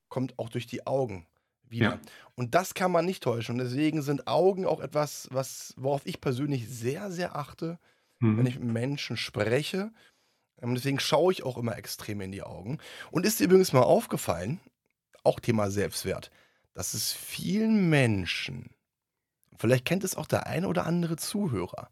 kommt 0.08 0.38
auch 0.38 0.48
durch 0.48 0.66
die 0.66 0.86
Augen 0.86 1.26
wieder. 1.68 1.84
Ja. 1.94 2.00
Und 2.34 2.54
das 2.54 2.72
kann 2.72 2.92
man 2.92 3.04
nicht 3.04 3.22
täuschen. 3.22 3.54
Und 3.54 3.58
deswegen 3.66 4.00
sind 4.00 4.26
Augen 4.26 4.64
auch 4.64 4.80
etwas, 4.80 5.28
was, 5.30 5.74
worauf 5.76 6.06
ich 6.06 6.20
persönlich 6.20 6.68
sehr, 6.68 7.10
sehr 7.10 7.36
achte 7.36 7.78
wenn 8.20 8.36
Mhm. 8.36 8.46
ich 8.46 8.58
mit 8.58 8.72
Menschen 8.72 9.16
spreche. 9.18 9.90
Ähm, 10.60 10.74
Deswegen 10.74 10.98
schaue 10.98 11.32
ich 11.32 11.44
auch 11.44 11.58
immer 11.58 11.76
extrem 11.76 12.20
in 12.20 12.32
die 12.32 12.42
Augen. 12.42 12.78
Und 13.10 13.26
ist 13.26 13.40
dir 13.40 13.44
übrigens 13.44 13.72
mal 13.72 13.82
aufgefallen, 13.82 14.60
auch 15.22 15.40
Thema 15.40 15.70
Selbstwert, 15.70 16.30
dass 16.74 16.94
es 16.94 17.12
vielen 17.12 17.88
Menschen, 17.88 18.70
vielleicht 19.56 19.84
kennt 19.84 20.04
es 20.04 20.16
auch 20.16 20.26
der 20.26 20.46
eine 20.46 20.68
oder 20.68 20.86
andere 20.86 21.16
Zuhörer, 21.16 21.90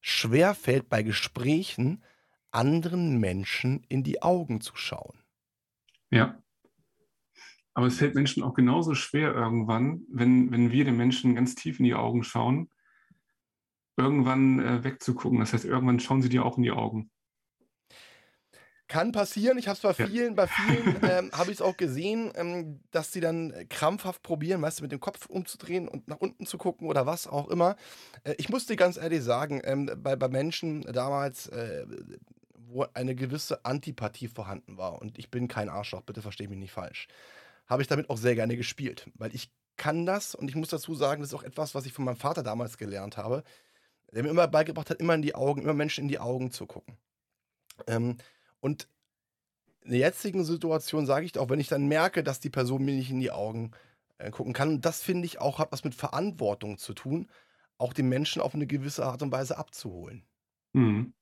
schwer 0.00 0.54
fällt 0.54 0.88
bei 0.88 1.02
Gesprächen 1.02 2.02
anderen 2.50 3.18
Menschen 3.18 3.84
in 3.88 4.02
die 4.02 4.22
Augen 4.22 4.60
zu 4.60 4.76
schauen. 4.76 5.18
Ja. 6.10 6.42
Aber 7.74 7.88
es 7.88 7.98
fällt 7.98 8.14
Menschen 8.14 8.42
auch 8.42 8.54
genauso 8.54 8.94
schwer 8.94 9.34
irgendwann, 9.34 10.02
wenn, 10.10 10.50
wenn 10.50 10.72
wir 10.72 10.86
den 10.86 10.96
Menschen 10.96 11.34
ganz 11.34 11.54
tief 11.54 11.78
in 11.78 11.84
die 11.84 11.94
Augen 11.94 12.24
schauen, 12.24 12.70
irgendwann 13.98 14.60
äh, 14.60 14.84
wegzugucken. 14.84 15.40
Das 15.40 15.52
heißt, 15.52 15.66
irgendwann 15.66 16.00
schauen 16.00 16.22
sie 16.22 16.30
dir 16.30 16.44
auch 16.46 16.56
in 16.56 16.62
die 16.62 16.70
Augen. 16.70 17.10
Kann 18.88 19.10
passieren. 19.12 19.58
Ich 19.58 19.66
habe 19.68 19.76
es 19.76 19.82
bei 19.82 20.02
Ja. 20.02 20.08
vielen, 20.08 20.34
bei 20.36 20.46
vielen 20.46 20.96
ähm, 21.10 21.30
habe 21.32 21.50
ich 21.50 21.58
es 21.58 21.62
auch 21.62 21.76
gesehen, 21.76 22.32
ähm, 22.36 22.80
dass 22.92 23.12
sie 23.12 23.20
dann 23.20 23.50
äh, 23.50 23.64
krampfhaft 23.64 24.22
probieren, 24.22 24.62
weißt 24.62 24.78
du, 24.78 24.82
mit 24.84 24.92
dem 24.92 25.00
Kopf 25.00 25.26
umzudrehen 25.26 25.88
und 25.88 26.06
nach 26.08 26.18
unten 26.18 26.46
zu 26.46 26.56
gucken 26.56 26.88
oder 26.88 27.04
was 27.06 27.26
auch 27.26 27.48
immer. 27.48 27.76
Äh, 28.24 28.34
ich 28.38 28.48
muss 28.48 28.66
dir 28.66 28.76
ganz 28.76 28.96
ehrlich 28.96 29.22
sagen, 29.22 29.60
ähm, 29.64 29.90
bei, 29.98 30.14
bei 30.14 30.28
Menschen 30.28 30.82
damals, 30.82 31.48
äh, 31.48 31.84
wo 32.54 32.86
eine 32.94 33.14
gewisse 33.14 33.64
Antipathie 33.64 34.28
vorhanden 34.28 34.76
war, 34.76 35.00
und 35.00 35.18
ich 35.18 35.30
bin 35.30 35.48
kein 35.48 35.68
Arschloch, 35.68 36.02
bitte 36.02 36.22
verstehe 36.22 36.48
mich 36.48 36.58
nicht 36.58 36.72
falsch, 36.72 37.08
habe 37.66 37.82
ich 37.82 37.88
damit 37.88 38.08
auch 38.10 38.18
sehr 38.18 38.34
gerne 38.34 38.56
gespielt, 38.56 39.10
weil 39.14 39.34
ich 39.34 39.50
kann 39.76 40.06
das 40.06 40.34
und 40.34 40.48
ich 40.48 40.54
muss 40.56 40.68
dazu 40.68 40.94
sagen, 40.94 41.20
das 41.22 41.30
ist 41.30 41.34
auch 41.34 41.42
etwas, 41.42 41.74
was 41.74 41.86
ich 41.86 41.92
von 41.92 42.04
meinem 42.04 42.16
Vater 42.16 42.42
damals 42.42 42.78
gelernt 42.78 43.16
habe, 43.16 43.42
der 44.12 44.22
mir 44.22 44.30
immer 44.30 44.48
beigebracht 44.48 44.90
hat, 44.90 45.00
immer 45.00 45.14
in 45.14 45.22
die 45.22 45.34
Augen, 45.34 45.62
immer 45.62 45.74
Menschen 45.74 46.02
in 46.02 46.08
die 46.08 46.18
Augen 46.18 46.50
zu 46.50 46.66
gucken. 46.66 46.96
Ähm, 47.86 48.16
und 48.60 48.88
in 49.82 49.92
der 49.92 50.00
jetzigen 50.00 50.44
Situation 50.44 51.06
sage 51.06 51.26
ich 51.26 51.38
auch, 51.38 51.48
wenn 51.48 51.60
ich 51.60 51.68
dann 51.68 51.86
merke, 51.86 52.24
dass 52.24 52.40
die 52.40 52.50
Person 52.50 52.84
mir 52.84 52.94
nicht 52.94 53.10
in 53.10 53.20
die 53.20 53.30
Augen 53.30 53.70
äh, 54.18 54.30
gucken 54.30 54.52
kann, 54.52 54.80
das 54.80 55.00
finde 55.00 55.26
ich 55.26 55.40
auch, 55.40 55.58
hat 55.58 55.70
was 55.70 55.84
mit 55.84 55.94
Verantwortung 55.94 56.78
zu 56.78 56.92
tun, 56.92 57.28
auch 57.78 57.92
den 57.92 58.08
Menschen 58.08 58.42
auf 58.42 58.54
eine 58.54 58.66
gewisse 58.66 59.04
Art 59.04 59.22
und 59.22 59.30
Weise 59.30 59.58
abzuholen. 59.58 60.24
Mhm. 60.72 61.14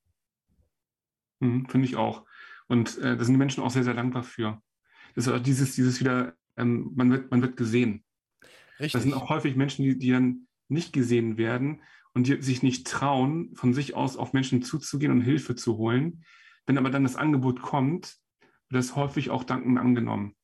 Mhm, 1.40 1.68
finde 1.68 1.86
ich 1.86 1.96
auch. 1.96 2.24
Und 2.68 2.98
äh, 2.98 3.16
da 3.16 3.24
sind 3.24 3.34
die 3.34 3.38
Menschen 3.38 3.62
auch 3.62 3.70
sehr, 3.70 3.84
sehr 3.84 3.94
dankbar 3.94 4.22
für. 4.22 4.62
Das 5.14 5.26
ist 5.26 5.32
auch 5.32 5.40
dieses, 5.40 5.74
dieses 5.74 6.00
wieder, 6.00 6.34
ähm, 6.56 6.92
man 6.94 7.10
wird, 7.10 7.30
man 7.30 7.42
wird 7.42 7.56
gesehen. 7.56 8.04
Das 8.78 8.86
Richtig. 8.86 9.02
sind 9.02 9.14
auch 9.14 9.28
häufig 9.28 9.56
Menschen, 9.56 9.84
die, 9.84 9.98
die 9.98 10.10
dann 10.10 10.48
nicht 10.68 10.92
gesehen 10.92 11.36
werden 11.36 11.82
und 12.14 12.26
die 12.26 12.40
sich 12.42 12.62
nicht 12.62 12.86
trauen, 12.86 13.54
von 13.54 13.74
sich 13.74 13.94
aus 13.94 14.16
auf 14.16 14.32
Menschen 14.32 14.62
zuzugehen 14.62 15.12
und 15.12 15.20
Hilfe 15.20 15.54
zu 15.54 15.76
holen. 15.76 16.24
Wenn 16.66 16.78
aber 16.78 16.90
dann 16.90 17.04
das 17.04 17.16
Angebot 17.16 17.60
kommt, 17.60 18.16
wird 18.68 18.82
das 18.82 18.96
häufig 18.96 19.30
auch 19.30 19.44
dankend 19.44 19.78
angenommen. 19.78 20.34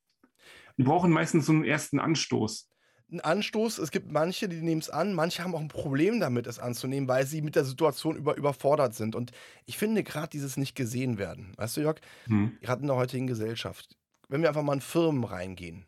Die 0.77 0.83
brauchen 0.85 1.11
meistens 1.11 1.47
so 1.47 1.53
einen 1.53 1.65
ersten 1.65 1.99
Anstoß. 1.99 2.69
Ein 3.13 3.21
Anstoß, 3.21 3.79
es 3.79 3.91
gibt 3.91 4.13
manche, 4.13 4.49
die 4.49 4.63
nehmen 4.63 4.81
es 4.81 4.89
an, 4.89 5.15
manche 5.15 5.43
haben 5.43 5.55
auch 5.55 5.61
ein 5.61 5.69
Problem 5.69 6.21
damit, 6.21 6.47
es 6.47 6.61
anzunehmen, 6.61 7.09
weil 7.09 7.27
sie 7.27 7.43
mit 7.43 7.57
der 7.57 7.65
Situation 7.65 8.17
über, 8.17 8.37
überfordert 8.37 8.95
sind. 8.95 9.17
Und 9.17 9.33
ich 9.67 9.79
finde 9.79 10.05
gerade 10.05 10.29
dieses 10.29 10.57
nicht 10.57 10.77
gesehen 10.77 11.19
werden, 11.19 11.53
weißt 11.57 11.77
du, 11.77 11.81
Jörg, 11.81 12.01
Hm. 12.27 12.57
gerade 12.61 12.83
in 12.83 12.87
der 12.87 12.97
heutigen 12.97 13.27
Gesellschaft, 13.27 13.97
wenn 14.29 14.43
wir 14.43 14.49
einfach 14.49 14.63
mal 14.63 14.75
in 14.75 14.81
Firmen 14.81 15.25
reingehen, 15.25 15.87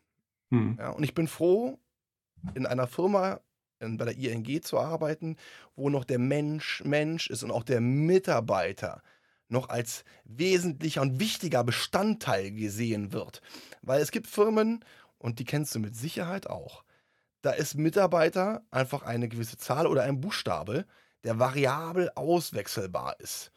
Hm. 0.51 0.77
Ja, 0.79 0.89
und 0.91 1.03
ich 1.03 1.13
bin 1.15 1.27
froh, 1.27 1.79
in 2.55 2.65
einer 2.65 2.87
Firma 2.87 3.39
bei 3.79 4.05
der 4.05 4.17
ING 4.17 4.61
zu 4.61 4.79
arbeiten, 4.79 5.35
wo 5.75 5.89
noch 5.89 6.05
der 6.05 6.19
Mensch 6.19 6.83
Mensch 6.85 7.29
ist 7.29 7.43
und 7.43 7.51
auch 7.51 7.63
der 7.63 7.81
Mitarbeiter 7.81 9.01
noch 9.53 9.69
als 9.69 10.03
wesentlicher 10.25 11.01
und 11.01 11.19
wichtiger 11.19 11.63
Bestandteil 11.63 12.51
gesehen 12.51 13.13
wird. 13.13 13.41
Weil 13.81 14.01
es 14.01 14.11
gibt 14.11 14.27
Firmen, 14.27 14.83
und 15.17 15.39
die 15.39 15.45
kennst 15.45 15.73
du 15.73 15.79
mit 15.79 15.95
Sicherheit 15.95 16.47
auch, 16.47 16.83
da 17.41 17.51
ist 17.51 17.75
Mitarbeiter 17.75 18.63
einfach 18.71 19.03
eine 19.03 19.29
gewisse 19.29 19.57
Zahl 19.57 19.87
oder 19.87 20.03
ein 20.03 20.19
Buchstabe, 20.19 20.85
der 21.23 21.39
variabel 21.39 22.09
auswechselbar 22.15 23.19
ist. 23.19 23.51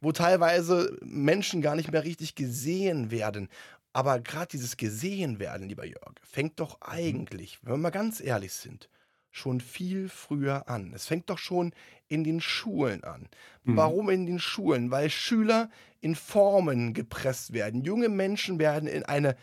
Wo 0.00 0.12
teilweise 0.12 0.96
Menschen 1.02 1.60
gar 1.60 1.76
nicht 1.76 1.92
mehr 1.92 2.04
richtig 2.04 2.34
gesehen 2.34 3.10
werden. 3.10 3.48
Aber 3.92 4.20
gerade 4.20 4.48
dieses 4.48 4.76
gesehen 4.76 5.38
werden, 5.38 5.68
lieber 5.68 5.84
Jörg, 5.84 6.14
fängt 6.22 6.60
doch 6.60 6.80
eigentlich, 6.80 7.58
wenn 7.62 7.74
wir 7.74 7.78
mal 7.78 7.90
ganz 7.90 8.20
ehrlich 8.20 8.52
sind, 8.52 8.88
schon 9.30 9.60
viel 9.60 10.08
früher 10.08 10.68
an. 10.68 10.92
Es 10.94 11.06
fängt 11.06 11.30
doch 11.30 11.38
schon 11.38 11.72
in 12.08 12.24
den 12.24 12.40
Schulen 12.40 13.04
an. 13.04 13.28
Mhm. 13.64 13.76
Warum 13.76 14.10
in 14.10 14.26
den 14.26 14.38
Schulen? 14.38 14.90
Weil 14.90 15.10
Schüler 15.10 15.70
in 16.00 16.14
Formen 16.14 16.94
gepresst 16.94 17.52
werden. 17.52 17.82
Junge 17.82 18.08
Menschen 18.08 18.58
werden 18.58 18.88
in 18.88 19.04
eine, 19.04 19.36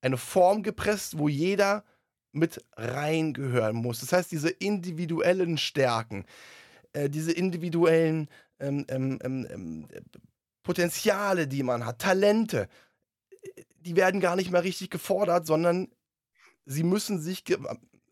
eine 0.00 0.16
Form 0.16 0.62
gepresst, 0.62 1.18
wo 1.18 1.28
jeder 1.28 1.84
mit 2.32 2.64
reingehören 2.76 3.76
muss. 3.76 4.00
Das 4.00 4.12
heißt, 4.12 4.32
diese 4.32 4.48
individuellen 4.48 5.58
Stärken, 5.58 6.24
äh, 6.92 7.08
diese 7.08 7.32
individuellen 7.32 8.28
ähm, 8.58 8.86
ähm, 8.88 9.18
ähm, 9.22 9.46
ähm, 9.50 9.88
Potenziale, 10.62 11.46
die 11.46 11.62
man 11.62 11.84
hat, 11.84 11.98
Talente, 12.00 12.68
äh, 13.42 13.62
die 13.80 13.96
werden 13.96 14.20
gar 14.20 14.36
nicht 14.36 14.50
mehr 14.50 14.64
richtig 14.64 14.90
gefordert, 14.90 15.46
sondern 15.46 15.88
sie 16.64 16.84
müssen 16.84 17.20
sich, 17.20 17.44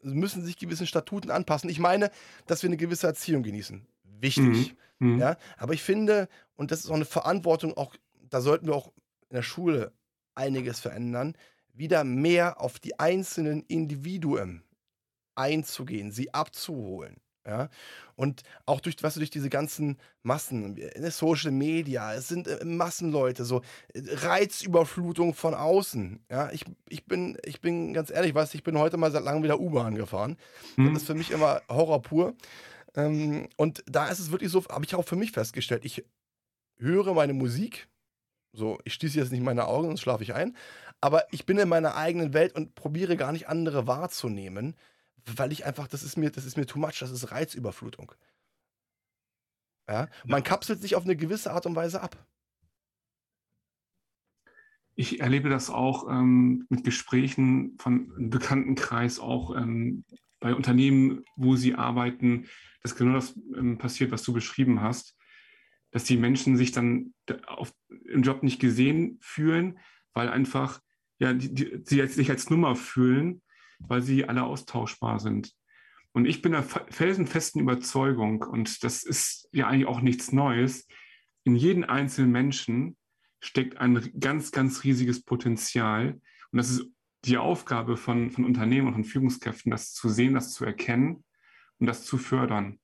müssen 0.02 0.44
sich 0.44 0.56
gewissen 0.56 0.86
Statuten 0.86 1.30
anpassen. 1.30 1.70
Ich 1.70 1.78
meine, 1.78 2.10
dass 2.46 2.62
wir 2.62 2.68
eine 2.68 2.76
gewisse 2.76 3.06
Erziehung 3.06 3.42
genießen. 3.42 3.86
Wichtig. 4.20 4.76
Hm. 4.98 5.18
Ja, 5.18 5.36
aber 5.56 5.72
ich 5.72 5.82
finde, 5.82 6.28
und 6.56 6.70
das 6.70 6.80
ist 6.80 6.90
auch 6.90 6.94
eine 6.94 7.04
Verantwortung, 7.04 7.76
auch, 7.76 7.94
da 8.28 8.40
sollten 8.40 8.66
wir 8.66 8.74
auch 8.74 8.92
in 9.30 9.36
der 9.36 9.42
Schule 9.42 9.92
einiges 10.34 10.80
verändern, 10.80 11.36
wieder 11.72 12.04
mehr 12.04 12.60
auf 12.60 12.78
die 12.78 12.98
einzelnen 12.98 13.62
Individuen 13.62 14.62
einzugehen, 15.34 16.12
sie 16.12 16.34
abzuholen. 16.34 17.16
Ja, 17.46 17.70
und 18.16 18.42
auch 18.66 18.80
durch, 18.80 18.96
was 19.00 19.14
durch 19.14 19.30
diese 19.30 19.48
ganzen 19.48 19.96
Massen, 20.22 20.76
der 20.76 21.10
Social 21.10 21.52
Media, 21.52 22.12
es 22.12 22.28
sind 22.28 22.46
äh, 22.46 22.62
Massenleute, 22.66 23.46
so 23.46 23.62
äh, 23.94 24.02
Reizüberflutung 24.08 25.32
von 25.32 25.54
außen. 25.54 26.20
Ja, 26.30 26.50
ich, 26.52 26.66
ich, 26.90 27.06
bin, 27.06 27.38
ich 27.44 27.62
bin 27.62 27.94
ganz 27.94 28.10
ehrlich, 28.10 28.34
weißt, 28.34 28.54
ich 28.54 28.62
bin 28.62 28.78
heute 28.78 28.98
mal 28.98 29.10
seit 29.10 29.24
langem 29.24 29.42
wieder 29.42 29.58
U-Bahn 29.58 29.94
gefahren. 29.94 30.36
Hm. 30.74 30.92
Das 30.92 31.02
ist 31.02 31.06
für 31.06 31.14
mich 31.14 31.30
immer 31.30 31.62
Horror 31.70 32.02
pur. 32.02 32.34
Ähm, 32.94 33.48
und 33.56 33.82
da 33.86 34.08
ist 34.08 34.18
es 34.18 34.30
wirklich 34.30 34.50
so, 34.50 34.62
habe 34.68 34.84
ich 34.84 34.94
auch 34.94 35.06
für 35.06 35.16
mich 35.16 35.32
festgestellt, 35.32 35.86
ich 35.86 36.04
höre 36.76 37.14
meine 37.14 37.32
Musik, 37.32 37.88
so, 38.52 38.78
ich 38.84 38.94
schließe 38.94 39.18
jetzt 39.18 39.32
nicht 39.32 39.42
meine 39.42 39.66
Augen, 39.66 39.86
sonst 39.86 40.00
schlafe 40.00 40.24
ich 40.24 40.34
ein, 40.34 40.56
aber 41.00 41.24
ich 41.32 41.46
bin 41.46 41.56
in 41.56 41.68
meiner 41.68 41.96
eigenen 41.96 42.34
Welt 42.34 42.54
und 42.54 42.74
probiere 42.74 43.16
gar 43.16 43.32
nicht 43.32 43.48
andere 43.48 43.86
wahrzunehmen, 43.86 44.74
weil 45.36 45.52
ich 45.52 45.64
einfach, 45.64 45.88
das 45.88 46.02
ist 46.02 46.16
mir, 46.16 46.30
das 46.30 46.44
ist 46.44 46.56
mir 46.56 46.66
too 46.66 46.78
much, 46.78 46.98
das 47.00 47.10
ist 47.10 47.30
Reizüberflutung. 47.30 48.12
Ja? 49.88 50.08
Man 50.24 50.42
kapselt 50.42 50.80
sich 50.80 50.96
auf 50.96 51.04
eine 51.04 51.16
gewisse 51.16 51.52
Art 51.52 51.66
und 51.66 51.74
Weise 51.74 52.00
ab. 52.00 52.26
Ich 54.94 55.20
erlebe 55.20 55.48
das 55.48 55.70
auch 55.70 56.08
ähm, 56.10 56.66
mit 56.68 56.84
Gesprächen 56.84 57.76
von 57.78 58.12
einem 58.16 58.30
Bekanntenkreis, 58.30 59.18
auch 59.18 59.56
ähm, 59.56 60.04
bei 60.40 60.54
Unternehmen, 60.54 61.24
wo 61.36 61.56
sie 61.56 61.74
arbeiten, 61.74 62.46
dass 62.82 62.96
genau 62.96 63.14
das 63.14 63.36
ähm, 63.56 63.78
passiert, 63.78 64.10
was 64.10 64.22
du 64.22 64.32
beschrieben 64.32 64.80
hast, 64.80 65.16
dass 65.90 66.04
die 66.04 66.16
Menschen 66.16 66.56
sich 66.56 66.72
dann 66.72 67.14
auf, 67.46 67.72
im 68.04 68.22
Job 68.22 68.42
nicht 68.42 68.60
gesehen 68.60 69.18
fühlen, 69.20 69.78
weil 70.12 70.28
einfach 70.28 70.80
ja, 71.18 71.32
die, 71.32 71.52
die, 71.52 71.80
sie 71.84 72.06
sich 72.06 72.30
als 72.30 72.50
Nummer 72.50 72.76
fühlen, 72.76 73.42
weil 73.80 74.02
sie 74.02 74.24
alle 74.26 74.44
austauschbar 74.44 75.20
sind. 75.20 75.52
Und 76.12 76.26
ich 76.26 76.42
bin 76.42 76.52
der 76.52 76.62
felsenfesten 76.62 77.60
Überzeugung, 77.60 78.42
und 78.42 78.82
das 78.82 79.02
ist 79.04 79.48
ja 79.52 79.68
eigentlich 79.68 79.86
auch 79.86 80.00
nichts 80.00 80.32
Neues, 80.32 80.86
in 81.44 81.56
jedem 81.56 81.84
einzelnen 81.84 82.32
Menschen 82.32 82.96
steckt 83.40 83.78
ein 83.78 84.12
ganz, 84.18 84.52
ganz 84.52 84.84
riesiges 84.84 85.24
Potenzial. 85.24 86.20
Und 86.52 86.56
das 86.56 86.70
ist 86.70 86.86
die 87.24 87.38
Aufgabe 87.38 87.96
von, 87.96 88.30
von 88.30 88.44
Unternehmen 88.44 88.88
und 88.88 88.94
von 88.94 89.04
Führungskräften, 89.04 89.70
das 89.70 89.92
zu 89.92 90.08
sehen, 90.08 90.34
das 90.34 90.52
zu 90.52 90.64
erkennen 90.64 91.24
und 91.78 91.86
das 91.86 92.04
zu 92.04 92.18
fördern. 92.18 92.78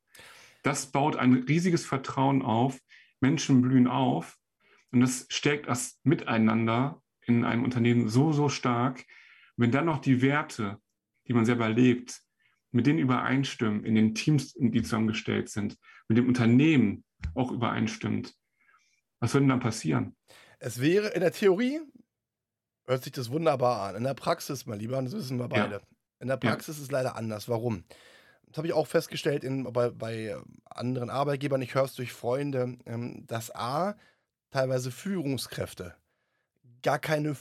Das 0.62 0.90
baut 0.90 1.16
ein 1.16 1.35
riesiges 1.35 1.85
Vertrauen 1.85 2.42
auf. 2.42 2.78
Menschen 3.20 3.62
blühen 3.62 3.87
auf. 3.87 4.37
Und 4.90 5.00
das 5.00 5.26
stärkt 5.28 5.68
das 5.68 6.00
Miteinander 6.02 7.02
in 7.26 7.44
einem 7.44 7.64
Unternehmen 7.64 8.09
so, 8.09 8.32
so 8.32 8.48
stark. 8.48 9.04
Wenn 9.56 9.70
dann 9.70 9.87
noch 9.87 9.98
die 9.98 10.22
Werte, 10.22 10.80
die 11.28 11.32
man 11.32 11.44
selber 11.44 11.68
lebt, 11.68 12.20
mit 12.72 12.86
denen 12.86 12.98
übereinstimmen, 12.98 13.84
in 13.84 13.94
den 13.94 14.14
Teams, 14.14 14.54
die 14.54 14.82
zusammengestellt 14.82 15.48
sind, 15.48 15.76
mit 16.08 16.18
dem 16.18 16.28
Unternehmen 16.28 17.04
auch 17.34 17.50
übereinstimmt, 17.50 18.34
was 19.20 19.32
würde 19.32 19.44
denn 19.44 19.50
dann 19.50 19.60
passieren? 19.60 20.16
Es 20.58 20.80
wäre 20.80 21.08
in 21.08 21.20
der 21.20 21.32
Theorie, 21.32 21.80
hört 22.86 23.02
sich 23.02 23.12
das 23.12 23.30
wunderbar 23.30 23.88
an. 23.88 23.96
In 23.96 24.04
der 24.04 24.14
Praxis, 24.14 24.66
mein 24.66 24.78
Lieber, 24.78 25.00
das 25.02 25.12
wissen 25.12 25.38
wir 25.38 25.48
beide. 25.48 25.76
Ja. 25.76 25.80
In 26.20 26.28
der 26.28 26.36
Praxis 26.36 26.76
ja. 26.76 26.80
ist 26.80 26.86
es 26.86 26.90
leider 26.90 27.16
anders. 27.16 27.48
Warum? 27.48 27.84
Das 28.46 28.58
habe 28.58 28.68
ich 28.68 28.72
auch 28.72 28.86
festgestellt 28.86 29.44
in, 29.44 29.64
bei, 29.64 29.90
bei 29.90 30.36
anderen 30.64 31.10
Arbeitgebern, 31.10 31.62
ich 31.62 31.74
höre 31.74 31.84
es 31.84 31.94
durch 31.94 32.12
Freunde, 32.12 32.78
ähm, 32.86 33.26
dass 33.26 33.54
A, 33.54 33.96
teilweise 34.50 34.90
Führungskräfte 34.90 35.94
gar 36.82 36.98
keine 36.98 37.36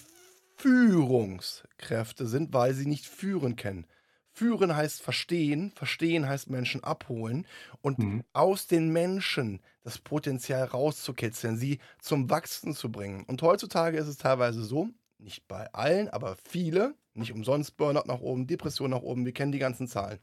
Führungskräfte 0.57 2.27
sind, 2.27 2.53
weil 2.53 2.73
sie 2.73 2.85
nicht 2.85 3.05
führen 3.05 3.55
können. 3.55 3.85
Führen 4.31 4.75
heißt 4.75 5.01
verstehen, 5.01 5.71
verstehen 5.75 6.27
heißt 6.27 6.49
Menschen 6.49 6.83
abholen 6.83 7.47
und 7.81 7.99
mhm. 7.99 8.23
aus 8.33 8.67
den 8.67 8.89
Menschen 8.91 9.61
das 9.83 9.97
Potenzial 9.97 10.65
rauszukitzeln, 10.65 11.55
sie 11.55 11.79
zum 11.99 12.29
Wachsen 12.29 12.73
zu 12.73 12.91
bringen. 12.91 13.23
Und 13.25 13.41
heutzutage 13.41 13.97
ist 13.97 14.07
es 14.07 14.17
teilweise 14.17 14.63
so, 14.63 14.89
nicht 15.19 15.47
bei 15.47 15.71
allen, 15.73 16.09
aber 16.09 16.35
viele, 16.43 16.95
nicht 17.13 17.31
umsonst 17.31 17.77
Burnout 17.77 18.07
nach 18.07 18.19
oben, 18.19 18.45
Depression 18.45 18.91
nach 18.91 19.01
oben, 19.01 19.25
wir 19.25 19.31
kennen 19.31 19.53
die 19.53 19.59
ganzen 19.59 19.87
Zahlen. 19.87 20.19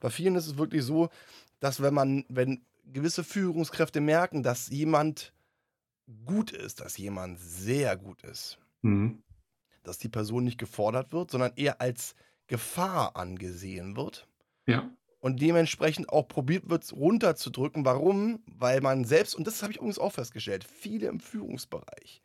Bei 0.00 0.10
vielen 0.10 0.34
ist 0.34 0.48
es 0.48 0.58
wirklich 0.58 0.82
so, 0.82 1.08
dass 1.60 1.80
wenn 1.80 1.94
man, 1.94 2.24
wenn 2.28 2.64
gewisse 2.92 3.22
Führungskräfte 3.22 4.00
merken, 4.00 4.42
dass 4.42 4.68
jemand 4.68 5.32
gut 6.26 6.50
ist, 6.50 6.80
dass 6.80 6.98
jemand 6.98 7.38
sehr 7.38 7.96
gut 7.96 8.22
ist, 8.24 8.58
mhm. 8.82 9.22
Dass 9.84 9.98
die 9.98 10.08
Person 10.08 10.44
nicht 10.44 10.58
gefordert 10.58 11.12
wird, 11.12 11.30
sondern 11.30 11.52
eher 11.56 11.80
als 11.80 12.14
Gefahr 12.46 13.16
angesehen 13.16 13.96
wird. 13.96 14.28
Ja. 14.66 14.90
Und 15.20 15.40
dementsprechend 15.40 16.10
auch 16.10 16.28
probiert 16.28 16.68
wird, 16.68 16.92
runterzudrücken. 16.92 17.84
Warum? 17.84 18.42
Weil 18.46 18.80
man 18.80 19.04
selbst, 19.04 19.34
und 19.34 19.46
das 19.46 19.62
habe 19.62 19.72
ich 19.72 19.78
übrigens 19.78 19.98
auch 19.98 20.12
festgestellt, 20.12 20.64
viele 20.64 21.08
im 21.08 21.20
Führungsbereich 21.20 22.20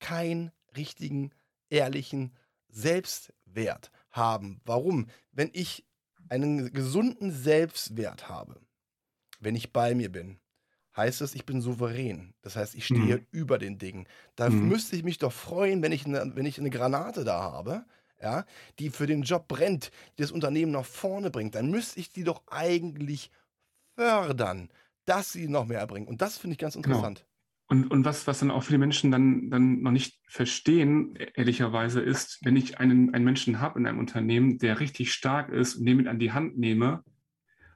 keinen 0.00 0.50
richtigen, 0.76 1.30
ehrlichen 1.70 2.34
Selbstwert 2.68 3.90
haben. 4.10 4.60
Warum? 4.64 5.06
Wenn 5.30 5.50
ich 5.52 5.84
einen 6.28 6.72
gesunden 6.72 7.30
Selbstwert 7.30 8.28
habe, 8.28 8.60
wenn 9.38 9.54
ich 9.54 9.72
bei 9.72 9.94
mir 9.94 10.10
bin, 10.10 10.38
heißt 10.96 11.22
es, 11.22 11.34
ich 11.34 11.46
bin 11.46 11.60
souverän. 11.60 12.34
Das 12.42 12.56
heißt, 12.56 12.74
ich 12.74 12.84
stehe 12.86 13.18
mhm. 13.18 13.26
über 13.30 13.58
den 13.58 13.78
Dingen. 13.78 14.06
Da 14.36 14.50
mhm. 14.50 14.68
müsste 14.68 14.96
ich 14.96 15.04
mich 15.04 15.18
doch 15.18 15.32
freuen, 15.32 15.82
wenn 15.82 15.92
ich, 15.92 16.06
eine, 16.06 16.32
wenn 16.34 16.46
ich 16.46 16.58
eine 16.58 16.70
Granate 16.70 17.24
da 17.24 17.40
habe, 17.40 17.84
ja, 18.20 18.44
die 18.78 18.90
für 18.90 19.06
den 19.06 19.22
Job 19.22 19.48
brennt, 19.48 19.90
die 20.16 20.22
das 20.22 20.30
Unternehmen 20.30 20.72
nach 20.72 20.84
vorne 20.84 21.30
bringt, 21.30 21.54
dann 21.54 21.70
müsste 21.70 21.98
ich 21.98 22.12
die 22.12 22.24
doch 22.24 22.42
eigentlich 22.48 23.30
fördern, 23.96 24.70
dass 25.04 25.32
sie 25.32 25.48
noch 25.48 25.66
mehr 25.66 25.80
erbringen. 25.80 26.08
Und 26.08 26.22
das 26.22 26.38
finde 26.38 26.52
ich 26.52 26.58
ganz 26.58 26.74
genau. 26.74 26.86
interessant. 26.86 27.18
Genau. 27.18 27.28
Und, 27.68 27.90
und 27.90 28.04
was, 28.04 28.26
was 28.26 28.40
dann 28.40 28.50
auch 28.50 28.64
viele 28.64 28.78
Menschen 28.78 29.10
dann, 29.10 29.48
dann 29.50 29.80
noch 29.80 29.92
nicht 29.92 30.20
verstehen, 30.28 31.16
e-, 31.16 31.28
ehrlicherweise, 31.34 32.00
ist, 32.00 32.38
wenn 32.44 32.54
ich 32.54 32.78
einen, 32.78 33.14
einen 33.14 33.24
Menschen 33.24 33.60
habe 33.60 33.78
in 33.78 33.86
einem 33.86 33.98
Unternehmen, 33.98 34.58
der 34.58 34.78
richtig 34.78 35.12
stark 35.12 35.48
ist 35.48 35.76
und 35.76 35.86
den 35.86 35.96
mit 35.96 36.06
an 36.06 36.18
die 36.18 36.32
Hand 36.32 36.58
nehme 36.58 37.02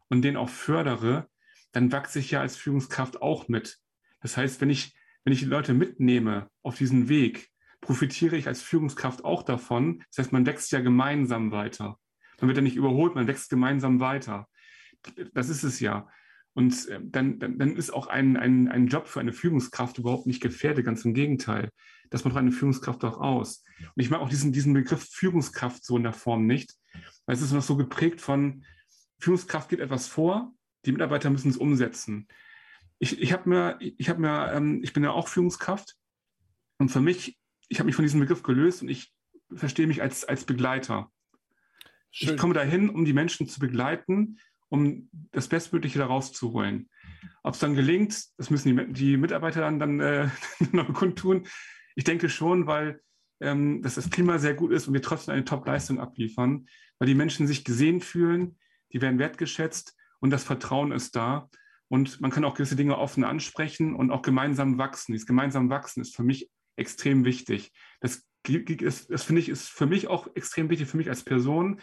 und 0.08 0.22
den 0.22 0.36
auch 0.36 0.50
fördere, 0.50 1.28
dann 1.72 1.92
wachse 1.92 2.18
ich 2.18 2.30
ja 2.30 2.40
als 2.40 2.56
Führungskraft 2.56 3.20
auch 3.22 3.48
mit. 3.48 3.78
Das 4.20 4.36
heißt, 4.36 4.60
wenn 4.60 4.70
ich, 4.70 4.94
wenn 5.24 5.32
ich 5.32 5.40
die 5.40 5.46
Leute 5.46 5.74
mitnehme 5.74 6.48
auf 6.62 6.76
diesen 6.76 7.08
Weg, 7.08 7.50
profitiere 7.80 8.36
ich 8.36 8.48
als 8.48 8.62
Führungskraft 8.62 9.24
auch 9.24 9.42
davon. 9.42 10.02
Das 10.10 10.24
heißt, 10.24 10.32
man 10.32 10.46
wächst 10.46 10.72
ja 10.72 10.80
gemeinsam 10.80 11.52
weiter. 11.52 11.98
Man 12.40 12.48
wird 12.48 12.58
ja 12.58 12.62
nicht 12.62 12.76
überholt, 12.76 13.14
man 13.14 13.26
wächst 13.26 13.50
gemeinsam 13.50 14.00
weiter. 14.00 14.48
Das 15.32 15.48
ist 15.48 15.62
es 15.62 15.80
ja. 15.80 16.08
Und 16.54 16.88
äh, 16.88 17.00
dann, 17.02 17.38
dann, 17.38 17.58
dann 17.58 17.76
ist 17.76 17.92
auch 17.92 18.06
ein, 18.06 18.36
ein, 18.36 18.68
ein 18.68 18.86
Job 18.86 19.06
für 19.06 19.20
eine 19.20 19.32
Führungskraft 19.32 19.98
überhaupt 19.98 20.26
nicht 20.26 20.40
gefährdet, 20.40 20.86
ganz 20.86 21.04
im 21.04 21.12
Gegenteil. 21.12 21.70
Das 22.10 22.24
macht 22.24 22.36
eine 22.36 22.52
Führungskraft 22.52 23.04
auch 23.04 23.20
aus. 23.20 23.62
Und 23.78 24.02
ich 24.02 24.10
mag 24.10 24.20
auch 24.20 24.28
diesen, 24.28 24.52
diesen 24.52 24.72
Begriff 24.72 25.06
Führungskraft 25.10 25.84
so 25.84 25.96
in 25.96 26.02
der 26.02 26.14
Form 26.14 26.46
nicht, 26.46 26.74
weil 27.26 27.36
es 27.36 27.42
ist 27.42 27.52
noch 27.52 27.62
so 27.62 27.76
geprägt 27.76 28.20
von, 28.20 28.64
Führungskraft 29.18 29.68
geht 29.68 29.80
etwas 29.80 30.08
vor, 30.08 30.54
die 30.86 30.92
Mitarbeiter 30.92 31.30
müssen 31.30 31.50
es 31.50 31.56
umsetzen. 31.56 32.28
Ich, 32.98 33.20
ich, 33.20 33.44
mir, 33.44 33.78
ich, 33.80 34.08
hab 34.08 34.18
mir, 34.18 34.52
ähm, 34.52 34.80
ich 34.82 34.92
bin 34.92 35.04
ja 35.04 35.10
auch 35.10 35.28
Führungskraft 35.28 35.96
und 36.78 36.88
für 36.88 37.00
mich 37.00 37.38
ich 37.68 37.78
habe 37.78 37.86
mich 37.86 37.96
von 37.96 38.04
diesem 38.04 38.20
Begriff 38.20 38.42
gelöst 38.42 38.82
und 38.82 38.88
ich 38.88 39.12
verstehe 39.54 39.86
mich 39.86 40.02
als, 40.02 40.24
als 40.24 40.44
Begleiter. 40.44 41.10
Schön. 42.10 42.34
Ich 42.34 42.40
komme 42.40 42.54
dahin, 42.54 42.88
um 42.88 43.04
die 43.04 43.12
Menschen 43.12 43.48
zu 43.48 43.60
begleiten, 43.60 44.38
um 44.68 45.08
das 45.32 45.48
Bestmögliche 45.48 45.98
daraus 45.98 46.32
zu 46.32 46.52
holen. 46.52 46.88
Ob 47.42 47.54
es 47.54 47.60
dann 47.60 47.74
gelingt, 47.74 48.26
das 48.36 48.50
müssen 48.50 48.76
die, 48.76 48.92
die 48.92 49.16
Mitarbeiter 49.16 49.60
dann, 49.60 49.78
dann 49.78 50.00
äh, 50.00 50.28
noch 50.72 50.92
kundtun. 50.92 51.46
Ich 51.94 52.04
denke 52.04 52.28
schon, 52.28 52.66
weil 52.66 53.00
ähm, 53.40 53.82
dass 53.82 53.96
das 53.96 54.10
Klima 54.10 54.38
sehr 54.38 54.54
gut 54.54 54.72
ist 54.72 54.88
und 54.88 54.94
wir 54.94 55.02
trotzdem 55.02 55.34
eine 55.34 55.44
Top-Leistung 55.44 56.00
abliefern, 56.00 56.68
weil 56.98 57.06
die 57.06 57.14
Menschen 57.14 57.46
sich 57.46 57.64
gesehen 57.64 58.00
fühlen, 58.00 58.58
die 58.92 59.02
werden 59.02 59.18
wertgeschätzt 59.18 59.94
und 60.20 60.30
das 60.30 60.44
Vertrauen 60.44 60.92
ist 60.92 61.16
da. 61.16 61.48
Und 61.88 62.20
man 62.20 62.30
kann 62.30 62.44
auch 62.44 62.54
gewisse 62.54 62.76
Dinge 62.76 62.98
offen 62.98 63.24
ansprechen 63.24 63.94
und 63.94 64.10
auch 64.10 64.22
gemeinsam 64.22 64.78
wachsen. 64.78 65.12
Dieses 65.12 65.26
gemeinsam 65.26 65.70
wachsen 65.70 66.00
ist 66.00 66.16
für 66.16 66.24
mich 66.24 66.50
extrem 66.76 67.24
wichtig. 67.24 67.72
Das, 68.00 68.24
ist, 68.48 69.10
das 69.10 69.22
finde 69.22 69.40
ich 69.40 69.48
ist 69.48 69.68
für 69.68 69.86
mich 69.86 70.08
auch 70.08 70.28
extrem 70.34 70.68
wichtig, 70.68 70.88
für 70.88 70.96
mich 70.96 71.08
als 71.08 71.24
Person, 71.24 71.80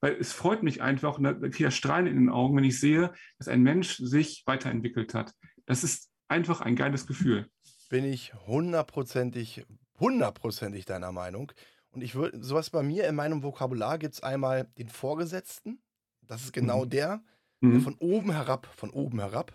weil 0.00 0.16
es 0.18 0.32
freut 0.32 0.62
mich 0.62 0.82
einfach 0.82 1.18
und 1.18 1.24
da 1.24 1.34
kriege 1.34 1.68
ich 1.68 1.76
Strahlen 1.76 2.06
in 2.06 2.16
den 2.16 2.28
Augen, 2.28 2.56
wenn 2.56 2.64
ich 2.64 2.80
sehe, 2.80 3.12
dass 3.38 3.48
ein 3.48 3.62
Mensch 3.62 3.96
sich 3.98 4.42
weiterentwickelt 4.46 5.14
hat. 5.14 5.32
Das 5.66 5.84
ist 5.84 6.10
einfach 6.28 6.60
ein 6.60 6.76
geiles 6.76 7.06
Gefühl. 7.06 7.48
Bin 7.88 8.04
ich 8.04 8.34
hundertprozentig, 8.46 9.64
hundertprozentig 10.00 10.86
deiner 10.86 11.12
Meinung. 11.12 11.52
Und 11.90 12.02
ich 12.02 12.14
würde, 12.14 12.42
sowas 12.42 12.70
bei 12.70 12.82
mir 12.82 13.06
in 13.06 13.14
meinem 13.14 13.42
Vokabular 13.42 13.98
gibt 13.98 14.14
es 14.14 14.22
einmal 14.22 14.64
den 14.78 14.88
Vorgesetzten. 14.88 15.82
Das 16.22 16.42
ist 16.42 16.52
genau 16.52 16.86
mhm. 16.86 16.90
der 16.90 17.24
mhm. 17.62 17.80
von 17.80 17.94
oben 17.98 18.32
herab, 18.32 18.68
von 18.76 18.90
oben 18.90 19.20
herab 19.20 19.52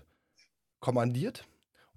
kommandiert. 0.80 1.46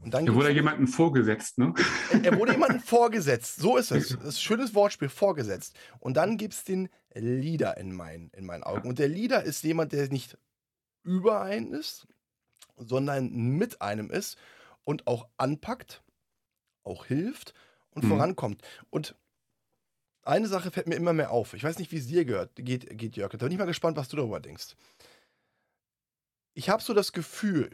Und 0.03 0.15
dann 0.15 0.27
er 0.27 0.35
wurde 0.35 0.51
jemandem 0.51 0.89
vorgesetzt, 0.89 1.59
ne? 1.59 1.75
Er 2.23 2.39
wurde 2.39 2.53
jemandem 2.53 2.81
vorgesetzt. 2.81 3.57
So 3.57 3.77
ist 3.77 3.91
es. 3.91 4.09
Das 4.17 4.29
ist 4.29 4.37
ein 4.37 4.41
schönes 4.41 4.75
Wortspiel, 4.75 5.11
vorgesetzt. 5.11 5.79
Und 5.99 6.17
dann 6.17 6.39
gibt 6.39 6.55
es 6.55 6.65
den 6.65 6.89
Leader 7.15 7.77
in, 7.77 7.95
mein, 7.95 8.31
in 8.35 8.47
meinen 8.47 8.63
Augen. 8.63 8.89
Und 8.89 8.99
der 8.99 9.09
Leader 9.09 9.43
ist 9.43 9.63
jemand, 9.63 9.93
der 9.93 10.09
nicht 10.09 10.39
über 11.03 11.43
einen 11.43 11.73
ist, 11.73 12.07
sondern 12.77 13.31
mit 13.31 13.83
einem 13.83 14.11
ist 14.11 14.39
und 14.85 15.07
auch 15.07 15.29
anpackt, 15.37 16.03
auch 16.83 17.05
hilft 17.05 17.53
und 17.91 18.05
mhm. 18.05 18.09
vorankommt. 18.09 18.63
Und 18.89 19.15
eine 20.23 20.49
Sache 20.49 20.71
fällt 20.71 20.87
mir 20.87 20.97
immer 20.97 21.13
mehr 21.13 21.31
auf. 21.31 21.55
Ich 21.55 21.65
weiß 21.65 21.79
nicht, 21.79 21.93
wie 21.93 21.97
es 21.99 22.07
dir 22.07 22.25
gehört, 22.25 22.53
geht, 22.57 22.99
geht 22.99 23.17
Jörg. 23.17 23.33
Da 23.33 23.39
bin 23.39 23.53
ich 23.53 23.59
mal 23.59 23.67
gespannt, 23.67 23.97
was 23.97 24.09
du 24.09 24.17
darüber 24.17 24.41
denkst. 24.41 24.77
Ich 26.55 26.69
habe 26.69 26.83
so 26.83 26.95
das 26.95 27.13
Gefühl, 27.13 27.71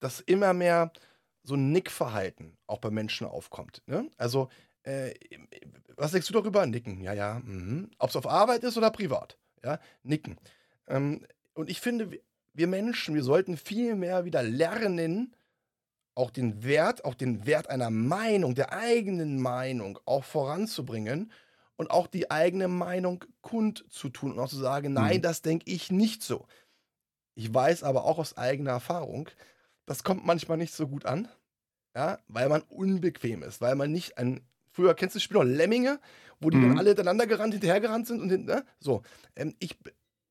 dass 0.00 0.20
immer 0.20 0.52
mehr 0.52 0.92
so 1.42 1.54
ein 1.54 1.72
Nickverhalten 1.72 2.56
auch 2.66 2.78
bei 2.78 2.90
Menschen 2.90 3.26
aufkommt. 3.26 3.82
Ne? 3.86 4.10
Also 4.16 4.48
Äh, 4.84 5.14
was 5.96 6.10
denkst 6.10 6.26
du 6.26 6.32
darüber? 6.32 6.66
Nicken. 6.66 7.00
Ja, 7.02 7.12
ja. 7.12 7.38
Mhm. 7.44 7.88
Ob 7.98 8.10
es 8.10 8.16
auf 8.16 8.26
Arbeit 8.26 8.64
ist 8.64 8.76
oder 8.76 8.90
privat. 8.90 9.38
Ja, 9.62 9.78
nicken. 10.02 10.38
Ähm, 10.88 11.24
und 11.54 11.70
ich 11.70 11.80
finde, 11.80 12.10
wir 12.52 12.66
Menschen, 12.66 13.14
wir 13.14 13.22
sollten 13.22 13.56
viel 13.56 13.94
mehr 13.94 14.24
wieder 14.24 14.42
lernen, 14.42 15.36
auch 16.16 16.30
den 16.32 16.64
Wert, 16.64 17.04
auch 17.04 17.14
den 17.14 17.46
Wert 17.46 17.70
einer 17.70 17.90
Meinung, 17.90 18.56
der 18.56 18.72
eigenen 18.72 19.40
Meinung 19.40 20.00
auch 20.04 20.24
voranzubringen 20.24 21.30
und 21.76 21.92
auch 21.92 22.08
die 22.08 22.30
eigene 22.32 22.66
Meinung 22.66 23.24
kundzutun 23.40 24.32
und 24.32 24.40
auch 24.40 24.48
zu 24.50 24.56
sagen, 24.56 24.92
nein, 24.94 25.18
Mhm. 25.18 25.22
das 25.22 25.42
denke 25.42 25.70
ich 25.70 25.92
nicht 25.92 26.24
so. 26.24 26.46
Ich 27.34 27.52
weiß 27.52 27.82
aber 27.82 28.04
auch 28.04 28.18
aus 28.18 28.36
eigener 28.36 28.70
Erfahrung, 28.72 29.28
das 29.86 30.04
kommt 30.04 30.24
manchmal 30.24 30.58
nicht 30.58 30.74
so 30.74 30.86
gut 30.88 31.06
an, 31.06 31.28
ja, 31.96 32.18
weil 32.28 32.48
man 32.48 32.62
unbequem 32.62 33.42
ist, 33.42 33.60
weil 33.60 33.74
man 33.74 33.90
nicht 33.92 34.18
ein 34.18 34.46
früher 34.70 34.94
kennst 34.94 35.14
du 35.14 35.18
das 35.18 35.24
Spiel 35.24 35.36
noch 35.36 35.44
Lemminge, 35.44 36.00
wo 36.40 36.50
die 36.50 36.58
dann 36.60 36.72
Mhm. 36.72 36.78
alle 36.78 36.90
hintereinander 36.90 37.26
gerannt, 37.26 37.52
hinterhergerannt 37.54 38.06
sind 38.06 38.20
und 38.22 38.46
ne? 38.46 38.64
so. 38.80 39.02
Ähm, 39.36 39.54
ich, 39.58 39.76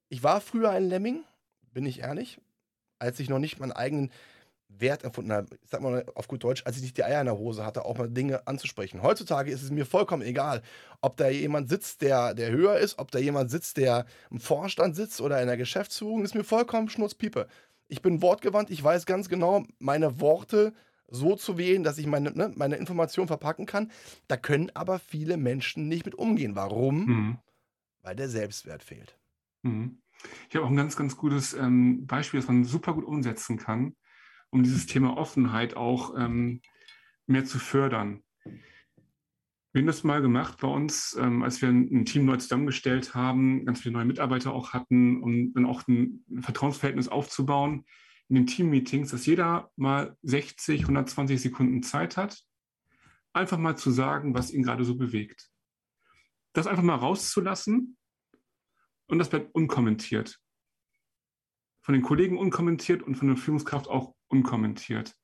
ich 0.09 0.23
war 0.23 0.41
früher 0.41 0.71
ein 0.71 0.89
Lemming, 0.89 1.23
bin 1.73 1.85
ich 1.85 1.99
ehrlich, 1.99 2.39
als 2.99 3.19
ich 3.19 3.29
noch 3.29 3.39
nicht 3.39 3.59
meinen 3.59 3.71
eigenen 3.71 4.11
Wert 4.79 5.03
erfunden 5.03 5.31
habe. 5.31 5.47
Ich 5.63 5.69
sag 5.69 5.81
mal 5.81 6.05
auf 6.15 6.27
gut 6.27 6.43
Deutsch, 6.43 6.63
als 6.65 6.77
ich 6.77 6.81
nicht 6.81 6.97
die 6.97 7.03
Eier 7.03 7.19
in 7.19 7.25
der 7.25 7.37
Hose 7.37 7.65
hatte, 7.65 7.85
auch 7.85 7.97
mal 7.97 8.09
Dinge 8.09 8.45
anzusprechen. 8.47 9.01
Heutzutage 9.01 9.51
ist 9.51 9.63
es 9.63 9.71
mir 9.71 9.85
vollkommen 9.85 10.23
egal, 10.23 10.61
ob 11.01 11.17
da 11.17 11.29
jemand 11.29 11.69
sitzt, 11.69 12.01
der, 12.01 12.33
der 12.33 12.51
höher 12.51 12.77
ist, 12.77 12.99
ob 12.99 13.11
da 13.11 13.19
jemand 13.19 13.51
sitzt, 13.51 13.77
der 13.77 14.05
im 14.29 14.39
Vorstand 14.39 14.95
sitzt 14.95 15.21
oder 15.21 15.41
in 15.41 15.47
der 15.47 15.57
Geschäftsführung, 15.57 16.23
ist 16.23 16.35
mir 16.35 16.43
vollkommen 16.43 16.89
schnurzpiepe. 16.89 17.47
Ich 17.87 18.01
bin 18.01 18.21
wortgewandt, 18.21 18.69
ich 18.69 18.83
weiß 18.83 19.05
ganz 19.05 19.29
genau, 19.29 19.65
meine 19.79 20.19
Worte 20.19 20.73
so 21.11 21.35
zu 21.35 21.57
wählen, 21.57 21.83
dass 21.83 21.97
ich 21.97 22.07
meine, 22.07 22.31
ne, 22.31 22.51
meine 22.55 22.77
Information 22.77 23.27
verpacken 23.27 23.65
kann. 23.65 23.91
Da 24.27 24.37
können 24.37 24.71
aber 24.73 24.97
viele 24.97 25.37
Menschen 25.37 25.87
nicht 25.87 26.05
mit 26.05 26.15
umgehen. 26.15 26.55
Warum? 26.55 27.05
Mhm. 27.05 27.37
Weil 28.01 28.15
der 28.15 28.29
Selbstwert 28.29 28.81
fehlt. 28.81 29.17
Mhm. 29.61 30.01
Ich 30.49 30.55
habe 30.55 30.65
auch 30.65 30.69
ein 30.69 30.77
ganz, 30.77 30.95
ganz 30.95 31.17
gutes 31.17 31.53
ähm, 31.53 32.05
Beispiel, 32.05 32.39
das 32.39 32.47
man 32.47 32.63
super 32.63 32.93
gut 32.93 33.05
umsetzen 33.05 33.57
kann, 33.57 33.95
um 34.51 34.63
dieses 34.63 34.85
Thema 34.85 35.17
Offenheit 35.17 35.75
auch 35.75 36.13
ähm, 36.17 36.61
mehr 37.25 37.45
zu 37.45 37.57
fördern. 37.57 38.23
Wir 39.73 39.81
haben 39.81 39.87
das 39.87 40.03
mal 40.03 40.21
gemacht 40.21 40.59
bei 40.59 40.67
uns, 40.67 41.15
ähm, 41.17 41.43
als 41.43 41.61
wir 41.61 41.69
ein, 41.69 42.03
Team 42.03 42.25
neu 42.25 42.35
zusammengestellt 42.35 43.15
haben, 43.15 43.65
ganz 43.65 43.81
viele 43.81 43.93
neue 43.93 44.05
Mitarbeiter 44.05 44.53
auch 44.53 44.73
hatten, 44.73 45.23
um 45.23 45.53
dann 45.53 45.65
auch 45.65 45.87
ein 45.87 46.25
Vertrauensverhältnis 46.41 47.07
aufzubauen 47.07 47.85
in 48.27 48.35
den 48.35 48.47
Teammeetings, 48.47 49.11
dass 49.11 49.25
jeder 49.25 49.71
mal 49.77 50.17
60, 50.23 50.81
120 50.81 51.41
Sekunden 51.41 51.83
Zeit 51.83 52.17
hat, 52.17 52.43
einfach 53.33 53.57
mal 53.57 53.77
zu 53.77 53.91
sagen, 53.91 54.33
was 54.33 54.51
ihn 54.51 54.63
gerade 54.63 54.83
so 54.83 54.95
bewegt. 54.95 55.49
Das 56.53 56.67
einfach 56.67 56.83
mal 56.83 56.95
rauszulassen 56.95 57.97
und 59.07 59.19
das 59.19 59.29
bleibt 59.29 59.55
unkommentiert. 59.55 60.37
Von 61.81 61.93
den 61.93 62.03
Kollegen 62.03 62.37
unkommentiert 62.37 63.03
und 63.03 63.15
von 63.15 63.29
der 63.29 63.37
Führungskraft 63.37 63.87
auch 63.87 64.15
unkommentiert. 64.31 65.15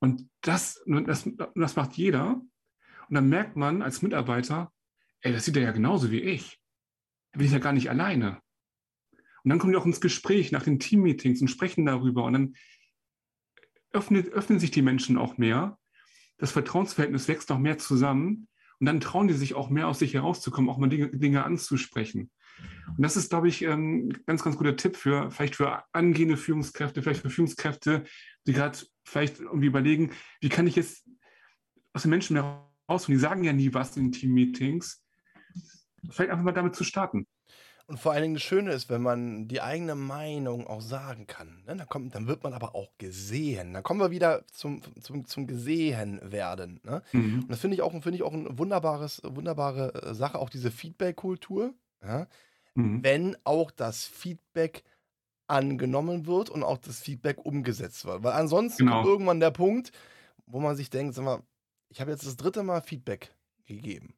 Und 0.00 0.28
das, 0.42 0.82
das, 0.86 1.28
das 1.54 1.76
macht 1.76 1.94
jeder. 1.94 2.40
Und 3.08 3.14
dann 3.14 3.28
merkt 3.28 3.56
man 3.56 3.82
als 3.82 4.02
Mitarbeiter, 4.02 4.72
ey, 5.20 5.32
das 5.32 5.44
sieht 5.44 5.56
er 5.56 5.62
ja 5.62 5.72
genauso 5.72 6.10
wie 6.10 6.20
ich. 6.20 6.60
Da 7.32 7.38
bin 7.38 7.46
ich 7.46 7.52
ja 7.52 7.58
gar 7.58 7.72
nicht 7.72 7.90
alleine. 7.90 8.40
Und 9.42 9.50
dann 9.50 9.58
kommen 9.58 9.72
die 9.72 9.78
auch 9.78 9.86
ins 9.86 10.00
Gespräch 10.00 10.52
nach 10.52 10.62
den 10.62 10.78
Teammeetings 10.78 11.40
und 11.40 11.48
sprechen 11.48 11.86
darüber. 11.86 12.24
Und 12.24 12.32
dann 12.32 12.54
öffnet, 13.92 14.28
öffnen 14.28 14.58
sich 14.58 14.70
die 14.70 14.82
Menschen 14.82 15.16
auch 15.16 15.38
mehr. 15.38 15.78
Das 16.36 16.52
Vertrauensverhältnis 16.52 17.28
wächst 17.28 17.50
noch 17.50 17.58
mehr 17.58 17.78
zusammen. 17.78 18.48
Und 18.78 18.86
dann 18.86 19.00
trauen 19.00 19.26
die 19.26 19.34
sich 19.34 19.54
auch 19.54 19.70
mehr 19.70 19.88
aus 19.88 19.98
sich 19.98 20.14
herauszukommen, 20.14 20.70
auch 20.70 20.78
mal 20.78 20.88
Dinge, 20.88 21.08
Dinge 21.10 21.44
anzusprechen. 21.44 22.30
Und 22.88 23.02
das 23.02 23.16
ist, 23.16 23.30
glaube 23.30 23.48
ich, 23.48 23.66
ein 23.66 24.10
ganz, 24.26 24.42
ganz 24.42 24.56
guter 24.56 24.76
Tipp 24.76 24.96
für 24.96 25.30
vielleicht 25.30 25.56
für 25.56 25.84
angehende 25.92 26.36
Führungskräfte, 26.36 27.02
vielleicht 27.02 27.22
für 27.22 27.30
Führungskräfte, 27.30 28.04
die 28.46 28.52
gerade 28.52 28.78
vielleicht 29.04 29.40
irgendwie 29.40 29.66
überlegen, 29.66 30.12
wie 30.40 30.48
kann 30.48 30.66
ich 30.66 30.76
jetzt 30.76 31.06
aus 31.92 32.02
den 32.02 32.10
Menschen 32.10 32.34
mehr 32.34 32.68
raus? 32.90 33.06
Und 33.06 33.12
die 33.12 33.20
sagen 33.20 33.44
ja 33.44 33.52
nie 33.52 33.72
was 33.72 33.96
in 33.96 34.12
Teammeetings. 34.12 35.04
Vielleicht 36.10 36.30
einfach 36.30 36.44
mal 36.44 36.52
damit 36.52 36.74
zu 36.74 36.84
starten. 36.84 37.26
Und 37.88 37.98
vor 37.98 38.12
allen 38.12 38.22
Dingen 38.22 38.34
das 38.34 38.42
Schöne 38.42 38.72
ist, 38.72 38.90
wenn 38.90 39.00
man 39.00 39.48
die 39.48 39.62
eigene 39.62 39.94
Meinung 39.94 40.66
auch 40.66 40.82
sagen 40.82 41.26
kann. 41.26 41.62
Ne? 41.66 41.74
Dann, 41.74 41.88
kommt, 41.88 42.14
dann 42.14 42.26
wird 42.26 42.42
man 42.42 42.52
aber 42.52 42.74
auch 42.74 42.90
gesehen. 42.98 43.72
Dann 43.72 43.82
kommen 43.82 43.98
wir 43.98 44.10
wieder 44.10 44.46
zum, 44.48 44.82
zum, 45.00 45.24
zum 45.24 45.46
Gesehen 45.46 46.20
werden. 46.22 46.80
Ne? 46.84 47.02
Mhm. 47.12 47.42
Und 47.44 47.50
das 47.50 47.60
finde 47.60 47.76
ich 47.76 47.82
auch, 47.82 47.92
finde 47.92 48.16
ich 48.16 48.22
auch 48.22 48.34
eine 48.34 48.58
wunderbares, 48.58 49.22
wunderbare 49.24 49.94
äh, 50.02 50.14
Sache, 50.14 50.38
auch 50.38 50.50
diese 50.50 50.70
Feedback-Kultur. 50.70 51.72
Ja? 52.02 52.26
Mhm. 52.78 53.02
Wenn 53.02 53.36
auch 53.44 53.70
das 53.70 54.04
Feedback 54.06 54.84
angenommen 55.48 56.26
wird 56.26 56.50
und 56.50 56.62
auch 56.64 56.78
das 56.78 57.00
Feedback 57.00 57.44
umgesetzt 57.44 58.04
wird. 58.04 58.22
Weil 58.24 58.32
ansonsten 58.34 58.84
Genau. 58.84 58.86
kommt 58.86 59.04
irgendwann 59.04 59.40
der 59.40 59.50
Punkt, 59.52 59.92
wo 60.46 60.60
man 60.60 60.76
sich 60.76 60.90
denkt, 60.90 61.14
sag 61.14 61.24
mal, 61.24 61.42
ich 61.90 62.00
habe 62.00 62.10
jetzt 62.12 62.26
das 62.26 62.36
dritte 62.36 62.62
Mal 62.64 62.82
Feedback 62.82 63.34
gegeben. 63.66 64.14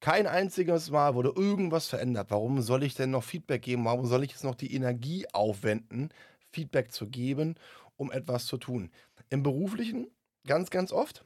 Kein 0.00 0.26
einziges 0.28 0.90
Mal 0.90 1.14
wurde 1.14 1.32
irgendwas 1.34 1.88
verändert. 1.88 2.30
Warum 2.30 2.62
soll 2.62 2.84
ich 2.84 2.94
denn 2.94 3.10
noch 3.10 3.24
Feedback 3.24 3.62
geben? 3.62 3.84
Warum 3.84 4.06
soll 4.06 4.22
ich 4.24 4.30
jetzt 4.30 4.44
noch 4.44 4.54
die 4.54 4.72
Energie 4.74 5.26
aufwenden, 5.32 6.10
Feedback 6.52 6.92
zu 6.92 7.08
geben, 7.08 7.56
um 7.96 8.12
etwas 8.12 8.46
zu 8.46 8.58
tun? 8.58 8.90
Im 9.28 9.42
beruflichen 9.42 10.08
ganz, 10.46 10.70
ganz 10.70 10.92
oft. 10.92 11.24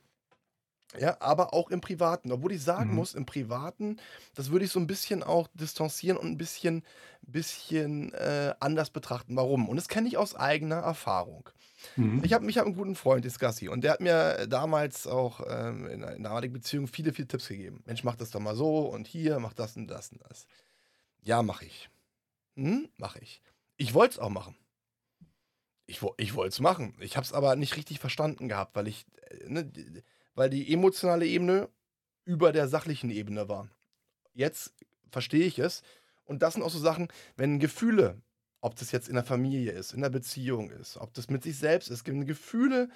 Ja, 0.98 1.16
aber 1.20 1.54
auch 1.54 1.70
im 1.70 1.80
Privaten. 1.80 2.32
Obwohl 2.32 2.52
ich 2.52 2.62
sagen 2.62 2.94
Mhm. 2.94 2.94
muss, 2.94 3.14
im 3.14 3.24
Privaten, 3.24 3.96
das 4.34 4.50
würde 4.50 4.66
ich 4.66 4.70
so 4.70 4.78
ein 4.78 4.86
bisschen 4.86 5.22
auch 5.22 5.48
distanzieren 5.54 6.18
und 6.18 6.26
ein 6.28 6.36
bisschen, 6.38 6.84
bisschen 7.22 8.12
äh, 8.12 8.54
anders 8.60 8.90
betrachten. 8.90 9.34
Warum? 9.36 9.68
Und 9.68 9.76
das 9.76 9.88
kenne 9.88 10.08
ich 10.08 10.18
aus 10.18 10.34
eigener 10.34 10.76
Erfahrung. 10.76 11.48
Mhm. 11.96 12.22
Ich 12.22 12.32
habe 12.34 12.48
ich 12.50 12.58
hab 12.58 12.66
einen 12.66 12.76
guten 12.76 12.94
Freund, 12.94 13.24
ist 13.26 13.38
Gassi, 13.38 13.68
und 13.68 13.82
der 13.84 13.92
hat 13.92 14.00
mir 14.00 14.46
damals 14.48 15.06
auch 15.06 15.40
ähm, 15.48 15.86
in 15.86 16.04
einer 16.04 16.18
damaligen 16.18 16.52
Beziehung 16.54 16.86
viele, 16.88 17.12
viele 17.12 17.28
Tipps 17.28 17.48
gegeben. 17.48 17.82
Mensch, 17.86 18.04
mach 18.04 18.16
das 18.16 18.30
doch 18.30 18.40
mal 18.40 18.54
so 18.56 18.80
und 18.86 19.06
hier, 19.08 19.38
mach 19.40 19.54
das 19.54 19.76
und 19.76 19.88
das 19.88 20.12
und 20.12 20.22
das. 20.28 20.46
Ja, 21.22 21.42
mache 21.42 21.64
ich. 21.66 21.90
Hm, 22.56 22.88
mache 22.96 23.18
ich. 23.20 23.42
Ich 23.76 23.94
wollte 23.94 24.14
es 24.14 24.18
auch 24.18 24.30
machen. 24.30 24.56
Ich, 25.86 26.00
ich 26.16 26.34
wollte 26.34 26.52
es 26.52 26.60
machen. 26.60 26.94
Ich 27.00 27.16
habe 27.16 27.24
es 27.24 27.32
aber 27.32 27.56
nicht 27.56 27.76
richtig 27.76 27.98
verstanden 27.98 28.48
gehabt, 28.48 28.76
weil 28.76 28.88
ich, 28.88 29.04
äh, 29.30 29.48
ne, 29.48 29.70
weil 30.34 30.50
die 30.50 30.72
emotionale 30.72 31.26
Ebene 31.26 31.68
über 32.24 32.52
der 32.52 32.68
sachlichen 32.68 33.10
Ebene 33.10 33.48
war. 33.48 33.68
Jetzt 34.34 34.74
verstehe 35.10 35.44
ich 35.44 35.58
es. 35.58 35.82
Und 36.24 36.42
das 36.42 36.54
sind 36.54 36.62
auch 36.62 36.70
so 36.70 36.78
Sachen, 36.78 37.08
wenn 37.36 37.58
Gefühle, 37.58 38.20
ob 38.60 38.76
das 38.76 38.92
jetzt 38.92 39.08
in 39.08 39.14
der 39.14 39.24
Familie 39.24 39.72
ist, 39.72 39.92
in 39.92 40.00
der 40.00 40.10
Beziehung 40.10 40.70
ist, 40.70 40.96
ob 40.96 41.12
das 41.14 41.28
mit 41.28 41.42
sich 41.42 41.58
selbst 41.58 41.90
ist, 41.90 42.06
wenn 42.06 42.24
Gefühle 42.24 42.88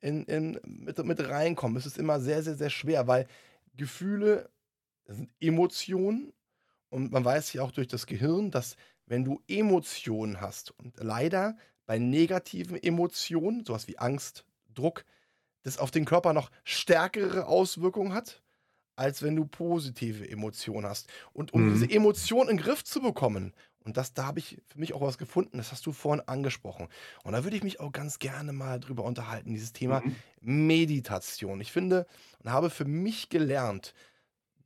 in, 0.00 0.24
in, 0.26 0.60
mit, 0.64 1.02
mit 1.04 1.20
reinkommen, 1.20 1.78
ist 1.78 1.86
es 1.86 1.96
immer 1.96 2.20
sehr, 2.20 2.42
sehr, 2.42 2.54
sehr 2.54 2.70
schwer, 2.70 3.06
weil 3.06 3.26
Gefühle 3.74 4.50
sind 5.06 5.30
Emotionen 5.40 6.32
und 6.90 7.12
man 7.12 7.24
weiß 7.24 7.52
ja 7.54 7.62
auch 7.62 7.72
durch 7.72 7.88
das 7.88 8.06
Gehirn, 8.06 8.50
dass 8.50 8.76
wenn 9.06 9.24
du 9.24 9.40
Emotionen 9.48 10.40
hast 10.40 10.72
und 10.78 10.98
leider 11.02 11.56
bei 11.86 11.98
negativen 11.98 12.80
Emotionen, 12.80 13.64
sowas 13.64 13.88
wie 13.88 13.98
Angst, 13.98 14.44
Druck, 14.74 15.04
das 15.66 15.78
auf 15.78 15.90
den 15.90 16.06
Körper 16.06 16.32
noch 16.32 16.50
stärkere 16.64 17.46
Auswirkungen 17.46 18.14
hat, 18.14 18.42
als 18.96 19.22
wenn 19.22 19.36
du 19.36 19.46
positive 19.46 20.28
Emotionen 20.28 20.86
hast. 20.86 21.08
Und 21.32 21.52
um 21.54 21.64
Mhm. 21.64 21.66
diese 21.66 21.90
Emotionen 21.90 22.50
in 22.50 22.56
den 22.58 22.64
Griff 22.64 22.84
zu 22.84 23.00
bekommen, 23.02 23.54
und 23.84 23.96
das, 23.96 24.14
da 24.14 24.26
habe 24.26 24.40
ich 24.40 24.60
für 24.66 24.80
mich 24.80 24.94
auch 24.94 25.00
was 25.02 25.18
gefunden, 25.18 25.58
das 25.58 25.72
hast 25.72 25.86
du 25.86 25.92
vorhin 25.92 26.26
angesprochen. 26.28 26.88
Und 27.24 27.32
da 27.34 27.44
würde 27.44 27.56
ich 27.56 27.62
mich 27.64 27.80
auch 27.80 27.92
ganz 27.92 28.18
gerne 28.18 28.52
mal 28.52 28.80
drüber 28.80 29.04
unterhalten, 29.04 29.52
dieses 29.54 29.72
Thema 29.72 30.04
Mhm. 30.04 30.22
Meditation. 30.40 31.60
Ich 31.60 31.72
finde 31.72 32.06
und 32.42 32.50
habe 32.52 32.70
für 32.70 32.84
mich 32.84 33.28
gelernt, 33.28 33.94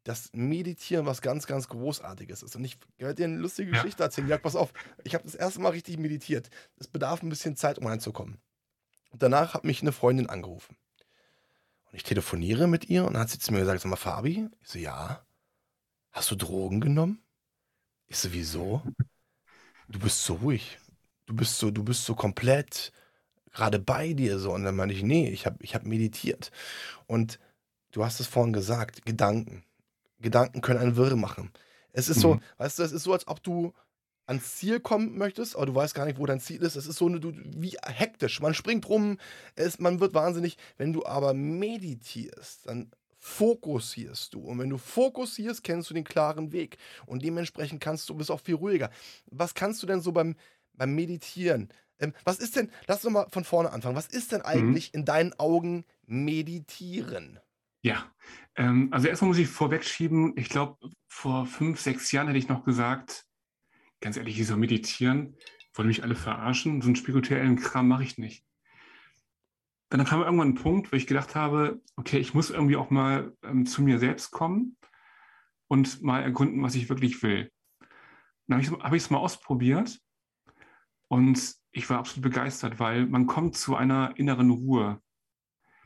dass 0.04 0.30
Meditieren 0.32 1.06
was 1.06 1.20
ganz, 1.22 1.46
ganz 1.46 1.68
Großartiges 1.68 2.42
ist. 2.42 2.56
Und 2.56 2.64
ich 2.64 2.78
werde 2.98 3.16
dir 3.16 3.24
eine 3.26 3.36
lustige 3.36 3.70
Ja. 3.70 3.70
Geschichte 3.70 4.02
erzählen. 4.02 4.28
Ja, 4.28 4.38
pass 4.38 4.56
auf, 4.56 4.72
ich 5.04 5.14
habe 5.14 5.24
das 5.24 5.34
erste 5.34 5.60
Mal 5.60 5.70
richtig 5.70 5.98
meditiert. 5.98 6.50
Es 6.78 6.88
bedarf 6.88 7.22
ein 7.22 7.28
bisschen 7.28 7.56
Zeit, 7.56 7.78
um 7.78 7.86
reinzukommen. 7.86 8.40
Und 9.10 9.22
danach 9.22 9.54
hat 9.54 9.64
mich 9.64 9.82
eine 9.82 9.92
Freundin 9.92 10.28
angerufen. 10.28 10.76
Und 11.90 11.96
ich 11.96 12.02
telefoniere 12.04 12.68
mit 12.68 12.88
ihr 12.88 13.04
und 13.04 13.14
dann 13.14 13.22
hat 13.22 13.30
sie 13.30 13.38
zu 13.38 13.52
mir 13.52 13.60
gesagt, 13.60 13.80
sag 13.80 13.90
mal, 13.90 13.96
Fabi? 13.96 14.48
Ich 14.62 14.68
so, 14.68 14.78
ja. 14.78 15.24
Hast 16.12 16.30
du 16.30 16.36
Drogen 16.36 16.80
genommen? 16.80 17.22
Ich 18.06 18.18
so, 18.18 18.32
wieso? 18.32 18.82
Du 19.88 19.98
bist 19.98 20.24
so 20.24 20.34
ruhig. 20.34 20.78
Du 21.26 21.34
bist 21.34 21.58
so, 21.58 21.70
du 21.70 21.82
bist 21.84 22.04
so 22.04 22.14
komplett 22.14 22.92
gerade 23.52 23.78
bei 23.78 24.12
dir 24.12 24.38
so. 24.38 24.52
Und 24.52 24.64
dann 24.64 24.76
meinte 24.76 24.94
ich, 24.94 25.02
nee, 25.02 25.28
ich 25.30 25.46
habe 25.46 25.58
ich 25.62 25.74
hab 25.74 25.84
meditiert. 25.84 26.50
Und 27.06 27.38
du 27.92 28.04
hast 28.04 28.20
es 28.20 28.26
vorhin 28.26 28.52
gesagt, 28.52 29.04
Gedanken. 29.04 29.64
Gedanken 30.20 30.60
können 30.60 30.80
einen 30.80 30.96
wirr 30.96 31.16
machen. 31.16 31.50
Es 31.92 32.08
ist 32.08 32.20
so, 32.20 32.34
Mhm. 32.36 32.40
weißt 32.58 32.78
du, 32.78 32.82
es 32.84 32.92
ist 32.92 33.02
so, 33.04 33.12
als 33.12 33.26
ob 33.26 33.42
du 33.42 33.72
ans 34.30 34.56
Ziel 34.56 34.80
kommen 34.80 35.18
möchtest, 35.18 35.56
aber 35.56 35.66
du 35.66 35.74
weißt 35.74 35.94
gar 35.94 36.06
nicht, 36.06 36.18
wo 36.18 36.24
dein 36.24 36.40
Ziel 36.40 36.62
ist. 36.62 36.76
Es 36.76 36.86
ist 36.86 36.96
so 36.96 37.06
eine, 37.06 37.20
du, 37.20 37.32
wie 37.34 37.76
hektisch. 37.84 38.40
Man 38.40 38.54
springt 38.54 38.88
rum, 38.88 39.18
es, 39.56 39.80
man 39.80 40.00
wird 40.00 40.14
wahnsinnig. 40.14 40.56
Wenn 40.78 40.92
du 40.92 41.04
aber 41.04 41.34
meditierst, 41.34 42.66
dann 42.66 42.90
fokussierst 43.18 44.32
du. 44.32 44.40
Und 44.40 44.58
wenn 44.60 44.70
du 44.70 44.78
fokussierst, 44.78 45.64
kennst 45.64 45.90
du 45.90 45.94
den 45.94 46.04
klaren 46.04 46.52
Weg. 46.52 46.78
Und 47.06 47.24
dementsprechend 47.24 47.82
kannst 47.82 48.08
du, 48.08 48.14
bist 48.14 48.30
auch 48.30 48.40
viel 48.40 48.54
ruhiger. 48.54 48.90
Was 49.26 49.54
kannst 49.54 49.82
du 49.82 49.86
denn 49.86 50.00
so 50.00 50.12
beim, 50.12 50.36
beim 50.74 50.94
Meditieren? 50.94 51.68
Ähm, 51.98 52.14
was 52.24 52.38
ist 52.38 52.54
denn, 52.54 52.70
lass 52.86 53.04
uns 53.04 53.12
mal 53.12 53.26
von 53.30 53.44
vorne 53.44 53.72
anfangen. 53.72 53.96
Was 53.96 54.06
ist 54.06 54.30
denn 54.30 54.42
eigentlich 54.42 54.92
mhm. 54.92 55.00
in 55.00 55.04
deinen 55.04 55.32
Augen 55.38 55.84
Meditieren? 56.06 57.40
Ja, 57.82 58.10
ähm, 58.54 58.88
also 58.92 59.08
erstmal 59.08 59.28
muss 59.28 59.38
ich 59.38 59.48
vorwegschieben, 59.48 60.34
ich 60.36 60.48
glaube, 60.48 60.78
vor 61.08 61.46
fünf, 61.46 61.80
sechs 61.80 62.12
Jahren 62.12 62.28
hätte 62.28 62.38
ich 62.38 62.48
noch 62.48 62.64
gesagt, 62.64 63.26
ganz 64.00 64.16
ehrlich, 64.16 64.38
ich 64.38 64.46
soll 64.46 64.56
meditieren, 64.56 65.36
wollen 65.74 65.88
mich 65.88 66.02
alle 66.02 66.14
verarschen, 66.14 66.80
so 66.80 66.88
einen 66.88 66.96
spirituellen 66.96 67.56
Kram 67.56 67.88
mache 67.88 68.02
ich 68.02 68.18
nicht. 68.18 68.44
Dann 69.90 70.04
kam 70.04 70.22
irgendwann 70.22 70.50
ein 70.50 70.54
Punkt, 70.54 70.92
wo 70.92 70.96
ich 70.96 71.06
gedacht 71.06 71.34
habe, 71.34 71.80
okay, 71.96 72.18
ich 72.18 72.32
muss 72.32 72.50
irgendwie 72.50 72.76
auch 72.76 72.90
mal 72.90 73.36
ähm, 73.42 73.66
zu 73.66 73.82
mir 73.82 73.98
selbst 73.98 74.30
kommen 74.30 74.76
und 75.66 76.02
mal 76.02 76.22
ergründen, 76.22 76.62
was 76.62 76.76
ich 76.76 76.88
wirklich 76.88 77.22
will. 77.22 77.50
Dann 78.46 78.64
habe 78.82 78.96
ich 78.96 79.02
es 79.02 79.10
mal 79.10 79.18
ausprobiert 79.18 80.00
und 81.08 81.54
ich 81.72 81.88
war 81.90 81.98
absolut 81.98 82.22
begeistert, 82.22 82.78
weil 82.78 83.06
man 83.06 83.26
kommt 83.26 83.56
zu 83.56 83.76
einer 83.76 84.14
inneren 84.16 84.50
Ruhe. 84.50 85.00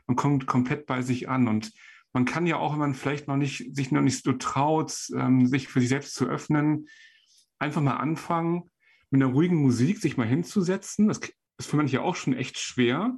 Man 0.07 0.15
kommt 0.15 0.45
komplett 0.45 0.85
bei 0.85 1.01
sich 1.01 1.29
an 1.29 1.47
und 1.47 1.71
man 2.13 2.25
kann 2.25 2.47
ja 2.47 2.57
auch, 2.57 2.73
wenn 2.73 2.79
man 2.79 2.93
vielleicht 2.93 3.27
noch 3.27 3.37
nicht, 3.37 3.75
sich 3.75 3.91
noch 3.91 4.01
nicht 4.01 4.23
so 4.23 4.33
traut, 4.33 5.09
ähm, 5.15 5.47
sich 5.47 5.67
für 5.67 5.79
sich 5.79 5.89
selbst 5.89 6.15
zu 6.15 6.27
öffnen, 6.27 6.87
einfach 7.59 7.81
mal 7.81 7.97
anfangen, 7.97 8.69
mit 9.09 9.21
einer 9.21 9.31
ruhigen 9.31 9.57
Musik 9.57 9.99
sich 9.99 10.17
mal 10.17 10.27
hinzusetzen. 10.27 11.07
Das 11.07 11.19
ist 11.57 11.69
für 11.69 11.77
manche 11.77 12.01
auch 12.01 12.15
schon 12.15 12.33
echt 12.33 12.59
schwer, 12.59 13.17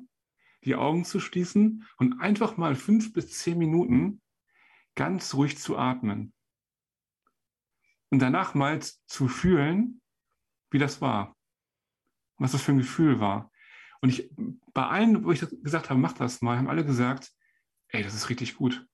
die 0.64 0.76
Augen 0.76 1.06
zu 1.06 1.20
schließen 1.20 1.88
und 1.98 2.20
einfach 2.20 2.58
mal 2.58 2.76
fünf 2.76 3.14
bis 3.14 3.32
zehn 3.32 3.58
Minuten 3.58 4.22
ganz 4.96 5.34
ruhig 5.34 5.58
zu 5.58 5.78
atmen. 5.78 6.34
Und 8.10 8.20
danach 8.20 8.54
mal 8.54 8.82
zu 8.82 9.28
fühlen, 9.28 10.02
wie 10.72 10.80
das 10.80 11.02
war. 11.02 11.36
Was 12.38 12.52
das 12.52 12.62
für 12.62 12.72
ein 12.72 12.78
Gefühl 12.78 13.20
war. 13.20 13.52
Und 14.02 14.10
ich, 14.10 14.30
bei 14.74 14.86
allen, 14.86 15.24
wo 15.24 15.32
ich 15.32 15.40
gesagt 15.64 15.90
habe, 15.90 16.00
mach 16.00 16.14
das 16.14 16.42
mal, 16.42 16.58
haben 16.58 16.70
alle 16.70 16.86
gesagt, 16.86 17.32
ey, 17.90 18.04
das 18.04 18.14
ist 18.14 18.30
richtig 18.30 18.56
gut. 18.56 18.86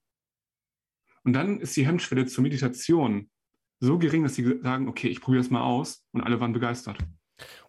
Und 1.23 1.33
dann 1.33 1.59
ist 1.59 1.75
die 1.75 1.85
Hemmschwelle 1.85 2.25
zur 2.25 2.43
Meditation 2.43 3.29
so 3.79 3.97
gering, 3.97 4.23
dass 4.23 4.35
sie 4.35 4.59
sagen, 4.61 4.87
okay, 4.87 5.07
ich 5.07 5.21
probiere 5.21 5.43
es 5.43 5.49
mal 5.49 5.61
aus. 5.61 6.03
Und 6.11 6.21
alle 6.21 6.39
waren 6.39 6.53
begeistert. 6.53 6.97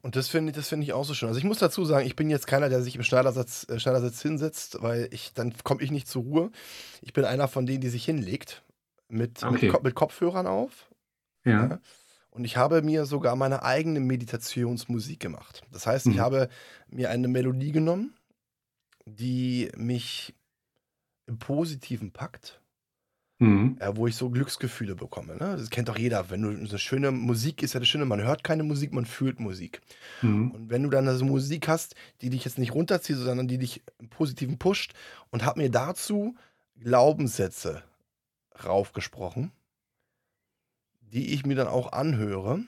Und 0.03 0.17
das 0.17 0.29
finde 0.29 0.53
das 0.53 0.69
find 0.69 0.83
ich 0.83 0.93
auch 0.93 1.05
so 1.05 1.15
schön. 1.15 1.29
Also 1.29 1.39
ich 1.39 1.45
muss 1.45 1.59
dazu 1.59 1.85
sagen, 1.85 2.07
ich 2.07 2.17
bin 2.17 2.31
jetzt 2.31 2.47
keiner, 2.47 2.69
der 2.69 2.83
sich 2.83 2.97
im 2.97 3.03
Schneidersitz, 3.03 3.67
äh, 3.69 3.79
Schneidersitz 3.79 4.21
hinsetzt, 4.23 4.79
weil 4.81 5.09
ich, 5.11 5.33
dann 5.33 5.55
komme 5.65 5.83
ich 5.83 5.91
nicht 5.91 6.07
zur 6.07 6.23
Ruhe. 6.23 6.51
Ich 7.01 7.13
bin 7.13 7.25
einer 7.25 7.49
von 7.49 7.67
denen, 7.67 7.81
die 7.81 7.89
sich 7.89 8.05
hinlegt 8.05 8.63
mit, 9.09 9.43
okay. 9.43 9.71
mit, 9.71 9.83
mit, 9.83 9.95
Kopfhörern 9.95 10.47
auf. 10.47 10.91
Ja. 11.45 11.69
ja. 11.69 11.81
Und 12.31 12.45
ich 12.45 12.57
habe 12.57 12.83
mir 12.83 13.07
sogar 13.07 13.37
meine 13.37 13.63
eigene 13.63 14.01
Meditationsmusik 14.01 15.21
gemacht. 15.21 15.63
Das 15.71 15.87
heißt, 15.87 16.07
ich 16.07 16.17
mhm. 16.17 16.21
habe 16.21 16.49
mir 16.89 17.11
eine 17.11 17.29
Melodie 17.29 17.73
genommen, 17.73 18.15
die 19.07 19.71
mich 19.77 20.35
im 21.27 21.39
Positiven 21.39 22.13
packt 22.13 22.61
Mhm. 23.39 23.77
Äh, 23.81 23.97
wo 23.97 24.07
ich 24.07 24.15
so 24.15 24.31
Glücksgefühle 24.31 24.95
bekomme. 24.95 25.35
Ne? 25.35 25.57
Das 25.59 25.69
kennt 25.71 25.89
doch 25.89 25.99
jeder. 25.99 26.31
Wenn 26.31 26.43
du 26.43 26.51
eine 26.51 26.79
schöne 26.79 27.11
Musik 27.11 27.63
ist 27.63 27.75
ja 27.75 27.81
das 27.81 27.89
Schöne, 27.89 28.05
man 28.05 28.23
hört 28.23 28.45
keine 28.45 28.63
Musik, 28.63 28.93
man 28.93 29.07
fühlt 29.07 29.41
Musik. 29.41 29.81
Mhm. 30.23 30.53
Und 30.53 30.71
wenn 30.71 30.85
du 30.85 30.91
dann 30.91 31.09
also 31.09 31.25
Musik 31.25 31.67
hast, 31.67 31.97
die 32.21 32.31
dich 32.31 32.45
jetzt 32.45 32.59
nicht 32.59 32.75
runterzieht, 32.75 33.17
sondern 33.17 33.49
die 33.49 33.59
dich 33.59 33.83
im 33.99 34.09
Positiven 34.09 34.59
pusht 34.59 34.95
und 35.31 35.45
habe 35.45 35.61
mir 35.61 35.71
dazu 35.71 36.37
Glaubenssätze 36.79 37.83
raufgesprochen, 38.65 39.51
die 41.01 41.35
ich 41.35 41.45
mir 41.45 41.57
dann 41.57 41.69
auch 41.69 41.93
anhöre 41.93 42.61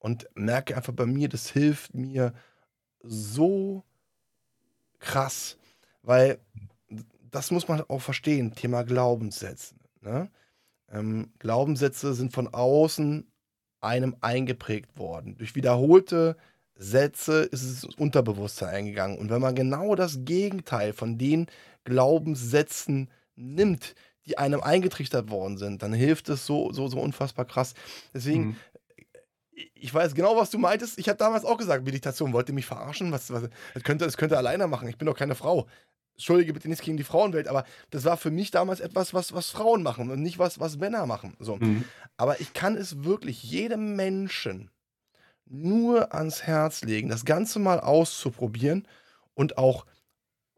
und 0.00 0.28
merke 0.34 0.76
einfach 0.76 0.92
bei 0.92 1.06
mir, 1.06 1.28
das 1.28 1.50
hilft 1.50 1.94
mir 1.94 2.34
so 3.02 3.84
krass, 4.98 5.58
weil 6.02 6.38
das 7.30 7.50
muss 7.50 7.68
man 7.68 7.82
auch 7.82 8.00
verstehen, 8.00 8.54
Thema 8.54 8.82
Glaubenssätze. 8.82 9.77
Ne? 10.00 10.30
Ähm, 10.90 11.32
Glaubenssätze 11.38 12.14
sind 12.14 12.32
von 12.32 12.48
außen 12.48 13.30
einem 13.80 14.16
eingeprägt 14.20 14.98
worden. 14.98 15.36
Durch 15.36 15.54
wiederholte 15.54 16.36
Sätze 16.74 17.42
ist 17.42 17.62
es 17.62 17.84
ins 17.84 17.94
Unterbewusstsein 17.96 18.74
eingegangen. 18.74 19.18
Und 19.18 19.30
wenn 19.30 19.40
man 19.40 19.54
genau 19.54 19.94
das 19.94 20.24
Gegenteil 20.24 20.92
von 20.92 21.18
den 21.18 21.46
Glaubenssätzen 21.84 23.10
nimmt, 23.34 23.94
die 24.26 24.38
einem 24.38 24.60
eingetrichtert 24.60 25.30
worden 25.30 25.56
sind, 25.56 25.82
dann 25.82 25.92
hilft 25.92 26.28
es 26.28 26.46
so, 26.46 26.72
so, 26.72 26.88
so 26.88 27.00
unfassbar 27.00 27.46
krass. 27.46 27.74
Deswegen, 28.14 28.46
mhm. 28.48 28.56
ich 29.74 29.92
weiß 29.92 30.14
genau, 30.14 30.36
was 30.36 30.50
du 30.50 30.58
meintest. 30.58 30.98
Ich 30.98 31.08
habe 31.08 31.18
damals 31.18 31.44
auch 31.44 31.56
gesagt, 31.56 31.84
Meditation, 31.84 32.32
wollt 32.32 32.48
ihr 32.48 32.54
mich 32.54 32.66
verarschen? 32.66 33.10
Was, 33.10 33.32
was, 33.32 33.48
das, 33.74 33.82
könnte, 33.82 34.04
das 34.04 34.16
könnte 34.16 34.36
alleine 34.36 34.66
machen. 34.66 34.88
Ich 34.88 34.98
bin 34.98 35.06
doch 35.06 35.16
keine 35.16 35.34
Frau. 35.34 35.66
Entschuldige 36.18 36.52
bitte 36.52 36.68
nichts 36.68 36.84
gegen 36.84 36.96
die 36.96 37.04
Frauenwelt, 37.04 37.46
aber 37.46 37.64
das 37.90 38.04
war 38.04 38.16
für 38.16 38.32
mich 38.32 38.50
damals 38.50 38.80
etwas, 38.80 39.14
was, 39.14 39.34
was 39.34 39.50
Frauen 39.50 39.84
machen 39.84 40.10
und 40.10 40.20
nicht 40.20 40.40
was, 40.40 40.58
was 40.58 40.76
Männer 40.76 41.06
machen. 41.06 41.36
So. 41.38 41.58
Mhm. 41.58 41.84
Aber 42.16 42.40
ich 42.40 42.52
kann 42.54 42.76
es 42.76 43.04
wirklich 43.04 43.44
jedem 43.44 43.94
Menschen 43.94 44.72
nur 45.46 46.12
ans 46.12 46.42
Herz 46.42 46.82
legen, 46.82 47.08
das 47.08 47.24
Ganze 47.24 47.60
mal 47.60 47.78
auszuprobieren 47.78 48.88
und 49.34 49.58
auch, 49.58 49.86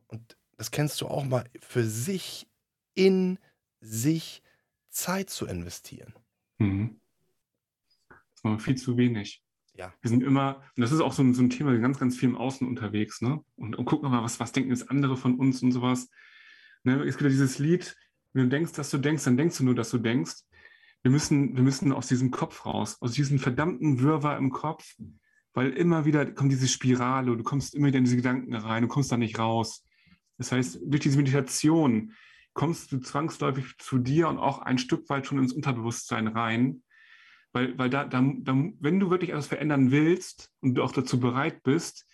und 0.08 0.38
das 0.56 0.70
kennst 0.70 0.98
du 1.02 1.08
auch 1.08 1.24
mal, 1.24 1.44
für 1.60 1.84
sich 1.84 2.48
in 2.94 3.38
sich 3.82 4.42
Zeit 4.88 5.28
zu 5.28 5.46
investieren. 5.46 6.14
Mhm. 6.56 6.98
Das 8.08 8.44
war 8.44 8.58
viel 8.58 8.76
zu 8.76 8.96
wenig. 8.96 9.42
Ja. 9.74 9.92
Wir 10.00 10.10
sind 10.10 10.22
immer, 10.22 10.62
und 10.76 10.82
das 10.82 10.92
ist 10.92 11.00
auch 11.00 11.12
so 11.12 11.22
ein, 11.22 11.34
so 11.34 11.42
ein 11.42 11.50
Thema, 11.50 11.76
ganz, 11.78 11.98
ganz 11.98 12.16
viel 12.16 12.28
im 12.28 12.36
Außen 12.36 12.66
unterwegs, 12.66 13.20
ne? 13.20 13.40
Und, 13.56 13.76
und 13.76 13.84
gucken 13.84 14.10
mal, 14.10 14.22
was, 14.22 14.40
was 14.40 14.52
denken 14.52 14.70
jetzt 14.70 14.90
andere 14.90 15.16
von 15.16 15.36
uns 15.36 15.62
und 15.62 15.72
sowas. 15.72 16.08
Ne? 16.84 17.02
Es 17.04 17.16
gibt 17.16 17.22
ja 17.22 17.28
dieses 17.28 17.58
Lied, 17.58 17.96
wenn 18.32 18.44
du 18.44 18.48
denkst, 18.48 18.72
dass 18.72 18.90
du 18.90 18.98
denkst, 18.98 19.24
dann 19.24 19.36
denkst 19.36 19.58
du 19.58 19.64
nur, 19.64 19.74
dass 19.74 19.90
du 19.90 19.98
denkst. 19.98 20.34
Wir 21.02 21.10
müssen, 21.10 21.56
wir 21.56 21.62
müssen 21.62 21.92
aus 21.92 22.08
diesem 22.08 22.30
Kopf 22.30 22.66
raus, 22.66 22.98
aus 23.00 23.12
diesem 23.12 23.38
verdammten 23.38 24.00
Wirrwarr 24.00 24.36
im 24.36 24.50
Kopf, 24.50 24.96
weil 25.54 25.70
immer 25.70 26.04
wieder 26.04 26.30
kommt 26.30 26.52
diese 26.52 26.68
Spirale, 26.68 27.36
du 27.36 27.42
kommst 27.42 27.74
immer 27.74 27.88
wieder 27.88 27.98
in 27.98 28.04
diese 28.04 28.16
Gedanken 28.16 28.54
rein, 28.54 28.82
du 28.82 28.88
kommst 28.88 29.10
da 29.10 29.16
nicht 29.16 29.38
raus. 29.38 29.84
Das 30.36 30.52
heißt, 30.52 30.80
durch 30.84 31.00
diese 31.00 31.16
Meditation 31.16 32.12
kommst 32.52 32.92
du 32.92 32.98
zwangsläufig 32.98 33.78
zu 33.78 33.98
dir 33.98 34.28
und 34.28 34.38
auch 34.38 34.58
ein 34.58 34.78
Stück 34.78 35.08
weit 35.08 35.26
schon 35.26 35.38
ins 35.38 35.52
Unterbewusstsein 35.52 36.28
rein 36.28 36.82
weil, 37.52 37.76
weil 37.78 37.90
da, 37.90 38.04
da, 38.04 38.20
da, 38.20 38.52
wenn 38.80 39.00
du 39.00 39.10
wirklich 39.10 39.30
etwas 39.30 39.48
verändern 39.48 39.90
willst 39.90 40.52
und 40.60 40.74
du 40.74 40.82
auch 40.82 40.92
dazu 40.92 41.18
bereit 41.18 41.62
bist, 41.62 42.06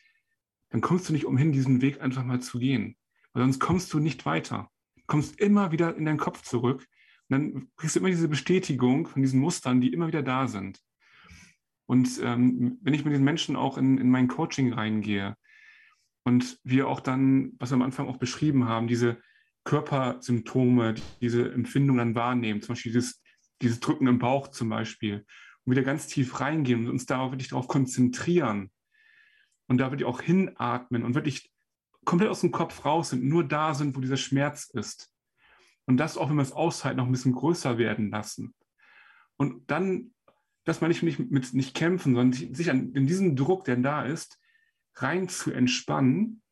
dann 0.70 0.80
kommst 0.80 1.08
du 1.08 1.12
nicht 1.12 1.26
umhin, 1.26 1.52
diesen 1.52 1.82
Weg 1.82 2.00
einfach 2.00 2.24
mal 2.24 2.40
zu 2.40 2.58
gehen. 2.58 2.96
Weil 3.32 3.42
sonst 3.44 3.60
kommst 3.60 3.92
du 3.92 3.98
nicht 3.98 4.26
weiter. 4.26 4.70
Du 4.96 5.02
kommst 5.06 5.38
immer 5.40 5.72
wieder 5.72 5.96
in 5.96 6.04
deinen 6.04 6.18
Kopf 6.18 6.42
zurück 6.42 6.86
und 7.28 7.30
dann 7.30 7.68
kriegst 7.76 7.96
du 7.96 8.00
immer 8.00 8.08
diese 8.08 8.28
Bestätigung 8.28 9.06
von 9.06 9.22
diesen 9.22 9.40
Mustern, 9.40 9.80
die 9.80 9.92
immer 9.92 10.08
wieder 10.08 10.22
da 10.22 10.48
sind. 10.48 10.80
Und 11.86 12.20
ähm, 12.22 12.78
wenn 12.82 12.94
ich 12.94 13.04
mit 13.04 13.14
den 13.14 13.24
Menschen 13.24 13.56
auch 13.56 13.78
in, 13.78 13.98
in 13.98 14.10
mein 14.10 14.28
Coaching 14.28 14.72
reingehe 14.72 15.36
und 16.24 16.58
wir 16.64 16.88
auch 16.88 17.00
dann, 17.00 17.52
was 17.58 17.70
wir 17.70 17.76
am 17.76 17.82
Anfang 17.82 18.08
auch 18.08 18.16
beschrieben 18.16 18.68
haben, 18.68 18.88
diese 18.88 19.18
Körpersymptome, 19.64 20.94
diese 21.20 21.52
Empfindungen 21.52 21.98
dann 21.98 22.14
wahrnehmen, 22.14 22.60
zum 22.60 22.74
Beispiel 22.74 22.92
dieses 22.92 23.22
dieses 23.62 23.80
Drücken 23.80 24.06
im 24.06 24.18
Bauch 24.18 24.48
zum 24.48 24.68
Beispiel, 24.68 25.24
und 25.64 25.72
wieder 25.72 25.82
ganz 25.82 26.06
tief 26.06 26.40
reingehen 26.40 26.80
und 26.80 26.90
uns 26.90 27.06
da 27.06 27.30
wirklich 27.30 27.48
darauf 27.48 27.68
konzentrieren 27.68 28.70
und 29.66 29.78
da 29.78 29.90
wirklich 29.90 30.06
auch 30.06 30.20
hinatmen 30.20 31.02
und 31.04 31.14
wirklich 31.14 31.52
komplett 32.04 32.30
aus 32.30 32.40
dem 32.40 32.52
Kopf 32.52 32.84
raus 32.84 33.10
sind, 33.10 33.24
nur 33.24 33.44
da 33.44 33.74
sind, 33.74 33.96
wo 33.96 34.00
dieser 34.00 34.16
Schmerz 34.16 34.70
ist. 34.72 35.12
Und 35.86 35.98
das 35.98 36.16
auch, 36.16 36.28
wenn 36.30 36.36
wir 36.36 36.42
es 36.42 36.52
aushalten, 36.52 36.98
noch 36.98 37.06
ein 37.06 37.12
bisschen 37.12 37.32
größer 37.32 37.78
werden 37.78 38.10
lassen. 38.10 38.54
Und 39.36 39.70
dann, 39.70 40.14
dass 40.64 40.80
man 40.80 40.88
nicht 40.88 41.02
mit, 41.02 41.30
mit 41.30 41.52
nicht 41.52 41.74
kämpfen, 41.74 42.14
sondern 42.14 42.32
sich 42.32 42.70
an, 42.70 42.92
in 42.92 43.06
diesen 43.06 43.36
Druck, 43.36 43.64
der 43.64 43.76
da 43.76 44.04
ist, 44.04 44.40
rein 44.94 45.28
zu 45.28 45.50
entspannen, 45.50 46.42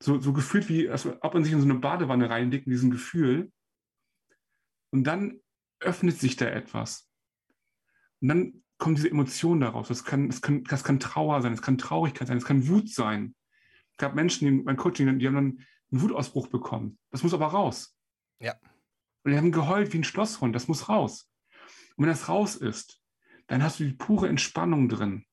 so, 0.00 0.20
so 0.20 0.32
gefühlt 0.32 0.68
wie, 0.68 0.88
als 0.88 1.06
ob 1.06 1.34
man 1.34 1.42
sich 1.42 1.52
in 1.52 1.60
so 1.60 1.64
eine 1.64 1.78
Badewanne 1.78 2.30
reinlegt, 2.30 2.66
in 2.66 2.72
diesem 2.72 2.90
Gefühl. 2.90 3.50
Und 4.90 5.04
dann 5.04 5.40
öffnet 5.80 6.18
sich 6.18 6.36
da 6.36 6.46
etwas. 6.46 7.08
Und 8.20 8.28
dann 8.28 8.64
kommt 8.78 8.98
diese 8.98 9.10
Emotion 9.10 9.60
daraus. 9.60 9.88
Das 9.88 10.04
kann, 10.04 10.28
das 10.28 10.40
kann, 10.40 10.64
das 10.64 10.84
kann 10.84 11.00
Trauer 11.00 11.42
sein, 11.42 11.52
es 11.52 11.62
kann 11.62 11.78
Traurigkeit 11.78 12.28
sein, 12.28 12.38
es 12.38 12.44
kann 12.44 12.68
Wut 12.68 12.88
sein. 12.88 13.34
Es 13.92 13.98
gab 13.98 14.14
Menschen, 14.14 14.46
die 14.46 14.62
mein 14.62 14.76
Coaching, 14.76 15.18
die 15.18 15.26
haben 15.26 15.34
dann 15.34 15.66
einen 15.90 16.02
Wutausbruch 16.02 16.48
bekommen. 16.48 16.98
Das 17.10 17.22
muss 17.22 17.34
aber 17.34 17.46
raus. 17.46 17.96
Ja. 18.40 18.54
Und 19.24 19.32
die 19.32 19.36
haben 19.36 19.52
geheult 19.52 19.92
wie 19.92 19.98
ein 19.98 20.04
Schlosshund. 20.04 20.54
Das 20.54 20.68
muss 20.68 20.88
raus. 20.88 21.30
Und 21.96 22.04
wenn 22.04 22.10
das 22.10 22.28
raus 22.28 22.54
ist, 22.56 23.02
dann 23.48 23.62
hast 23.62 23.80
du 23.80 23.84
die 23.84 23.94
pure 23.94 24.28
Entspannung 24.28 24.88
drin. 24.88 25.24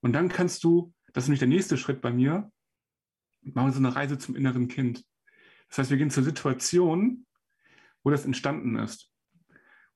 Und 0.00 0.12
dann 0.12 0.28
kannst 0.28 0.64
du, 0.64 0.92
das 1.12 1.24
ist 1.24 1.28
nämlich 1.28 1.38
der 1.38 1.48
nächste 1.48 1.78
Schritt 1.78 2.00
bei 2.00 2.10
mir, 2.10 2.50
machen 3.42 3.68
wir 3.68 3.72
so 3.72 3.78
eine 3.78 3.94
Reise 3.94 4.18
zum 4.18 4.36
inneren 4.36 4.68
Kind. 4.68 5.04
Das 5.68 5.78
heißt, 5.78 5.90
wir 5.90 5.96
gehen 5.96 6.10
zur 6.10 6.24
Situation, 6.24 7.26
wo 8.02 8.10
das 8.10 8.24
entstanden 8.24 8.76
ist. 8.76 9.13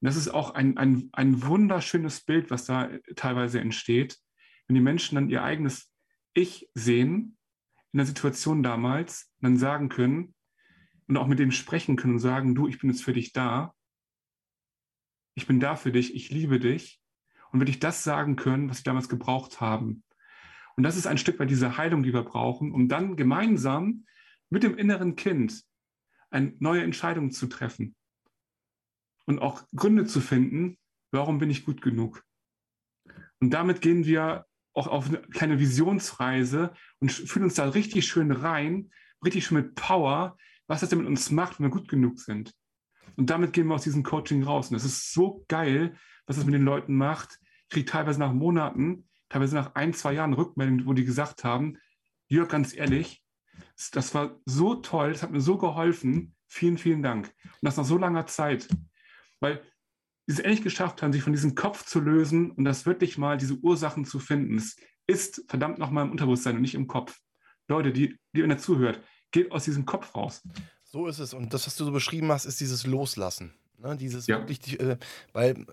Und 0.01 0.07
das 0.07 0.17
ist 0.17 0.29
auch 0.29 0.55
ein, 0.55 0.77
ein, 0.77 1.09
ein 1.13 1.43
wunderschönes 1.45 2.21
Bild, 2.21 2.51
was 2.51 2.65
da 2.65 2.89
teilweise 3.17 3.61
entsteht, 3.61 4.19
wenn 4.67 4.75
die 4.75 4.81
Menschen 4.81 5.17
dann 5.17 5.29
ihr 5.29 5.43
eigenes 5.43 5.93
Ich 6.35 6.71
sehen 6.75 7.37
in 7.93 7.99
der 7.99 8.07
Situation 8.07 8.63
damals, 8.63 9.33
dann 9.41 9.57
sagen 9.57 9.89
können 9.89 10.35
und 11.09 11.17
auch 11.17 11.27
mit 11.27 11.39
dem 11.39 11.51
sprechen 11.51 11.97
können 11.97 12.15
und 12.15 12.19
sagen, 12.21 12.55
du, 12.55 12.69
ich 12.69 12.79
bin 12.79 12.91
jetzt 12.91 13.03
für 13.03 13.13
dich 13.13 13.33
da, 13.33 13.75
ich 15.35 15.47
bin 15.47 15.59
da 15.59 15.75
für 15.75 15.91
dich, 15.91 16.15
ich 16.15 16.31
liebe 16.31 16.61
dich. 16.61 17.01
Und 17.51 17.61
wirklich 17.61 17.81
das 17.81 18.05
sagen 18.05 18.37
können, 18.37 18.69
was 18.69 18.79
sie 18.79 18.83
damals 18.83 19.09
gebraucht 19.09 19.61
haben. 19.61 20.05
Und 20.77 20.83
das 20.83 20.97
ist 20.97 21.07
ein 21.07 21.17
Stück 21.17 21.39
weit 21.39 21.51
diese 21.51 21.79
Heilung, 21.79 22.03
die 22.03 22.13
wir 22.13 22.23
brauchen, 22.23 22.73
um 22.73 22.89
dann 22.89 23.17
gemeinsam 23.17 24.05
mit 24.51 24.63
dem 24.63 24.77
inneren 24.77 25.17
Kind 25.17 25.65
eine 26.31 26.55
neue 26.59 26.83
Entscheidung 26.83 27.31
zu 27.31 27.47
treffen 27.47 27.97
und 29.29 29.41
auch 29.41 29.63
Gründe 29.77 30.07
zu 30.07 30.21
finden, 30.21 30.79
warum 31.13 31.39
bin 31.39 31.51
ich 31.51 31.67
gut 31.67 31.83
genug. 31.83 32.25
Und 33.41 33.51
damit 33.51 33.83
gehen 33.83 34.07
wir 34.07 34.47
auch 34.73 34.87
auf 34.87 35.09
eine 35.09 35.19
kleine 35.19 35.61
Visionsreise 35.61 36.73
und 36.99 37.13
fühlen 37.13 37.45
uns 37.45 37.55
da 37.55 37.69
richtig 37.69 38.07
schön 38.07 38.33
rein, 38.33 38.91
richtig 39.23 39.45
schön 39.45 39.59
mit 39.59 39.75
Power, 39.75 40.37
was 40.67 40.81
das 40.81 40.89
denn 40.89 41.01
mit 41.01 41.07
uns 41.07 41.31
macht, 41.31 41.59
wenn 41.59 41.67
wir 41.67 41.71
gut 41.71 41.89
genug 41.89 42.19
sind. 42.19 42.55
Und 43.17 43.29
damit 43.29 43.53
gehen 43.53 43.67
wir 43.69 43.75
aus 43.75 43.83
diesem 43.83 44.03
Coaching 44.03 44.45
raus. 44.45 44.71
Und 44.71 44.75
das 44.75 44.85
ist 44.85 45.13
so 45.13 45.45
geil, 45.49 45.97
was 46.27 46.37
das 46.37 46.47
mit 46.47 46.55
den 46.55 46.65
Leuten 46.65 46.97
macht. 46.97 47.39
Ich 47.65 47.69
kriege 47.69 47.91
teilweise 47.91 48.21
nach 48.21 48.33
Monaten, 48.33 49.09
teilweise 49.29 49.57
nach 49.57 49.75
ein, 49.75 49.93
zwei 49.93 50.15
Jahren 50.15 50.33
Rückmeldungen, 50.33 50.87
wo 50.87 50.95
die 50.95 51.05
gesagt 51.05 51.45
haben, 51.45 51.77
Jörg, 52.29 52.49
ganz 52.49 52.75
ehrlich, 52.75 53.23
das 53.93 54.15
war 54.15 54.41
so 54.47 54.77
toll, 54.77 55.13
das 55.13 55.23
hat 55.23 55.33
mir 55.33 55.41
so 55.41 55.59
geholfen. 55.59 56.35
Vielen, 56.47 56.79
vielen 56.79 57.03
Dank. 57.03 57.35
Und 57.45 57.59
das 57.63 57.77
nach 57.77 57.85
so 57.85 57.99
langer 57.99 58.27
Zeit. 58.27 58.69
Weil 59.41 59.63
die 60.29 60.33
es 60.33 60.41
endlich 60.41 60.63
geschafft 60.63 61.03
haben, 61.03 61.13
sich 61.13 61.23
von 61.23 61.33
diesem 61.33 61.55
Kopf 61.55 61.87
zu 61.87 62.01
lösen 62.01 62.51
und 62.51 62.65
das 62.65 62.85
wirklich 62.85 63.17
mal 63.17 63.39
diese 63.39 63.55
Ursachen 63.55 64.05
zu 64.05 64.19
finden. 64.19 64.57
Es 64.57 64.77
ist 65.07 65.45
verdammt 65.49 65.79
nochmal 65.79 66.05
im 66.05 66.11
Unterbewusstsein 66.11 66.57
und 66.57 66.63
nicht 66.63 66.75
im 66.75 66.87
Kopf. 66.87 67.19
Leute, 67.67 67.93
die, 67.93 68.19
die 68.33 68.41
ihr 68.41 68.59
zuhört, 68.59 69.01
geht 69.31 69.51
aus 69.53 69.65
diesem 69.65 69.87
Kopf 69.87 70.15
raus. 70.15 70.43
So 70.85 71.07
ist 71.07 71.19
es. 71.19 71.35
Und 71.35 71.53
das, 71.55 71.67
was 71.67 71.77
du 71.77 71.85
so 71.85 71.93
beschrieben 71.93 72.31
hast, 72.31 72.45
ist 72.45 72.61
dieses 72.61 72.87
Loslassen. 72.87 73.55
Ne? 73.79 73.97
Dieses 73.97 74.27
ja. 74.27 74.39
wirklich, 74.39 74.81
äh, 74.81 74.97
weil 75.33 75.67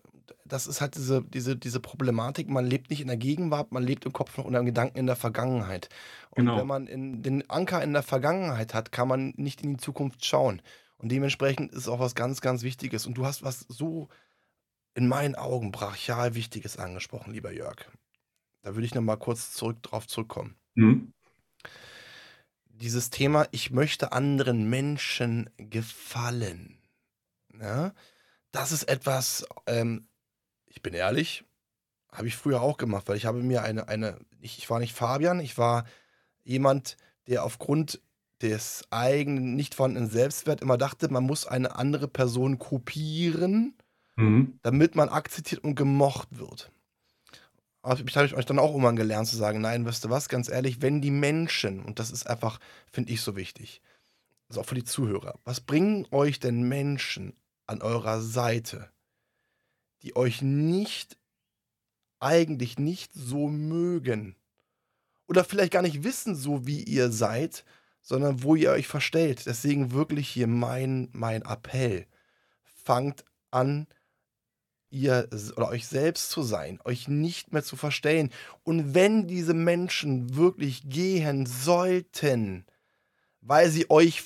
das 0.45 0.67
ist 0.67 0.81
halt 0.81 0.95
diese, 0.95 1.23
diese, 1.23 1.55
diese 1.55 1.79
Problematik, 1.79 2.49
man 2.49 2.65
lebt 2.65 2.89
nicht 2.89 3.01
in 3.01 3.07
der 3.07 3.17
Gegenwart, 3.17 3.71
man 3.71 3.83
lebt 3.83 4.05
im 4.05 4.13
Kopf 4.13 4.37
noch 4.37 4.45
unter 4.45 4.63
Gedanken 4.63 4.97
in 4.97 5.07
der 5.07 5.15
Vergangenheit. 5.15 5.89
Und 6.31 6.45
genau. 6.45 6.57
wenn 6.57 6.67
man 6.67 6.85
den 7.21 7.49
Anker 7.49 7.81
in 7.83 7.93
der 7.93 8.03
Vergangenheit 8.03 8.73
hat, 8.73 8.91
kann 8.91 9.07
man 9.07 9.33
nicht 9.37 9.61
in 9.61 9.71
die 9.71 9.77
Zukunft 9.77 10.23
schauen. 10.25 10.61
Und 10.97 11.09
dementsprechend 11.09 11.73
ist 11.73 11.87
auch 11.87 11.99
was 11.99 12.15
ganz, 12.15 12.41
ganz 12.41 12.63
Wichtiges. 12.63 13.05
Und 13.05 13.15
du 13.15 13.25
hast 13.25 13.43
was 13.43 13.61
so 13.67 14.07
in 14.93 15.07
meinen 15.07 15.35
Augen 15.35 15.71
brachial 15.71 16.35
Wichtiges 16.35 16.77
angesprochen, 16.77 17.33
lieber 17.33 17.51
Jörg. 17.51 17.85
Da 18.61 18.75
würde 18.75 18.85
ich 18.85 18.95
noch 18.95 19.01
mal 19.01 19.17
kurz 19.17 19.51
zurück 19.51 19.83
drauf 19.83 20.07
zurückkommen. 20.07 20.55
Mhm. 20.73 21.13
Dieses 22.65 23.09
Thema, 23.09 23.47
ich 23.51 23.71
möchte 23.71 24.11
anderen 24.11 24.69
Menschen 24.69 25.49
gefallen. 25.57 26.81
Ja, 27.59 27.93
das 28.51 28.71
ist 28.71 28.83
etwas, 28.83 29.45
ähm, 29.65 30.07
ich 30.65 30.81
bin 30.81 30.93
ehrlich, 30.93 31.45
habe 32.11 32.27
ich 32.27 32.35
früher 32.35 32.61
auch 32.61 32.77
gemacht, 32.77 33.07
weil 33.07 33.17
ich 33.17 33.25
habe 33.25 33.43
mir 33.43 33.63
eine, 33.63 33.87
eine 33.87 34.19
ich, 34.39 34.57
ich 34.57 34.69
war 34.69 34.79
nicht 34.79 34.93
Fabian, 34.93 35.39
ich 35.39 35.57
war 35.57 35.85
jemand, 36.43 36.97
der 37.27 37.43
aufgrund 37.43 38.01
des 38.41 38.83
eigenen 38.89 39.55
nicht 39.55 39.75
vorhandenen 39.75 40.09
Selbstwert 40.09 40.61
immer 40.61 40.77
dachte, 40.77 41.09
man 41.09 41.23
muss 41.23 41.45
eine 41.45 41.75
andere 41.75 42.07
Person 42.07 42.59
kopieren, 42.59 43.73
mhm. 44.15 44.59
damit 44.61 44.95
man 44.95 45.09
akzeptiert 45.09 45.63
und 45.63 45.75
gemocht 45.75 46.37
wird. 46.37 46.71
Aber 47.81 47.99
ich 47.99 48.17
habe 48.17 48.35
euch 48.35 48.45
dann 48.45 48.59
auch 48.59 48.71
irgendwann 48.71 48.95
gelernt 48.95 49.27
zu 49.27 49.37
sagen, 49.37 49.61
nein, 49.61 49.85
weißt 49.85 50.05
du 50.05 50.09
was, 50.09 50.27
ganz 50.27 50.49
ehrlich, 50.49 50.81
wenn 50.81 51.01
die 51.01 51.11
Menschen, 51.11 51.83
und 51.83 51.99
das 51.99 52.11
ist 52.11 52.27
einfach, 52.27 52.59
finde 52.91 53.13
ich 53.13 53.21
so 53.21 53.35
wichtig, 53.35 53.81
also 54.49 54.61
auch 54.61 54.65
für 54.65 54.75
die 54.75 54.83
Zuhörer, 54.83 55.39
was 55.43 55.61
bringen 55.61 56.07
euch 56.11 56.39
denn 56.39 56.67
Menschen 56.67 57.33
an 57.67 57.81
eurer 57.81 58.21
Seite, 58.21 58.89
die 60.01 60.15
euch 60.15 60.41
nicht, 60.41 61.17
eigentlich 62.19 62.79
nicht 62.79 63.13
so 63.13 63.47
mögen 63.47 64.35
oder 65.27 65.43
vielleicht 65.43 65.73
gar 65.73 65.81
nicht 65.81 66.03
wissen, 66.03 66.35
so 66.35 66.65
wie 66.65 66.83
ihr 66.83 67.11
seid, 67.11 67.65
sondern 68.05 68.43
wo 68.43 68.55
ihr 68.55 68.71
euch 68.71 68.87
verstellt. 68.87 69.47
Deswegen 69.47 69.91
wirklich 69.91 70.29
hier 70.29 70.47
mein, 70.47 71.09
mein 71.11 71.41
Appell. 71.41 72.05
Fangt 72.63 73.25
an, 73.49 73.87
ihr 74.91 75.27
oder 75.57 75.69
euch 75.69 75.87
selbst 75.87 76.29
zu 76.29 76.43
sein, 76.43 76.79
euch 76.85 77.07
nicht 77.07 77.51
mehr 77.51 77.63
zu 77.63 77.75
verstellen. 77.75 78.31
Und 78.63 78.93
wenn 78.93 79.27
diese 79.27 79.55
Menschen 79.55 80.35
wirklich 80.35 80.87
gehen 80.87 81.47
sollten, 81.47 82.65
weil 83.41 83.71
sie 83.71 83.89
euch 83.89 84.23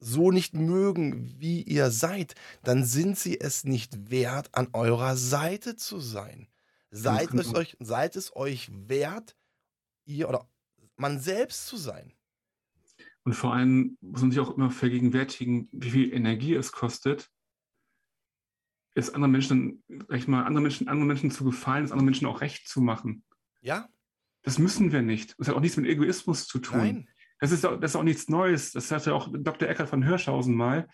so 0.00 0.30
nicht 0.30 0.54
mögen, 0.54 1.38
wie 1.38 1.62
ihr 1.62 1.90
seid, 1.90 2.34
dann 2.62 2.84
sind 2.84 3.18
sie 3.18 3.38
es 3.38 3.64
nicht 3.64 4.10
wert, 4.10 4.48
an 4.52 4.68
eurer 4.72 5.16
Seite 5.16 5.76
zu 5.76 6.00
sein. 6.00 6.48
Seid 6.90 7.34
es 7.34 7.54
euch, 7.54 7.76
seid 7.80 8.16
es 8.16 8.34
euch 8.34 8.70
wert, 8.72 9.36
ihr 10.06 10.28
oder 10.28 10.48
man 10.96 11.18
selbst 11.18 11.66
zu 11.66 11.76
sein. 11.76 12.12
Und 13.24 13.32
vor 13.34 13.54
allem 13.54 13.96
muss 14.00 14.20
man 14.20 14.30
sich 14.30 14.40
auch 14.40 14.56
immer 14.56 14.70
vergegenwärtigen, 14.70 15.68
wie 15.72 15.90
viel 15.90 16.12
Energie 16.12 16.54
es 16.54 16.72
kostet, 16.72 17.30
es 18.94 19.12
anderen 19.12 19.32
Menschen, 19.32 19.82
sag 19.88 20.18
ich 20.18 20.28
mal, 20.28 20.44
anderen 20.44 20.62
Menschen, 20.62 20.88
anderen 20.88 21.08
Menschen 21.08 21.30
zu 21.30 21.44
gefallen, 21.44 21.84
es 21.84 21.90
anderen 21.90 22.06
Menschen 22.06 22.26
auch 22.26 22.40
recht 22.40 22.68
zu 22.68 22.80
machen. 22.80 23.24
Ja. 23.60 23.88
Das 24.42 24.58
müssen 24.58 24.92
wir 24.92 25.02
nicht. 25.02 25.34
Das 25.38 25.48
hat 25.48 25.56
auch 25.56 25.60
nichts 25.60 25.76
mit 25.76 25.86
Egoismus 25.86 26.46
zu 26.46 26.58
tun. 26.58 26.78
Nein. 26.78 27.08
Das 27.40 27.50
ist, 27.50 27.66
auch, 27.66 27.80
das 27.80 27.92
ist 27.92 27.96
auch 27.96 28.04
nichts 28.04 28.28
Neues. 28.28 28.72
Das 28.72 28.90
hatte 28.90 29.14
auch 29.14 29.28
Dr. 29.32 29.68
Eckert 29.68 29.88
von 29.88 30.02
Hirschhausen 30.02 30.54
mal. 30.54 30.88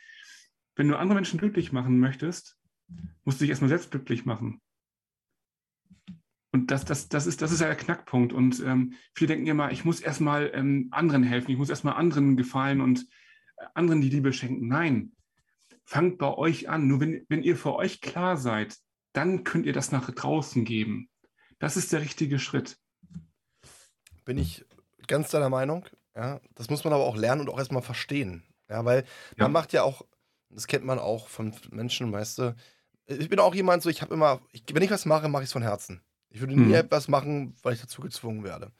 Wenn 0.76 0.88
du 0.88 0.96
andere 0.96 1.16
Menschen 1.16 1.38
glücklich 1.38 1.72
machen 1.72 1.98
möchtest, 1.98 2.56
musst 3.24 3.40
du 3.40 3.42
dich 3.42 3.50
erstmal 3.50 3.68
selbst 3.68 3.90
glücklich 3.90 4.24
machen. 4.24 4.62
Und 6.52 6.70
das, 6.70 6.84
das, 6.84 7.08
das, 7.08 7.26
ist, 7.26 7.42
das 7.42 7.52
ist 7.52 7.60
ja 7.60 7.68
der 7.68 7.76
Knackpunkt. 7.76 8.32
Und 8.32 8.60
ähm, 8.60 8.94
viele 9.14 9.28
denken 9.34 9.46
immer, 9.46 9.70
ich 9.70 9.84
muss 9.84 10.00
erstmal 10.00 10.50
ähm, 10.52 10.88
anderen 10.90 11.22
helfen, 11.22 11.50
ich 11.50 11.58
muss 11.58 11.70
erstmal 11.70 11.94
anderen 11.94 12.36
gefallen 12.36 12.80
und 12.80 13.06
äh, 13.56 13.66
anderen 13.74 14.00
die 14.00 14.08
Liebe 14.08 14.32
schenken. 14.32 14.66
Nein, 14.66 15.12
fangt 15.84 16.18
bei 16.18 16.32
euch 16.34 16.68
an. 16.68 16.88
Nur 16.88 17.00
wenn, 17.00 17.24
wenn 17.28 17.42
ihr 17.42 17.56
für 17.56 17.76
euch 17.76 18.00
klar 18.00 18.36
seid, 18.36 18.76
dann 19.12 19.44
könnt 19.44 19.66
ihr 19.66 19.72
das 19.72 19.92
nach 19.92 20.10
draußen 20.10 20.64
geben. 20.64 21.08
Das 21.58 21.76
ist 21.76 21.92
der 21.92 22.00
richtige 22.00 22.38
Schritt. 22.38 22.78
Bin 24.24 24.38
ich 24.38 24.64
ganz 25.06 25.30
deiner 25.30 25.50
Meinung. 25.50 25.86
Ja, 26.16 26.40
das 26.54 26.68
muss 26.68 26.84
man 26.84 26.92
aber 26.92 27.04
auch 27.04 27.16
lernen 27.16 27.42
und 27.42 27.48
auch 27.48 27.58
erstmal 27.58 27.82
verstehen. 27.82 28.44
Ja, 28.68 28.84
weil 28.84 29.04
ja. 29.36 29.44
man 29.44 29.52
macht 29.52 29.72
ja 29.72 29.82
auch, 29.82 30.02
das 30.48 30.66
kennt 30.66 30.84
man 30.84 30.98
auch 30.98 31.28
von 31.28 31.54
Menschen, 31.70 32.12
weißt 32.12 32.38
du. 32.38 32.56
Ich 33.06 33.28
bin 33.28 33.40
auch 33.40 33.54
jemand 33.54 33.82
so, 33.82 33.90
ich 33.90 34.02
habe 34.02 34.14
immer, 34.14 34.40
ich, 34.52 34.64
wenn 34.72 34.82
ich 34.82 34.90
was 34.90 35.06
mache, 35.06 35.28
mache 35.28 35.42
ich 35.42 35.48
es 35.48 35.52
von 35.52 35.62
Herzen. 35.62 36.00
Ich 36.30 36.40
würde 36.40 36.54
nie 36.54 36.66
mhm. 36.66 36.74
etwas 36.74 37.08
machen, 37.08 37.54
weil 37.62 37.74
ich 37.74 37.80
dazu 37.80 38.00
gezwungen 38.00 38.44
werde. 38.44 38.70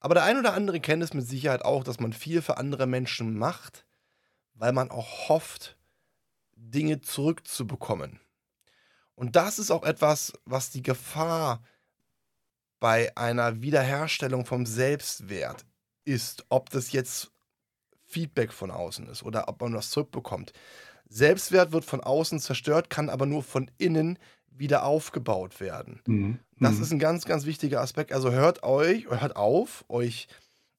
Aber 0.00 0.14
der 0.14 0.24
ein 0.24 0.38
oder 0.38 0.54
andere 0.54 0.80
kennt 0.80 1.02
es 1.02 1.14
mit 1.14 1.26
Sicherheit 1.26 1.64
auch, 1.64 1.84
dass 1.84 2.00
man 2.00 2.12
viel 2.12 2.42
für 2.42 2.56
andere 2.56 2.86
Menschen 2.86 3.36
macht, 3.36 3.86
weil 4.54 4.72
man 4.72 4.90
auch 4.90 5.28
hofft, 5.28 5.76
Dinge 6.54 7.00
zurückzubekommen. 7.00 8.20
Und 9.14 9.36
das 9.36 9.58
ist 9.58 9.70
auch 9.70 9.84
etwas, 9.84 10.32
was 10.44 10.70
die 10.70 10.82
Gefahr 10.82 11.62
bei 12.80 13.16
einer 13.16 13.60
Wiederherstellung 13.60 14.46
vom 14.46 14.66
Selbstwert 14.66 15.64
ist, 16.04 16.44
ob 16.48 16.70
das 16.70 16.92
jetzt 16.92 17.32
Feedback 18.06 18.52
von 18.52 18.70
außen 18.70 19.06
ist 19.08 19.22
oder 19.22 19.48
ob 19.48 19.60
man 19.60 19.74
was 19.74 19.90
zurückbekommt. 19.90 20.52
Selbstwert 21.08 21.72
wird 21.72 21.84
von 21.84 22.00
außen 22.00 22.38
zerstört, 22.38 22.90
kann 22.90 23.10
aber 23.10 23.26
nur 23.26 23.42
von 23.42 23.70
innen 23.78 24.18
wieder 24.58 24.84
aufgebaut 24.84 25.60
werden. 25.60 26.00
Mhm. 26.06 26.38
Das 26.58 26.76
mhm. 26.76 26.82
ist 26.82 26.92
ein 26.92 26.98
ganz, 26.98 27.24
ganz 27.24 27.46
wichtiger 27.46 27.80
Aspekt. 27.80 28.12
Also 28.12 28.30
hört 28.32 28.62
euch, 28.62 29.06
hört 29.08 29.36
auf, 29.36 29.84
euch 29.88 30.28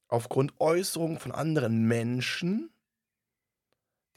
aufgrund 0.08 0.60
Äußerungen 0.60 1.20
von 1.20 1.32
anderen 1.32 1.88
Menschen 1.88 2.70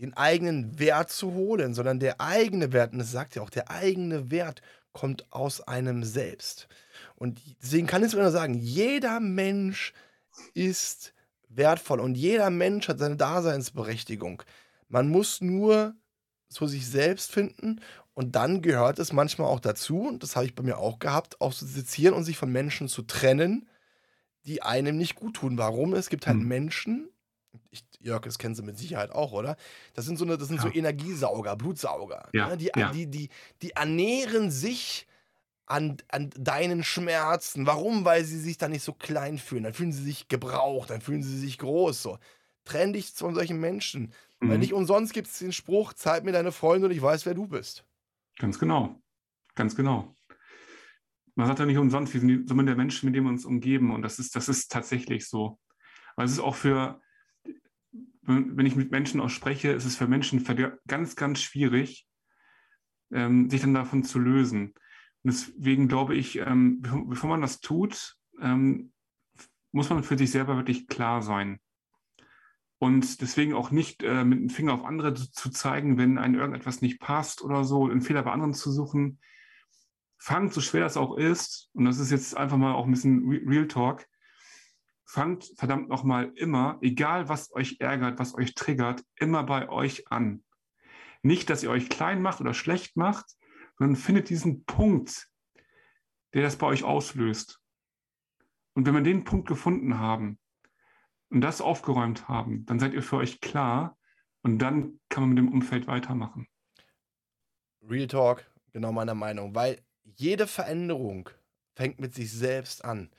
den 0.00 0.16
eigenen 0.16 0.78
Wert 0.80 1.10
zu 1.10 1.32
holen, 1.32 1.74
sondern 1.74 2.00
der 2.00 2.20
eigene 2.20 2.72
Wert, 2.72 2.92
und 2.92 2.98
das 2.98 3.12
sagt 3.12 3.36
ja 3.36 3.42
auch, 3.42 3.50
der 3.50 3.70
eigene 3.70 4.30
Wert 4.30 4.60
kommt 4.92 5.32
aus 5.32 5.60
einem 5.60 6.02
selbst. 6.02 6.66
Und 7.14 7.40
deswegen 7.62 7.86
kann 7.86 8.04
ich 8.04 8.12
nur 8.12 8.30
sagen, 8.30 8.54
jeder 8.54 9.20
Mensch 9.20 9.92
ist 10.54 11.14
wertvoll 11.48 12.00
und 12.00 12.16
jeder 12.16 12.50
Mensch 12.50 12.88
hat 12.88 12.98
seine 12.98 13.16
Daseinsberechtigung. 13.16 14.42
Man 14.88 15.08
muss 15.08 15.40
nur 15.40 15.94
zu 16.48 16.66
sich 16.66 16.86
selbst 16.86 17.32
finden 17.32 17.80
und 18.14 18.36
dann 18.36 18.62
gehört 18.62 18.98
es 18.98 19.12
manchmal 19.12 19.48
auch 19.48 19.60
dazu, 19.60 20.00
und 20.00 20.22
das 20.22 20.36
habe 20.36 20.46
ich 20.46 20.54
bei 20.54 20.62
mir 20.62 20.78
auch 20.78 20.98
gehabt, 20.98 21.40
auch 21.40 21.54
zu 21.54 21.66
sezieren 21.66 22.14
und 22.14 22.24
sich 22.24 22.36
von 22.36 22.50
Menschen 22.52 22.88
zu 22.88 23.02
trennen, 23.02 23.68
die 24.44 24.62
einem 24.62 24.96
nicht 24.98 25.14
gut 25.14 25.34
tun. 25.36 25.58
Warum? 25.58 25.94
Es 25.94 26.08
gibt 26.08 26.26
halt 26.26 26.38
mhm. 26.38 26.48
Menschen, 26.48 27.08
ich, 27.70 27.84
Jörg, 28.00 28.22
das 28.22 28.38
kennen 28.38 28.54
Sie 28.54 28.62
mit 28.62 28.78
Sicherheit 28.78 29.10
auch, 29.12 29.32
oder? 29.32 29.56
Das 29.94 30.04
sind 30.04 30.18
so, 30.18 30.24
eine, 30.24 30.38
das 30.38 30.48
sind 30.48 30.60
so 30.60 30.68
Ja. 30.68 30.74
Energiesauger, 30.74 31.56
Blutsauger. 31.56 32.28
Ja, 32.32 32.48
ne? 32.48 32.56
Die, 32.56 32.70
ja. 32.74 32.90
die, 32.90 33.06
die, 33.06 33.28
die 33.62 33.70
ernähren 33.72 34.50
sich 34.50 35.06
an, 35.66 35.96
an 36.08 36.30
deinen 36.36 36.82
Schmerzen. 36.84 37.66
Warum? 37.66 38.04
Weil 38.04 38.24
sie 38.24 38.40
sich 38.40 38.58
dann 38.58 38.72
nicht 38.72 38.84
so 38.84 38.92
klein 38.92 39.38
fühlen. 39.38 39.64
Dann 39.64 39.74
fühlen 39.74 39.92
sie 39.92 40.02
sich 40.02 40.28
gebraucht, 40.28 40.90
dann 40.90 41.00
fühlen 41.00 41.22
sie 41.22 41.38
sich 41.38 41.58
groß. 41.58 42.02
So. 42.02 42.18
Trenn 42.64 42.92
dich 42.92 43.10
von 43.10 43.34
solchen 43.34 43.60
Menschen. 43.60 44.12
Weil 44.40 44.58
Mhm. 44.58 44.60
nicht 44.60 44.72
umsonst 44.72 45.12
gibt 45.14 45.28
es 45.28 45.38
den 45.38 45.52
Spruch, 45.52 45.92
zeig 45.92 46.24
mir 46.24 46.32
deine 46.32 46.52
Freunde 46.52 46.86
und 46.88 46.92
ich 46.92 47.00
weiß, 47.02 47.26
wer 47.26 47.34
du 47.34 47.46
bist. 47.46 47.84
Ganz 48.38 48.58
genau. 48.58 49.02
Ganz 49.54 49.76
genau. 49.76 50.14
Man 51.34 51.46
sagt 51.46 51.58
ja 51.60 51.66
nicht 51.66 51.78
umsonst, 51.78 52.12
wir 52.12 52.20
sind 52.20 52.28
die 52.28 52.46
Summe 52.46 52.64
der 52.64 52.76
Menschen, 52.76 53.06
mit 53.06 53.14
denen 53.14 53.26
wir 53.26 53.30
uns 53.30 53.44
umgeben. 53.44 53.90
Und 53.90 54.02
das 54.02 54.18
ist, 54.18 54.36
das 54.36 54.48
ist 54.48 54.70
tatsächlich 54.70 55.28
so. 55.28 55.58
Aber 56.14 56.24
es 56.24 56.32
ist 56.32 56.40
auch 56.40 56.54
für, 56.54 57.00
wenn 58.22 58.66
ich 58.66 58.76
mit 58.76 58.90
Menschen 58.90 59.20
auch 59.20 59.30
spreche, 59.30 59.72
ist 59.72 59.84
es 59.84 59.96
für 59.96 60.06
Menschen 60.06 60.44
ganz, 60.86 61.16
ganz 61.16 61.40
schwierig, 61.40 62.06
ähm, 63.12 63.48
sich 63.48 63.60
dann 63.60 63.74
davon 63.74 64.04
zu 64.04 64.18
lösen. 64.18 64.74
Und 65.22 65.32
deswegen 65.32 65.88
glaube 65.88 66.14
ich, 66.14 66.38
ähm, 66.38 66.82
bevor 66.82 67.08
bevor 67.08 67.30
man 67.30 67.40
das 67.40 67.60
tut, 67.60 68.16
ähm, 68.40 68.92
muss 69.70 69.88
man 69.88 70.02
für 70.02 70.18
sich 70.18 70.30
selber 70.30 70.56
wirklich 70.56 70.86
klar 70.86 71.22
sein. 71.22 71.60
Und 72.82 73.20
deswegen 73.20 73.54
auch 73.54 73.70
nicht 73.70 74.02
äh, 74.02 74.24
mit 74.24 74.40
dem 74.40 74.50
Finger 74.50 74.74
auf 74.74 74.84
andere 74.84 75.14
zu, 75.14 75.30
zu 75.30 75.50
zeigen, 75.50 75.98
wenn 75.98 76.18
einem 76.18 76.34
irgendetwas 76.34 76.82
nicht 76.82 76.98
passt 76.98 77.40
oder 77.40 77.62
so, 77.62 77.88
einen 77.88 78.00
Fehler 78.00 78.24
bei 78.24 78.32
anderen 78.32 78.54
zu 78.54 78.72
suchen. 78.72 79.20
Fangt, 80.18 80.52
so 80.52 80.60
schwer 80.60 80.80
das 80.80 80.96
auch 80.96 81.16
ist, 81.16 81.70
und 81.74 81.84
das 81.84 82.00
ist 82.00 82.10
jetzt 82.10 82.36
einfach 82.36 82.56
mal 82.56 82.72
auch 82.72 82.84
ein 82.84 82.90
bisschen 82.90 83.30
Re- 83.30 83.40
Real 83.46 83.68
Talk, 83.68 84.08
fangt 85.04 85.52
verdammt 85.56 85.90
nochmal 85.90 86.32
immer, 86.34 86.78
egal 86.80 87.28
was 87.28 87.52
euch 87.52 87.76
ärgert, 87.78 88.18
was 88.18 88.34
euch 88.34 88.56
triggert, 88.56 89.04
immer 89.14 89.44
bei 89.44 89.68
euch 89.68 90.10
an. 90.10 90.42
Nicht, 91.22 91.50
dass 91.50 91.62
ihr 91.62 91.70
euch 91.70 91.88
klein 91.88 92.20
macht 92.20 92.40
oder 92.40 92.52
schlecht 92.52 92.96
macht, 92.96 93.26
sondern 93.78 93.94
findet 93.94 94.28
diesen 94.28 94.64
Punkt, 94.64 95.28
der 96.34 96.42
das 96.42 96.56
bei 96.56 96.66
euch 96.66 96.82
auslöst. 96.82 97.60
Und 98.74 98.86
wenn 98.86 98.94
wir 98.94 99.02
den 99.02 99.22
Punkt 99.22 99.46
gefunden 99.46 100.00
haben 100.00 100.40
und 101.32 101.40
das 101.40 101.60
aufgeräumt 101.60 102.28
haben, 102.28 102.66
dann 102.66 102.78
seid 102.80 102.94
ihr 102.94 103.02
für 103.02 103.16
euch 103.16 103.40
klar 103.40 103.98
und 104.42 104.58
dann 104.60 105.00
kann 105.08 105.22
man 105.24 105.30
mit 105.30 105.38
dem 105.38 105.52
Umfeld 105.52 105.86
weitermachen. 105.86 106.46
Real 107.82 108.06
Talk, 108.06 108.46
genau 108.72 108.92
meiner 108.92 109.14
Meinung. 109.14 109.54
Weil 109.54 109.82
jede 110.04 110.46
Veränderung 110.46 111.28
fängt 111.74 112.00
mit 112.00 112.14
sich 112.14 112.32
selbst 112.32 112.84
an. 112.84 113.10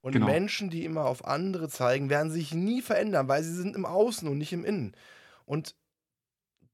Und 0.00 0.14
Genau. 0.14 0.26
Menschen, 0.26 0.70
die 0.70 0.84
immer 0.84 1.06
auf 1.06 1.24
andere 1.26 1.68
zeigen, 1.68 2.10
werden 2.10 2.32
sich 2.32 2.54
nie 2.54 2.82
verändern, 2.82 3.28
weil 3.28 3.42
sie 3.44 3.54
sind 3.54 3.76
im 3.76 3.86
Außen 3.86 4.28
und 4.28 4.38
nicht 4.38 4.52
im 4.52 4.64
Innen. 4.64 4.96
Und 5.46 5.76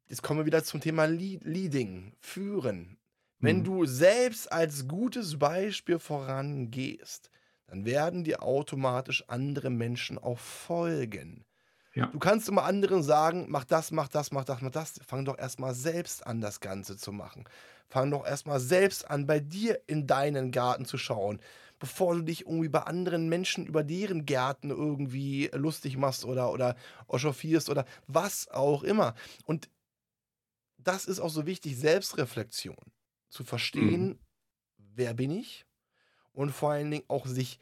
jetzt 0.09 0.23
kommen 0.23 0.41
wir 0.41 0.47
wieder 0.47 0.65
zum 0.65 0.81
Thema 0.81 1.05
Lead 1.07 1.45
Leading, 1.45 2.15
Führen. 2.21 2.99
Wenn 3.41 3.65
Mhm. 3.65 3.65
du 3.65 3.87
selbst 3.87 4.51
als 4.53 4.87
gutes 4.89 5.39
Beispiel 5.39 5.99
vorangehst, 5.99 7.31
dann 7.71 7.85
werden 7.85 8.25
dir 8.25 8.43
automatisch 8.43 9.25
andere 9.29 9.71
Menschen 9.71 10.19
auch 10.19 10.39
folgen. 10.39 11.45
Ja. 11.95 12.07
Du 12.07 12.19
kannst 12.19 12.49
immer 12.49 12.65
anderen 12.65 13.05
sagen, 13.05 13.47
mach 13.49 13.65
das, 13.65 13.93
mach 13.93 14.09
das, 14.09 14.33
mach 14.33 14.45
das, 14.45 14.61
mach 14.61 14.71
das. 14.73 15.01
Fang 15.07 15.25
doch 15.25 15.39
erstmal 15.39 15.75
selbst 15.75 16.27
an, 16.27 16.41
das 16.41 16.59
Ganze 16.59 16.97
zu 16.97 17.13
machen. 17.13 17.45
Fang 17.89 18.11
doch 18.11 18.27
erstmal 18.27 18.59
selbst 18.59 19.09
an, 19.09 19.27
bei 19.27 19.39
dir 19.39 19.81
in 19.87 20.09
deinen 20.09 20.51
Garten 20.51 20.85
zu 20.85 20.99
schauen, 20.99 21.41
bevor 21.79 22.17
du 22.17 22.23
dich 22.23 22.43
irgendwie 22.47 22.69
bei 22.69 22.83
anderen 22.83 23.29
Menschen 23.29 23.67
über 23.67 23.85
deren 23.85 24.27
Gärten 24.27 24.71
irgendwie 24.71 25.49
lustig 25.53 25.97
machst 25.97 26.25
oder, 26.25 26.53
oder 26.53 26.75
echauffierst 27.09 27.71
oder 27.71 27.85
was 28.09 28.49
auch 28.49 28.83
immer. 28.83 29.15
Und 29.45 29.71
das 30.77 31.05
ist 31.05 31.21
auch 31.21 31.31
so 31.31 31.47
wichtig, 31.47 31.77
Selbstreflexion. 31.77 32.77
Zu 33.29 33.45
verstehen, 33.45 34.19
wer 34.77 35.15
bin 35.15 35.31
ich? 35.31 35.65
Und 36.41 36.53
vor 36.53 36.73
allen 36.73 36.91
Dingen 36.91 37.05
auch 37.09 37.27
sich 37.27 37.61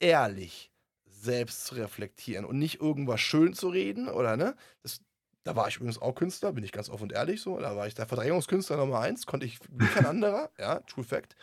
ehrlich 0.00 0.72
selbst 1.06 1.64
zu 1.66 1.74
reflektieren 1.74 2.44
und 2.44 2.58
nicht 2.58 2.80
irgendwas 2.80 3.20
schön 3.20 3.54
zu 3.54 3.68
reden 3.68 4.08
oder 4.08 4.36
ne? 4.36 4.56
Das, 4.82 5.00
da 5.44 5.56
war 5.56 5.68
ich 5.68 5.76
übrigens 5.76 5.98
auch 6.00 6.14
Künstler, 6.14 6.52
bin 6.52 6.64
ich 6.64 6.72
ganz 6.72 6.90
offen 6.90 7.04
und 7.04 7.12
ehrlich 7.12 7.40
so. 7.42 7.58
Da 7.60 7.76
war 7.76 7.86
ich 7.86 7.94
der 7.94 8.06
Verdrängungskünstler 8.06 8.76
Nummer 8.78 9.00
eins, 9.00 9.26
konnte 9.26 9.46
ich 9.46 9.58
wie 9.70 9.88
kein 9.88 10.06
anderer, 10.06 10.50
ja, 10.58 10.80
True 10.80 11.04
Fact. 11.04 11.36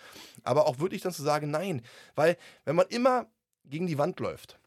Aber 0.44 0.68
auch 0.68 0.80
wirklich 0.80 1.02
dann 1.02 1.14
zu 1.14 1.24
sagen, 1.24 1.52
nein, 1.52 1.82
weil 2.16 2.38
wenn 2.66 2.76
man 2.76 2.88
immer 2.90 3.28
gegen 3.66 3.88
die 3.88 3.98
Wand 4.00 4.20
läuft, 4.20 4.60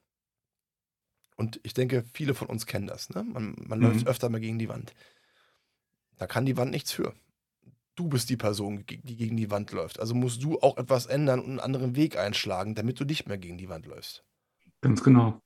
und 1.37 1.59
ich 1.63 1.75
denke, 1.75 2.05
viele 2.13 2.35
von 2.35 2.49
uns 2.49 2.67
kennen 2.67 2.87
das, 2.87 3.11
ne? 3.11 3.25
Man, 3.25 3.57
man 3.67 3.81
Mhm. 3.81 3.83
läuft 3.83 4.07
öfter 4.07 4.29
mal 4.29 4.41
gegen 4.41 4.59
die 4.59 4.69
Wand. 4.69 4.93
Da 6.19 6.29
kann 6.29 6.47
die 6.47 6.57
Wand 6.57 6.71
nichts 6.71 6.93
für. 6.93 7.15
Du 7.97 8.09
bist 8.09 8.31
die 8.31 8.37
Person, 8.37 8.85
die 8.87 9.17
gegen 9.17 9.37
die 9.37 9.51
Wand 9.51 9.73
läuft. 9.73 10.01
Also 10.01 10.15
musst 10.15 10.43
du 10.43 10.59
auch 10.61 10.77
etwas 10.79 11.07
ändern 11.07 11.41
und 11.41 11.51
einen 11.51 11.61
anderen 11.61 11.97
Weg 11.97 12.17
einschlagen, 12.19 12.75
damit 12.75 12.99
du 13.01 13.05
nicht 13.05 13.29
mehr 13.29 13.39
gegen 13.39 13.59
die 13.59 13.69
Wand 13.69 13.87
läufst. 13.87 14.25
Ganz 14.83 15.03
genau. 15.03 15.41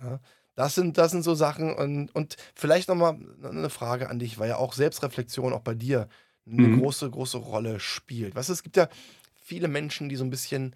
Ja, 0.00 0.20
das 0.54 0.74
sind, 0.74 0.98
das 0.98 1.12
sind 1.12 1.22
so 1.22 1.34
Sachen 1.34 1.74
und, 1.74 2.14
und 2.14 2.36
vielleicht 2.54 2.88
nochmal 2.88 3.18
eine 3.42 3.70
Frage 3.70 4.08
an 4.10 4.18
dich, 4.18 4.38
weil 4.38 4.48
ja 4.50 4.56
auch 4.56 4.72
Selbstreflexion 4.72 5.52
auch 5.52 5.60
bei 5.62 5.74
dir 5.74 6.08
eine 6.46 6.68
Mhm. 6.68 6.70
große, 6.70 7.08
große 7.10 7.38
Rolle 7.38 7.78
spielt. 7.80 8.34
Weißt 8.34 8.48
du, 8.48 8.52
es 8.52 8.62
gibt 8.62 8.76
ja 8.76 8.88
viele 9.34 9.68
Menschen, 9.68 10.08
die 10.08 10.16
so 10.16 10.24
ein 10.24 10.30
bisschen, 10.30 10.74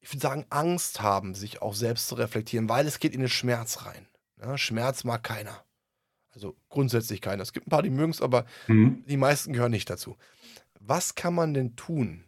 ich 0.00 0.10
würde 0.12 0.20
sagen, 0.20 0.46
Angst 0.50 1.00
haben, 1.00 1.34
sich 1.34 1.62
auch 1.62 1.74
selbst 1.74 2.08
zu 2.08 2.14
reflektieren, 2.16 2.68
weil 2.68 2.86
es 2.86 2.98
geht 2.98 3.14
in 3.14 3.20
den 3.20 3.28
Schmerz 3.28 3.84
rein. 3.86 4.08
Ja, 4.40 4.58
Schmerz 4.58 5.04
mag 5.04 5.22
keiner. 5.22 5.64
Also 6.34 6.56
grundsätzlich 6.68 7.20
keiner. 7.20 7.42
Es 7.42 7.52
gibt 7.52 7.66
ein 7.66 7.70
paar, 7.70 7.82
die 7.82 7.90
mögen 7.90 8.10
es, 8.10 8.22
aber 8.22 8.46
Mhm. 8.66 9.04
die 9.06 9.16
meisten 9.16 9.52
gehören 9.52 9.70
nicht 9.70 9.90
dazu. 9.90 10.16
Was 10.80 11.14
kann 11.14 11.34
man 11.34 11.54
denn 11.54 11.76
tun? 11.76 12.24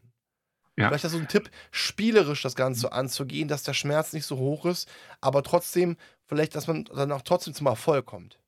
Ja. 0.77 0.89
Vielleicht 0.89 1.05
hast 1.05 1.15
du 1.15 1.19
einen 1.19 1.29
Tipp, 1.29 1.51
spielerisch 1.71 2.43
das 2.43 2.57
Ganze 2.57 2.93
anzugehen, 2.93 3.49
dass 3.49 3.63
der 3.63 3.75
Schmerz 3.75 4.13
nicht 4.13 4.27
so 4.27 4.37
hoch 4.37 4.67
ist, 4.67 4.91
aber 5.21 5.43
trotzdem, 5.43 5.97
vielleicht, 6.27 6.55
dass 6.57 6.67
man 6.67 6.85
dann 6.85 7.13
auch 7.13 7.23
trotzdem 7.23 7.55
zum 7.55 7.67
Erfolg 7.69 8.07
kommt. 8.07 8.41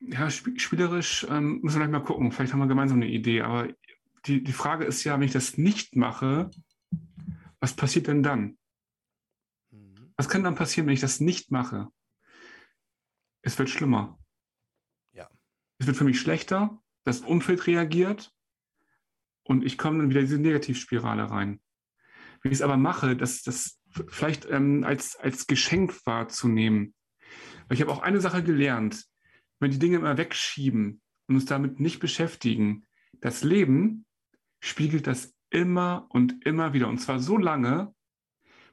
Ja, 0.00 0.26
sp 0.32 0.56
spielerisch 0.56 1.26
ähm, 1.28 1.60
müssen 1.62 1.78
wir 1.78 1.86
gleich 1.88 2.00
mal 2.00 2.06
gucken. 2.06 2.32
Vielleicht 2.32 2.52
haben 2.52 2.60
wir 2.60 2.66
gemeinsam 2.66 2.98
eine 2.98 3.08
Idee. 3.10 3.42
Aber 3.42 3.68
die, 4.26 4.42
die 4.42 4.52
Frage 4.52 4.84
ist 4.84 5.04
ja, 5.04 5.14
wenn 5.14 5.26
ich 5.26 5.32
das 5.32 5.58
nicht 5.58 5.96
mache, 5.96 6.50
was 7.60 7.74
passiert 7.74 8.06
denn 8.06 8.22
dann? 8.22 8.58
Mhm. 9.70 10.12
Was 10.16 10.28
kann 10.28 10.44
dann 10.44 10.54
passieren, 10.54 10.86
wenn 10.86 10.94
ich 10.94 11.00
das 11.00 11.20
nicht 11.20 11.50
mache? 11.50 11.88
Es 13.42 13.58
wird 13.58 13.70
schlimmer. 13.70 14.18
Es 15.80 15.86
wird 15.86 15.96
für 15.96 16.04
mich 16.04 16.20
schlechter, 16.20 16.78
das 17.04 17.22
Umfeld 17.22 17.66
reagiert 17.66 18.32
und 19.44 19.64
ich 19.64 19.78
komme 19.78 19.98
dann 19.98 20.10
wieder 20.10 20.20
in 20.20 20.26
diese 20.26 20.38
Negativspirale 20.38 21.30
rein. 21.30 21.60
Wenn 22.42 22.52
ich 22.52 22.58
es 22.58 22.62
aber 22.62 22.76
mache, 22.76 23.16
das, 23.16 23.42
das 23.42 23.80
vielleicht 24.08 24.46
ähm, 24.50 24.84
als, 24.84 25.16
als 25.16 25.46
Geschenk 25.46 26.06
wahrzunehmen. 26.06 26.94
Weil 27.66 27.76
ich 27.76 27.80
habe 27.80 27.92
auch 27.92 28.02
eine 28.02 28.20
Sache 28.20 28.42
gelernt, 28.44 29.06
wenn 29.58 29.70
die 29.70 29.78
Dinge 29.78 29.96
immer 29.96 30.18
wegschieben 30.18 31.00
und 31.28 31.34
uns 31.34 31.46
damit 31.46 31.80
nicht 31.80 31.98
beschäftigen, 31.98 32.86
das 33.20 33.42
Leben 33.42 34.04
spiegelt 34.60 35.06
das 35.06 35.34
immer 35.48 36.06
und 36.10 36.44
immer 36.44 36.74
wieder. 36.74 36.88
Und 36.88 36.98
zwar 36.98 37.20
so 37.20 37.38
lange, 37.38 37.94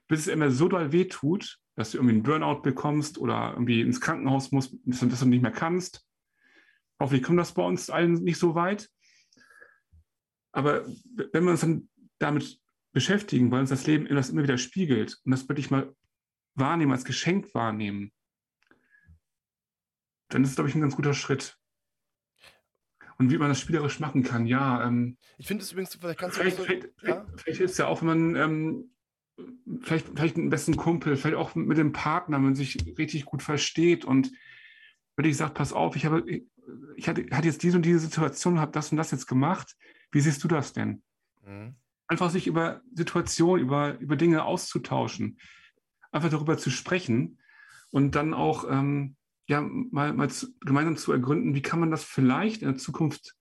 bis 0.09 0.21
es 0.21 0.27
immer 0.27 0.51
so 0.51 0.67
doll 0.67 0.91
wehtut, 0.91 1.57
dass 1.75 1.91
du 1.91 1.99
irgendwie 1.99 2.15
einen 2.15 2.23
Burnout 2.23 2.63
bekommst 2.63 3.17
oder 3.17 3.51
irgendwie 3.53 3.79
ins 3.79 4.01
Krankenhaus 4.01 4.51
musst, 4.51 4.75
dass 4.83 4.99
du 4.99 5.25
nicht 5.25 5.41
mehr 5.41 5.51
kannst. 5.51 6.06
Hoffentlich 6.99 7.23
kommt 7.23 7.39
das 7.39 7.53
bei 7.53 7.63
uns 7.63 7.89
allen 7.89 8.13
nicht 8.13 8.39
so 8.39 8.55
weit. 8.55 8.89
Aber 10.51 10.85
wenn 11.31 11.43
wir 11.43 11.51
uns 11.51 11.61
dann 11.61 11.89
damit 12.19 12.59
beschäftigen, 12.91 13.51
weil 13.51 13.61
uns 13.61 13.69
das 13.69 13.85
Leben 13.85 14.07
das 14.07 14.29
immer 14.29 14.43
wieder 14.43 14.57
spiegelt 14.57 15.19
und 15.23 15.31
das 15.31 15.47
wirklich 15.47 15.69
mal 15.69 15.95
wahrnehmen, 16.55 16.91
als 16.91 17.05
Geschenk 17.05 17.53
wahrnehmen, 17.53 18.11
dann 20.29 20.43
ist 20.43 20.49
es, 20.49 20.55
glaube 20.55 20.69
ich, 20.69 20.75
ein 20.75 20.81
ganz 20.81 20.95
guter 20.95 21.13
Schritt. 21.13 21.57
Und 23.19 23.31
wie 23.31 23.37
man 23.37 23.49
das 23.49 23.59
spielerisch 23.59 23.99
machen 23.99 24.23
kann, 24.23 24.45
ja, 24.45 24.85
ähm, 24.85 25.17
Ich 25.37 25.47
finde 25.47 25.63
es 25.63 25.71
übrigens, 25.71 25.95
vielleicht 25.95 26.19
kannst 26.19 26.37
du 26.37 26.41
vielleicht, 26.41 26.57
so, 26.57 26.63
vielleicht, 26.63 26.83
ja? 26.83 26.89
vielleicht, 26.97 27.41
vielleicht 27.41 27.57
hilft 27.57 27.71
es 27.71 27.77
ja 27.77 27.87
auch, 27.87 28.01
wenn 28.01 28.07
man 28.07 28.35
ähm, 28.35 28.91
vielleicht, 29.81 30.07
vielleicht 30.07 30.37
einen 30.37 30.49
besten 30.49 30.75
Kumpel, 30.75 31.15
vielleicht 31.15 31.37
auch 31.37 31.55
mit 31.55 31.77
dem 31.77 31.93
Partner, 31.93 32.37
wenn 32.37 32.43
man 32.43 32.55
sich 32.55 32.77
richtig 32.97 33.25
gut 33.25 33.41
versteht 33.41 34.05
und 34.05 34.31
wirklich 35.15 35.37
sagt, 35.37 35.55
pass 35.55 35.73
auf, 35.73 35.95
ich 35.95 36.05
habe, 36.05 36.23
ich 36.95 37.07
hatte, 37.07 37.25
hatte 37.31 37.47
jetzt 37.47 37.63
diese 37.63 37.77
und 37.77 37.85
diese 37.85 37.99
Situation, 37.99 38.59
habe 38.59 38.71
das 38.71 38.91
und 38.91 38.97
das 38.97 39.11
jetzt 39.11 39.27
gemacht. 39.27 39.75
Wie 40.11 40.21
siehst 40.21 40.43
du 40.43 40.47
das 40.47 40.73
denn? 40.73 41.03
Mhm. 41.45 41.75
Einfach 42.07 42.29
sich 42.29 42.47
über 42.47 42.81
Situationen, 42.93 43.65
über, 43.65 43.97
über 43.99 44.15
Dinge 44.15 44.43
auszutauschen, 44.43 45.39
einfach 46.11 46.29
darüber 46.29 46.57
zu 46.57 46.69
sprechen 46.69 47.39
und 47.91 48.15
dann 48.15 48.33
auch 48.33 48.65
ähm, 48.69 49.15
ja, 49.47 49.61
mal, 49.61 50.13
mal 50.13 50.29
zu, 50.29 50.47
gemeinsam 50.59 50.97
zu 50.97 51.11
ergründen, 51.11 51.55
wie 51.55 51.61
kann 51.61 51.79
man 51.79 51.91
das 51.91 52.03
vielleicht 52.03 52.61
in 52.61 52.69
der 52.69 52.77
Zukunft 52.77 53.35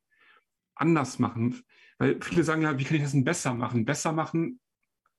anders 0.74 1.18
machen. 1.18 1.62
Weil 1.98 2.20
viele 2.20 2.44
sagen 2.44 2.62
ja, 2.62 2.78
wie 2.78 2.84
kann 2.84 2.96
ich 2.96 3.02
das 3.02 3.12
denn 3.12 3.24
besser 3.24 3.54
machen? 3.54 3.84
Besser 3.84 4.12
machen, 4.12 4.60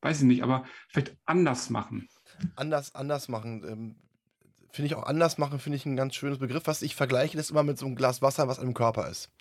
weiß 0.01 0.21
ich 0.21 0.27
nicht, 0.27 0.43
aber 0.43 0.65
vielleicht 0.89 1.17
anders 1.25 1.69
machen. 1.69 2.07
anders, 2.55 2.93
anders 2.95 3.27
machen. 3.27 3.97
Finde 4.77 4.93
ich 4.93 4.95
auch 4.95 5.07
anders 5.07 5.39
machen, 5.39 5.57
finde 5.57 5.77
ich 5.77 5.87
ein 5.87 5.95
ganz 5.95 6.13
schönes 6.13 6.37
Begriff. 6.37 6.67
Was 6.67 6.83
ich 6.83 6.95
vergleiche, 6.95 7.35
das 7.35 7.49
immer 7.49 7.63
mit 7.63 7.79
so 7.79 7.87
einem 7.87 7.95
Glas 7.95 8.21
Wasser, 8.21 8.47
was 8.47 8.59
im 8.59 8.75
Körper 8.75 9.09
ist. 9.09 9.31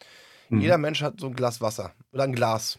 Mhm. 0.49 0.63
Jeder 0.63 0.79
Mensch 0.79 1.03
hat 1.03 1.21
so 1.21 1.27
ein 1.27 1.37
Glas 1.37 1.61
Wasser 1.61 1.93
oder 2.11 2.23
ein 2.23 2.33
Glas. 2.33 2.79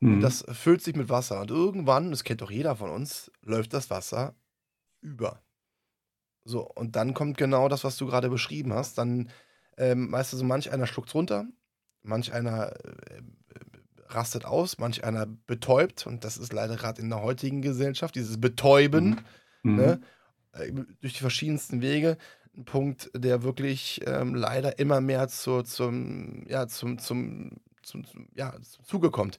Mhm. 0.00 0.14
Und 0.14 0.20
das 0.20 0.44
füllt 0.50 0.82
sich 0.82 0.96
mit 0.96 1.10
Wasser. 1.10 1.40
Und 1.40 1.52
irgendwann, 1.52 2.10
das 2.10 2.24
kennt 2.24 2.42
doch 2.42 2.50
jeder 2.50 2.74
von 2.74 2.90
uns, 2.90 3.30
läuft 3.42 3.72
das 3.72 3.88
Wasser 3.88 4.34
über. 5.00 5.44
So, 6.42 6.68
und 6.68 6.96
dann 6.96 7.14
kommt 7.14 7.38
genau 7.38 7.68
das, 7.68 7.84
was 7.84 7.96
du 7.98 8.06
gerade 8.06 8.28
beschrieben 8.28 8.72
hast. 8.72 8.98
Dann, 8.98 9.30
ähm, 9.76 10.10
weißt 10.10 10.32
du, 10.32 10.38
so 10.38 10.44
manch 10.44 10.72
einer 10.72 10.88
schluckt 10.88 11.14
runter, 11.14 11.46
manch 12.02 12.32
einer 12.32 12.72
äh, 12.84 13.22
rastet 14.08 14.44
aus, 14.44 14.78
manch 14.78 15.04
einer 15.04 15.26
betäubt. 15.26 16.04
Und 16.04 16.24
das 16.24 16.36
ist 16.36 16.52
leider 16.52 16.74
gerade 16.74 17.00
in 17.00 17.10
der 17.10 17.22
heutigen 17.22 17.62
Gesellschaft, 17.62 18.16
dieses 18.16 18.40
Betäuben, 18.40 19.20
mhm. 19.62 19.76
ne, 19.76 19.84
äh, 19.84 19.98
durch 21.00 21.14
die 21.14 21.20
verschiedensten 21.20 21.80
Wege. 21.80 22.18
Ein 22.56 22.64
Punkt, 22.64 23.10
der 23.14 23.42
wirklich 23.42 24.02
ähm, 24.06 24.34
leider 24.34 24.78
immer 24.78 25.00
mehr 25.00 25.28
zu, 25.28 25.62
zum, 25.62 26.46
ja, 26.48 26.66
zum, 26.68 26.98
zum, 26.98 27.60
zum, 27.82 28.04
zum, 28.04 28.28
ja, 28.34 28.54
zum 28.62 28.84
Zuge 28.84 29.10
kommt. 29.10 29.38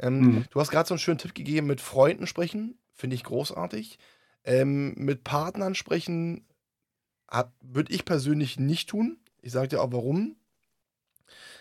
Ähm, 0.00 0.20
mhm. 0.20 0.44
Du 0.50 0.60
hast 0.60 0.70
gerade 0.70 0.88
so 0.88 0.94
einen 0.94 0.98
schönen 0.98 1.18
Tipp 1.18 1.34
gegeben, 1.34 1.66
mit 1.66 1.80
Freunden 1.80 2.26
sprechen, 2.26 2.78
finde 2.92 3.14
ich 3.14 3.24
großartig. 3.24 3.98
Ähm, 4.44 4.94
mit 4.96 5.24
Partnern 5.24 5.74
sprechen 5.74 6.46
würde 7.60 7.92
ich 7.92 8.04
persönlich 8.04 8.58
nicht 8.58 8.88
tun. 8.88 9.18
Ich 9.42 9.52
sage 9.52 9.68
dir 9.68 9.82
auch 9.82 9.92
warum. 9.92 10.36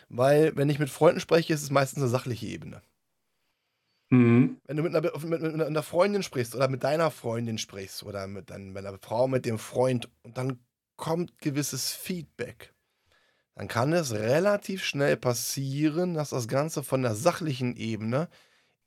Weil, 0.08 0.56
wenn 0.56 0.70
ich 0.70 0.80
mit 0.80 0.90
Freunden 0.90 1.20
spreche, 1.20 1.54
ist 1.54 1.64
es 1.64 1.72
meistens 1.72 2.04
eine 2.04 2.10
sachliche 2.10 2.46
Ebene. 2.46 2.82
Mhm. 4.10 4.58
Wenn 4.66 4.78
du 4.78 4.84
mit 4.84 4.96
einer, 4.96 5.12
mit, 5.26 5.42
mit 5.42 5.62
einer, 5.62 5.84
Freundin 5.84 6.24
sprichst 6.24 6.56
oder 6.56 6.68
mit 6.68 6.84
deiner 6.84 7.10
Freundin 7.12 7.58
sprichst 7.58 8.04
oder 8.04 8.28
mit, 8.28 8.50
dein, 8.50 8.72
mit 8.72 8.86
einer 8.86 8.98
Frau, 9.00 9.28
mit 9.28 9.46
dem 9.46 9.58
Freund 9.58 10.10
und 10.24 10.38
dann 10.38 10.60
kommt 10.96 11.40
gewisses 11.40 11.92
Feedback, 11.92 12.74
dann 13.56 13.68
kann 13.68 13.94
es 13.94 14.14
relativ 14.14 14.84
schnell 14.84 15.18
passieren, 15.18 16.14
dass 16.14 16.30
das 16.30 16.48
Ganze 16.48 16.84
von 16.84 17.02
der 17.02 17.16
sachlichen 17.16 17.76
Ebene 17.76 18.30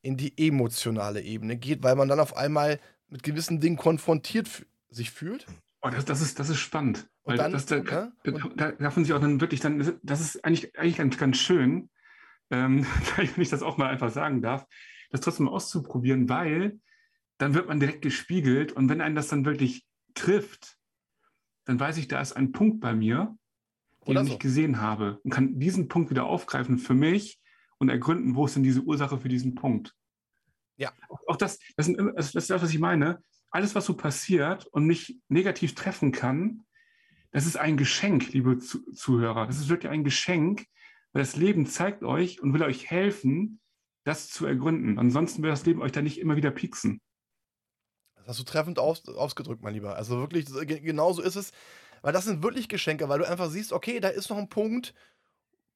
in 0.03 0.17
die 0.17 0.35
emotionale 0.47 1.23
Ebene 1.23 1.57
geht, 1.57 1.83
weil 1.83 1.97
man 1.97 2.09
dann 2.09 2.21
auf 2.21 2.37
einmal 2.37 2.79
mit 3.09 3.23
gewissen 3.23 3.61
Dingen 3.61 3.77
konfrontiert 3.77 4.67
sich 4.91 5.11
fühlt. 5.11 5.47
Oh, 5.81 5.89
das, 5.91 6.05
das, 6.05 6.21
ist, 6.21 6.39
das 6.39 6.49
ist 6.49 6.59
spannend. 6.59 7.09
Weil 7.25 7.37
dann, 7.37 7.53
das, 7.53 7.67
da, 7.67 7.79
ja? 7.79 8.13
da, 8.25 8.73
darf 8.73 8.97
man 8.97 9.05
sich 9.05 9.13
auch 9.15 9.21
dann 9.21 9.41
wirklich 9.41 9.61
dann, 9.61 9.99
das 10.03 10.21
ist 10.21 10.45
eigentlich, 10.45 10.79
eigentlich 10.79 10.97
ganz, 10.97 11.19
ganz 11.19 11.37
schön, 11.39 11.91
ähm, 12.51 12.87
wenn 13.17 13.43
ich 13.43 13.49
das 13.49 13.63
auch 13.63 13.77
mal 13.77 13.89
einfach 13.91 14.11
sagen 14.11 14.43
darf, 14.43 14.67
das 15.11 15.21
trotzdem 15.21 15.49
auszuprobieren, 15.49 16.29
weil 16.29 16.81
dann 17.39 17.55
wird 17.55 17.69
man 17.69 17.81
direkt 17.81 18.03
gespiegelt 18.03 18.73
und 18.73 18.89
wenn 18.89 19.01
einen 19.01 19.15
das 19.15 19.29
dann 19.29 19.45
wirklich 19.45 19.87
trifft, 20.15 20.77
dann 21.65 21.79
weiß 21.79 21.99
ich, 21.99 22.09
da 22.09 22.21
ist 22.21 22.33
ein 22.33 22.53
Punkt 22.53 22.81
bei 22.81 22.95
mir, 22.95 23.37
den 24.07 24.13
Oder 24.13 24.23
ich 24.23 24.27
so. 24.27 24.33
nicht 24.33 24.43
gesehen 24.43 24.81
habe 24.81 25.21
und 25.23 25.31
kann 25.31 25.59
diesen 25.59 25.89
Punkt 25.89 26.11
wieder 26.11 26.25
aufgreifen 26.25 26.79
für 26.79 26.95
mich 26.95 27.41
und 27.79 27.89
ergründen, 27.89 28.35
wo 28.35 28.47
ist 28.47 28.57
denn 28.57 28.63
diese 28.63 28.83
Ursache 28.83 29.19
für 29.19 29.29
diesen 29.29 29.55
Punkt. 29.55 29.95
Ja. 30.77 30.93
Auch 31.27 31.37
das, 31.37 31.59
das, 31.77 31.89
ist, 31.89 31.99
das 32.17 32.35
ist 32.35 32.51
das, 32.51 32.63
was 32.63 32.71
ich 32.71 32.79
meine. 32.79 33.23
Alles, 33.51 33.75
was 33.75 33.87
so 33.87 33.95
passiert 33.97 34.67
und 34.67 34.87
mich 34.87 35.19
negativ 35.29 35.75
treffen 35.75 36.13
kann, 36.13 36.65
das 37.31 37.47
ist 37.47 37.57
ein 37.57 37.77
Geschenk, 37.77 38.33
liebe 38.33 38.59
Zuhörer. 38.59 39.47
Das 39.47 39.59
ist 39.59 39.69
wirklich 39.69 39.91
ein 39.93 40.05
Geschenk, 40.05 40.67
weil 41.13 41.23
das 41.23 41.37
Leben 41.37 41.67
zeigt 41.67 42.03
euch 42.03 42.41
und 42.41 42.55
will 42.55 42.63
euch 42.63 42.91
helfen, 42.91 43.61
das 44.09 44.29
zu 44.29 44.47
ergründen. 44.47 44.99
Ansonsten 44.99 45.43
wird 45.43 45.53
das 45.53 45.67
Leben 45.67 45.83
euch 45.83 45.93
da 45.93 46.03
nicht 46.03 46.19
immer 46.19 46.37
wieder 46.37 46.51
pieksen. 46.51 47.01
Das 48.17 48.29
hast 48.29 48.41
du 48.41 48.45
treffend 48.45 48.79
aus, 48.79 49.07
ausgedrückt, 49.09 49.63
mein 49.63 49.75
Lieber. 49.75 49.97
Also 49.97 50.19
wirklich, 50.19 50.47
genau 50.83 51.13
so 51.13 51.23
ist 51.23 51.37
es. 51.37 51.53
Weil 52.03 52.13
das 52.13 52.25
sind 52.25 52.43
wirklich 52.43 52.69
Geschenke, 52.69 53.09
weil 53.09 53.19
du 53.19 53.29
einfach 53.29 53.51
siehst, 53.51 53.73
okay, 53.73 54.01
da 54.01 54.09
ist 54.09 54.31
noch 54.31 54.39
ein 54.39 54.49
Punkt, 54.49 54.95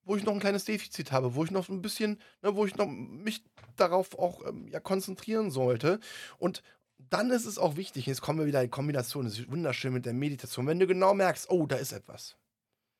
wo 0.05 0.17
ich 0.17 0.25
noch 0.25 0.33
ein 0.33 0.41
kleines 0.41 0.65
Defizit 0.65 1.13
habe, 1.13 1.35
wo 1.35 1.45
ich 1.45 1.51
noch 1.51 1.69
ein 1.69 1.83
bisschen, 1.83 2.21
ne, 2.43 2.55
wo 2.55 2.65
ich 2.65 2.77
noch 2.77 2.87
mich 2.87 3.45
darauf 3.77 4.19
auch 4.19 4.47
ähm, 4.47 4.69
ja, 4.69 4.81
konzentrieren 4.81 5.51
sollte. 5.51 6.01
Und 6.39 6.63
dann 6.99 7.31
ist 7.31 7.47
es 7.47 7.59
auch 7.59 7.77
wichtig, 7.77 8.07
jetzt 8.07 8.21
kommen 8.21 8.39
wir 8.39 8.47
wieder 8.47 8.63
in 8.63 8.71
Kombination, 8.71 9.25
das 9.25 9.39
ist 9.39 9.51
wunderschön 9.51 9.93
mit 9.93 10.07
der 10.07 10.13
Meditation, 10.13 10.67
wenn 10.67 10.79
du 10.79 10.87
genau 10.87 11.15
merkst, 11.15 11.51
oh, 11.51 11.67
da 11.67 11.77
ist 11.77 11.93
etwas. 11.93 12.37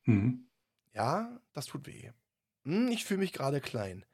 Mhm. 0.05 0.47
Ja, 0.93 1.39
das 1.53 1.65
tut 1.65 1.87
weh. 1.87 2.11
Hm, 2.65 2.89
ich 2.89 3.05
fühle 3.05 3.21
mich 3.21 3.33
gerade 3.33 3.61
klein. 3.61 4.05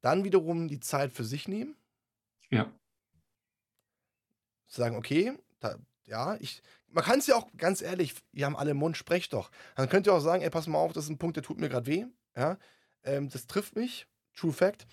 Dann 0.00 0.24
wiederum 0.24 0.68
die 0.68 0.80
Zeit 0.80 1.12
für 1.12 1.24
sich 1.24 1.48
nehmen. 1.48 1.76
Ja. 2.50 2.70
Sagen, 4.66 4.96
okay, 4.96 5.32
da, 5.60 5.76
ja, 6.04 6.36
ich, 6.40 6.62
man 6.88 7.04
kann 7.04 7.18
es 7.18 7.26
ja 7.26 7.36
auch 7.36 7.48
ganz 7.56 7.82
ehrlich, 7.82 8.14
ihr 8.32 8.46
haben 8.46 8.56
alle 8.56 8.72
im 8.72 8.76
Mund, 8.78 8.96
sprecht 8.96 9.32
doch. 9.32 9.50
Dann 9.74 9.88
könnt 9.88 10.06
ihr 10.06 10.14
auch 10.14 10.20
sagen, 10.20 10.42
ey, 10.42 10.50
pass 10.50 10.66
mal 10.66 10.78
auf, 10.78 10.92
das 10.92 11.04
ist 11.04 11.10
ein 11.10 11.18
Punkt, 11.18 11.36
der 11.36 11.42
tut 11.42 11.58
mir 11.58 11.68
gerade 11.68 11.86
weh. 11.86 12.06
Ja, 12.36 12.58
ähm, 13.04 13.28
das 13.28 13.46
trifft 13.46 13.76
mich. 13.76 14.06
True 14.34 14.52
Fact. 14.52 14.86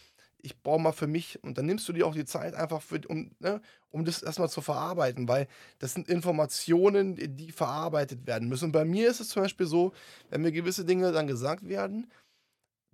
Ich 0.45 0.61
brauche 0.61 0.81
mal 0.81 0.91
für 0.91 1.07
mich, 1.07 1.41
und 1.43 1.57
dann 1.57 1.65
nimmst 1.65 1.87
du 1.87 1.93
dir 1.93 2.05
auch 2.05 2.13
die 2.13 2.25
Zeit 2.25 2.53
einfach, 2.53 2.81
für, 2.81 2.99
um, 3.07 3.31
ne, 3.39 3.61
um 3.89 4.03
das 4.03 4.21
erstmal 4.21 4.49
zu 4.49 4.59
verarbeiten, 4.59 5.27
weil 5.27 5.47
das 5.79 5.93
sind 5.93 6.09
Informationen, 6.09 7.15
die 7.15 7.51
verarbeitet 7.51 8.27
werden 8.27 8.49
müssen. 8.49 8.65
Und 8.65 8.71
bei 8.73 8.83
mir 8.83 9.09
ist 9.09 9.21
es 9.21 9.29
zum 9.29 9.43
Beispiel 9.43 9.67
so, 9.67 9.93
wenn 10.29 10.41
mir 10.41 10.51
gewisse 10.51 10.83
Dinge 10.83 11.13
dann 11.13 11.27
gesagt 11.27 11.69
werden, 11.69 12.11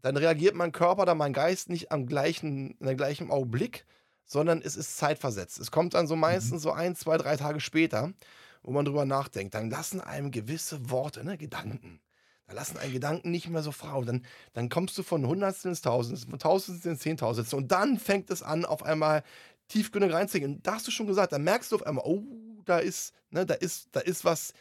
dann 0.02 0.18
reagiert 0.18 0.56
mein 0.56 0.72
Körper 0.72 1.04
oder 1.04 1.16
mein 1.16 1.34
Geist 1.34 1.70
nicht 1.70 1.92
am 1.92 2.06
gleichen, 2.06 2.76
in 2.80 2.98
gleichen 2.98 3.32
Augenblick, 3.32 3.86
sondern 4.26 4.62
es 4.62 4.76
ist 4.76 4.98
zeitversetzt. 4.98 5.60
Es 5.60 5.72
kommt 5.72 5.94
dann 5.94 6.08
so 6.08 6.16
mhm. 6.16 6.22
meistens 6.22 6.62
so 6.62 6.72
ein, 6.72 6.96
zwei, 6.96 7.18
drei 7.18 7.36
Tage 7.36 7.60
später, 7.60 8.14
wo 8.62 8.72
man 8.72 8.86
drüber 8.86 9.06
nachdenkt. 9.06 9.54
Dann 9.54 9.70
lassen 9.70 10.02
einem 10.02 10.32
gewisse 10.32 10.90
Worte, 10.90 11.24
ne, 11.24 11.38
Gedanken, 11.38 12.00
da 12.48 12.54
lassen 12.56 12.78
einen 12.78 12.94
Gedanken 12.94 13.32
nicht 13.32 13.48
mehr 13.48 13.64
so 13.64 13.72
frau. 13.72 14.04
Dann, 14.04 14.26
dann 14.54 14.70
kommst 14.70 14.98
du 14.98 15.04
von 15.04 15.26
Hundertstel 15.26 15.70
ins 15.70 15.82
Tausendstel, 15.82 16.30
von 16.30 16.40
Tausendstel 16.40 16.92
ins 16.92 17.02
Zehntausendstel 17.02 17.58
und 17.58 17.72
dann 17.72 18.00
fängt 18.00 18.30
es 18.30 18.42
an, 18.42 18.66
auf 18.66 18.84
einmal 18.84 19.24
tiefgründig 19.68 20.12
reinzugehen. 20.12 20.56
Und 20.56 20.68
da 20.68 20.76
hast 20.76 20.88
du 20.88 20.92
schon 20.92 21.08
gesagt, 21.08 21.32
da 21.32 21.40
merkst 21.40 21.72
du 21.72 21.76
auf 21.76 21.86
einmal, 21.86 22.06
oh, 22.06 22.24
da 22.66 22.80
ist, 22.80 23.14
ne, 23.30 23.46
da 23.46 23.54
ist, 23.54 23.90
da 23.92 24.00
ist 24.00 24.26
was 24.26 24.54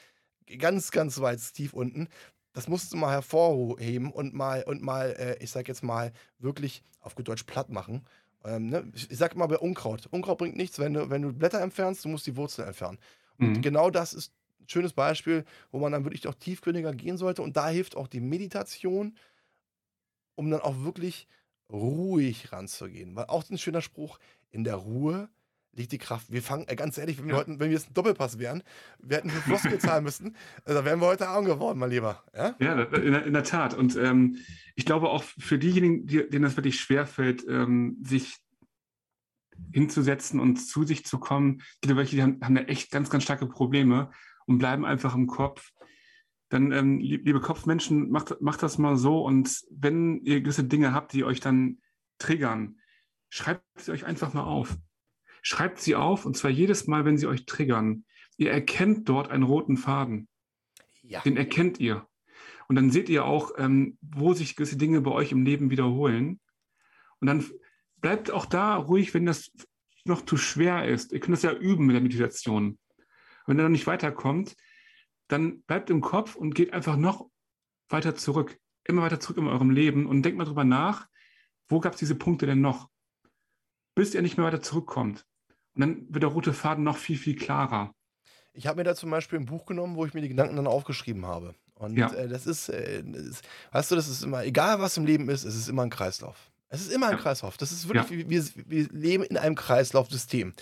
ganz, 0.58 0.90
ganz 0.90 1.20
weit 1.20 1.40
tief 1.54 1.72
unten. 1.72 2.08
Das 2.58 2.66
musst 2.66 2.92
du 2.92 2.96
mal 2.96 3.12
hervorheben 3.12 4.10
und 4.10 4.34
mal, 4.34 4.64
und 4.64 4.82
mal, 4.82 5.12
äh, 5.12 5.36
ich 5.40 5.52
sag 5.52 5.68
jetzt 5.68 5.84
mal, 5.84 6.10
wirklich 6.40 6.82
auf 6.98 7.14
gut 7.14 7.28
Deutsch 7.28 7.44
platt 7.44 7.70
machen. 7.70 8.04
Ähm, 8.44 8.66
ne? 8.66 8.90
Ich, 8.96 9.08
ich 9.12 9.16
sag 9.16 9.36
mal 9.36 9.46
bei 9.46 9.58
Unkraut. 9.58 10.08
Unkraut 10.10 10.38
bringt 10.38 10.56
nichts, 10.56 10.80
wenn 10.80 10.94
du, 10.94 11.08
wenn 11.08 11.22
du 11.22 11.32
Blätter 11.32 11.60
entfernst, 11.60 12.04
du 12.04 12.08
musst 12.08 12.26
die 12.26 12.34
Wurzel 12.34 12.64
entfernen. 12.64 12.98
Und 13.38 13.58
mhm. 13.58 13.62
genau 13.62 13.90
das 13.90 14.12
ist 14.12 14.32
schönes 14.66 14.92
Beispiel, 14.92 15.44
wo 15.70 15.78
man 15.78 15.92
dann 15.92 16.02
wirklich 16.02 16.26
auch 16.26 16.34
tiefgründiger 16.34 16.92
gehen 16.94 17.16
sollte. 17.16 17.42
Und 17.42 17.56
da 17.56 17.68
hilft 17.68 17.96
auch 17.96 18.08
die 18.08 18.18
Meditation, 18.18 19.16
um 20.34 20.50
dann 20.50 20.60
auch 20.60 20.80
wirklich 20.80 21.28
ruhig 21.70 22.50
ranzugehen. 22.50 23.14
Weil 23.14 23.26
auch 23.26 23.48
ein 23.48 23.58
schöner 23.58 23.82
Spruch, 23.82 24.18
in 24.50 24.64
der 24.64 24.74
Ruhe 24.74 25.28
liegt 25.72 25.92
die 25.92 25.98
Kraft. 25.98 26.30
Wir 26.30 26.42
fangen, 26.42 26.66
äh, 26.68 26.76
ganz 26.76 26.98
ehrlich, 26.98 27.18
wenn 27.18 27.28
wir, 27.28 27.36
heute, 27.36 27.50
wenn 27.50 27.70
wir 27.70 27.70
jetzt 27.70 27.90
ein 27.90 27.94
Doppelpass 27.94 28.38
wären, 28.38 28.62
wir 28.98 29.18
hätten 29.18 29.30
für 29.30 29.40
Floskel 29.40 29.78
zahlen 29.78 30.04
müssen, 30.04 30.36
da 30.64 30.84
wären 30.84 31.00
wir 31.00 31.06
heute 31.06 31.28
arm 31.28 31.44
geworden, 31.44 31.78
mein 31.78 31.90
Lieber. 31.90 32.22
Ja, 32.34 32.54
ja 32.58 32.82
in, 32.82 33.12
der, 33.12 33.24
in 33.26 33.32
der 33.32 33.44
Tat. 33.44 33.74
Und 33.74 33.96
ähm, 33.96 34.38
ich 34.74 34.84
glaube 34.84 35.08
auch 35.10 35.22
für 35.22 35.58
diejenigen, 35.58 36.06
die, 36.06 36.28
denen 36.28 36.42
das 36.42 36.56
wirklich 36.56 36.80
schwerfällt, 36.80 37.44
ähm, 37.48 37.98
sich 38.02 38.36
hinzusetzen 39.72 40.40
und 40.40 40.56
zu 40.56 40.84
sich 40.84 41.04
zu 41.04 41.18
kommen, 41.18 41.62
gibt 41.80 41.96
welche, 41.96 42.16
die 42.16 42.22
haben, 42.22 42.40
haben 42.42 42.54
da 42.54 42.62
echt 42.62 42.90
ganz, 42.90 43.10
ganz 43.10 43.24
starke 43.24 43.46
Probleme 43.46 44.10
und 44.46 44.58
bleiben 44.58 44.84
einfach 44.84 45.14
im 45.14 45.26
Kopf. 45.26 45.70
Dann, 46.48 46.72
ähm, 46.72 46.98
liebe 46.98 47.40
Kopfmenschen, 47.40 48.10
macht, 48.10 48.40
macht 48.40 48.62
das 48.62 48.78
mal 48.78 48.96
so 48.96 49.24
und 49.24 49.62
wenn 49.70 50.20
ihr 50.22 50.40
gewisse 50.40 50.64
Dinge 50.64 50.94
habt, 50.94 51.12
die 51.12 51.24
euch 51.24 51.40
dann 51.40 51.78
triggern, 52.18 52.78
schreibt 53.28 53.62
sie 53.76 53.92
euch 53.92 54.06
einfach 54.06 54.32
mal 54.32 54.44
auf. 54.44 54.76
Schreibt 55.42 55.80
sie 55.80 55.94
auf 55.94 56.26
und 56.26 56.36
zwar 56.36 56.50
jedes 56.50 56.86
Mal, 56.86 57.04
wenn 57.04 57.18
sie 57.18 57.26
euch 57.26 57.46
triggern. 57.46 58.04
Ihr 58.36 58.50
erkennt 58.50 59.08
dort 59.08 59.30
einen 59.30 59.42
roten 59.42 59.76
Faden. 59.76 60.28
Ja. 61.02 61.20
Den 61.20 61.36
erkennt 61.36 61.80
ihr. 61.80 62.06
Und 62.68 62.76
dann 62.76 62.90
seht 62.90 63.08
ihr 63.08 63.24
auch, 63.24 63.52
ähm, 63.56 63.96
wo 64.00 64.34
sich 64.34 64.56
gewisse 64.56 64.76
Dinge 64.76 65.00
bei 65.00 65.10
euch 65.10 65.32
im 65.32 65.44
Leben 65.44 65.70
wiederholen. 65.70 66.38
Und 67.20 67.26
dann 67.26 67.44
bleibt 67.96 68.30
auch 68.30 68.46
da 68.46 68.76
ruhig, 68.76 69.14
wenn 69.14 69.26
das 69.26 69.50
noch 70.04 70.24
zu 70.24 70.36
schwer 70.36 70.86
ist. 70.86 71.12
Ihr 71.12 71.20
könnt 71.20 71.36
das 71.36 71.42
ja 71.42 71.52
üben 71.52 71.86
mit 71.86 71.94
der 71.94 72.02
Meditation. 72.02 72.78
Wenn 73.46 73.58
er 73.58 73.64
dann 73.64 73.72
nicht 73.72 73.86
weiterkommt, 73.86 74.54
dann 75.28 75.62
bleibt 75.62 75.90
im 75.90 76.00
Kopf 76.00 76.36
und 76.36 76.54
geht 76.54 76.72
einfach 76.72 76.96
noch 76.96 77.28
weiter 77.88 78.14
zurück, 78.14 78.58
immer 78.84 79.02
weiter 79.02 79.20
zurück 79.20 79.38
in 79.38 79.46
eurem 79.46 79.70
Leben 79.70 80.06
und 80.06 80.22
denkt 80.22 80.38
mal 80.38 80.44
drüber 80.44 80.64
nach, 80.64 81.06
wo 81.68 81.80
gab 81.80 81.94
es 81.94 81.98
diese 81.98 82.14
Punkte 82.14 82.46
denn 82.46 82.60
noch, 82.60 82.88
bis 83.98 84.14
ihr 84.14 84.22
nicht 84.22 84.36
mehr 84.36 84.46
weiter 84.46 84.62
zurückkommt. 84.62 85.26
Und 85.74 85.80
dann 85.80 86.06
wird 86.08 86.22
der 86.22 86.30
rote 86.30 86.52
Faden 86.52 86.84
noch 86.84 86.96
viel, 86.96 87.18
viel 87.18 87.34
klarer. 87.34 87.92
Ich 88.52 88.68
habe 88.68 88.76
mir 88.76 88.84
da 88.84 88.94
zum 88.94 89.10
Beispiel 89.10 89.40
ein 89.40 89.46
Buch 89.46 89.66
genommen, 89.66 89.96
wo 89.96 90.06
ich 90.06 90.14
mir 90.14 90.20
die 90.20 90.28
Gedanken 90.28 90.54
dann 90.54 90.68
aufgeschrieben 90.68 91.26
habe. 91.26 91.56
Und 91.74 91.96
ja. 91.96 92.12
äh, 92.12 92.28
das, 92.28 92.46
ist, 92.46 92.68
äh, 92.68 93.02
das 93.04 93.42
weißt 93.72 93.90
du, 93.90 93.96
das 93.96 94.06
ist 94.06 94.22
immer, 94.22 94.44
egal 94.44 94.78
was 94.78 94.96
im 94.96 95.04
Leben 95.04 95.28
ist, 95.28 95.42
es 95.42 95.56
ist 95.56 95.68
immer 95.68 95.82
ein 95.82 95.90
Kreislauf. 95.90 96.52
Es 96.68 96.80
ist 96.80 96.92
immer 96.92 97.06
ein 97.06 97.16
ja. 97.16 97.18
Kreislauf. 97.18 97.56
Das 97.56 97.72
ist 97.72 97.88
wirklich, 97.88 98.22
ja. 98.22 98.30
wir, 98.30 98.44
wir 98.66 98.88
leben 98.92 99.24
in 99.24 99.36
einem 99.36 99.56
Kreislaufsystem. 99.56 100.52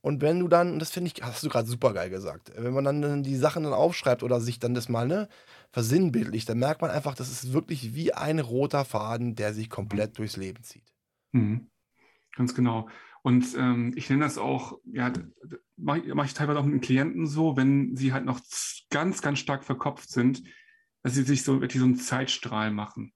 Und 0.00 0.22
wenn 0.22 0.40
du 0.40 0.48
dann, 0.48 0.72
und 0.72 0.78
das 0.78 0.90
finde 0.90 1.12
ich, 1.14 1.22
hast 1.22 1.42
du 1.42 1.50
gerade 1.50 1.68
super 1.68 1.92
geil 1.92 2.08
gesagt, 2.08 2.50
wenn 2.56 2.72
man 2.72 2.84
dann 2.84 3.22
die 3.22 3.36
Sachen 3.36 3.62
dann 3.64 3.74
aufschreibt 3.74 4.22
oder 4.22 4.40
sich 4.40 4.58
dann 4.58 4.72
das 4.72 4.88
mal 4.88 5.06
ne, 5.06 5.28
versinnbildlicht, 5.70 6.48
dann 6.48 6.58
merkt 6.58 6.80
man 6.80 6.90
einfach, 6.90 7.14
das 7.14 7.28
ist 7.30 7.52
wirklich 7.52 7.94
wie 7.94 8.14
ein 8.14 8.38
roter 8.38 8.86
Faden, 8.86 9.34
der 9.34 9.52
sich 9.52 9.68
komplett 9.68 10.16
durchs 10.16 10.38
Leben 10.38 10.62
zieht. 10.62 10.94
Mhm. 11.32 11.69
Ganz 12.36 12.54
genau. 12.54 12.88
Und 13.22 13.54
ähm, 13.56 13.92
ich 13.96 14.08
nenne 14.08 14.24
das 14.24 14.38
auch, 14.38 14.78
ja, 14.84 15.12
mache 15.76 16.02
mach 16.14 16.24
ich 16.24 16.34
teilweise 16.34 16.58
auch 16.58 16.64
mit 16.64 16.74
den 16.74 16.80
Klienten 16.80 17.26
so, 17.26 17.56
wenn 17.56 17.96
sie 17.96 18.12
halt 18.12 18.24
noch 18.24 18.40
ganz, 18.90 19.20
ganz 19.20 19.38
stark 19.38 19.64
verkopft 19.64 20.08
sind, 20.08 20.42
dass 21.02 21.14
sie 21.14 21.22
sich 21.22 21.42
so 21.42 21.60
wirklich 21.60 21.80
so 21.80 21.86
einen 21.86 21.96
Zeitstrahl 21.96 22.70
machen. 22.70 23.12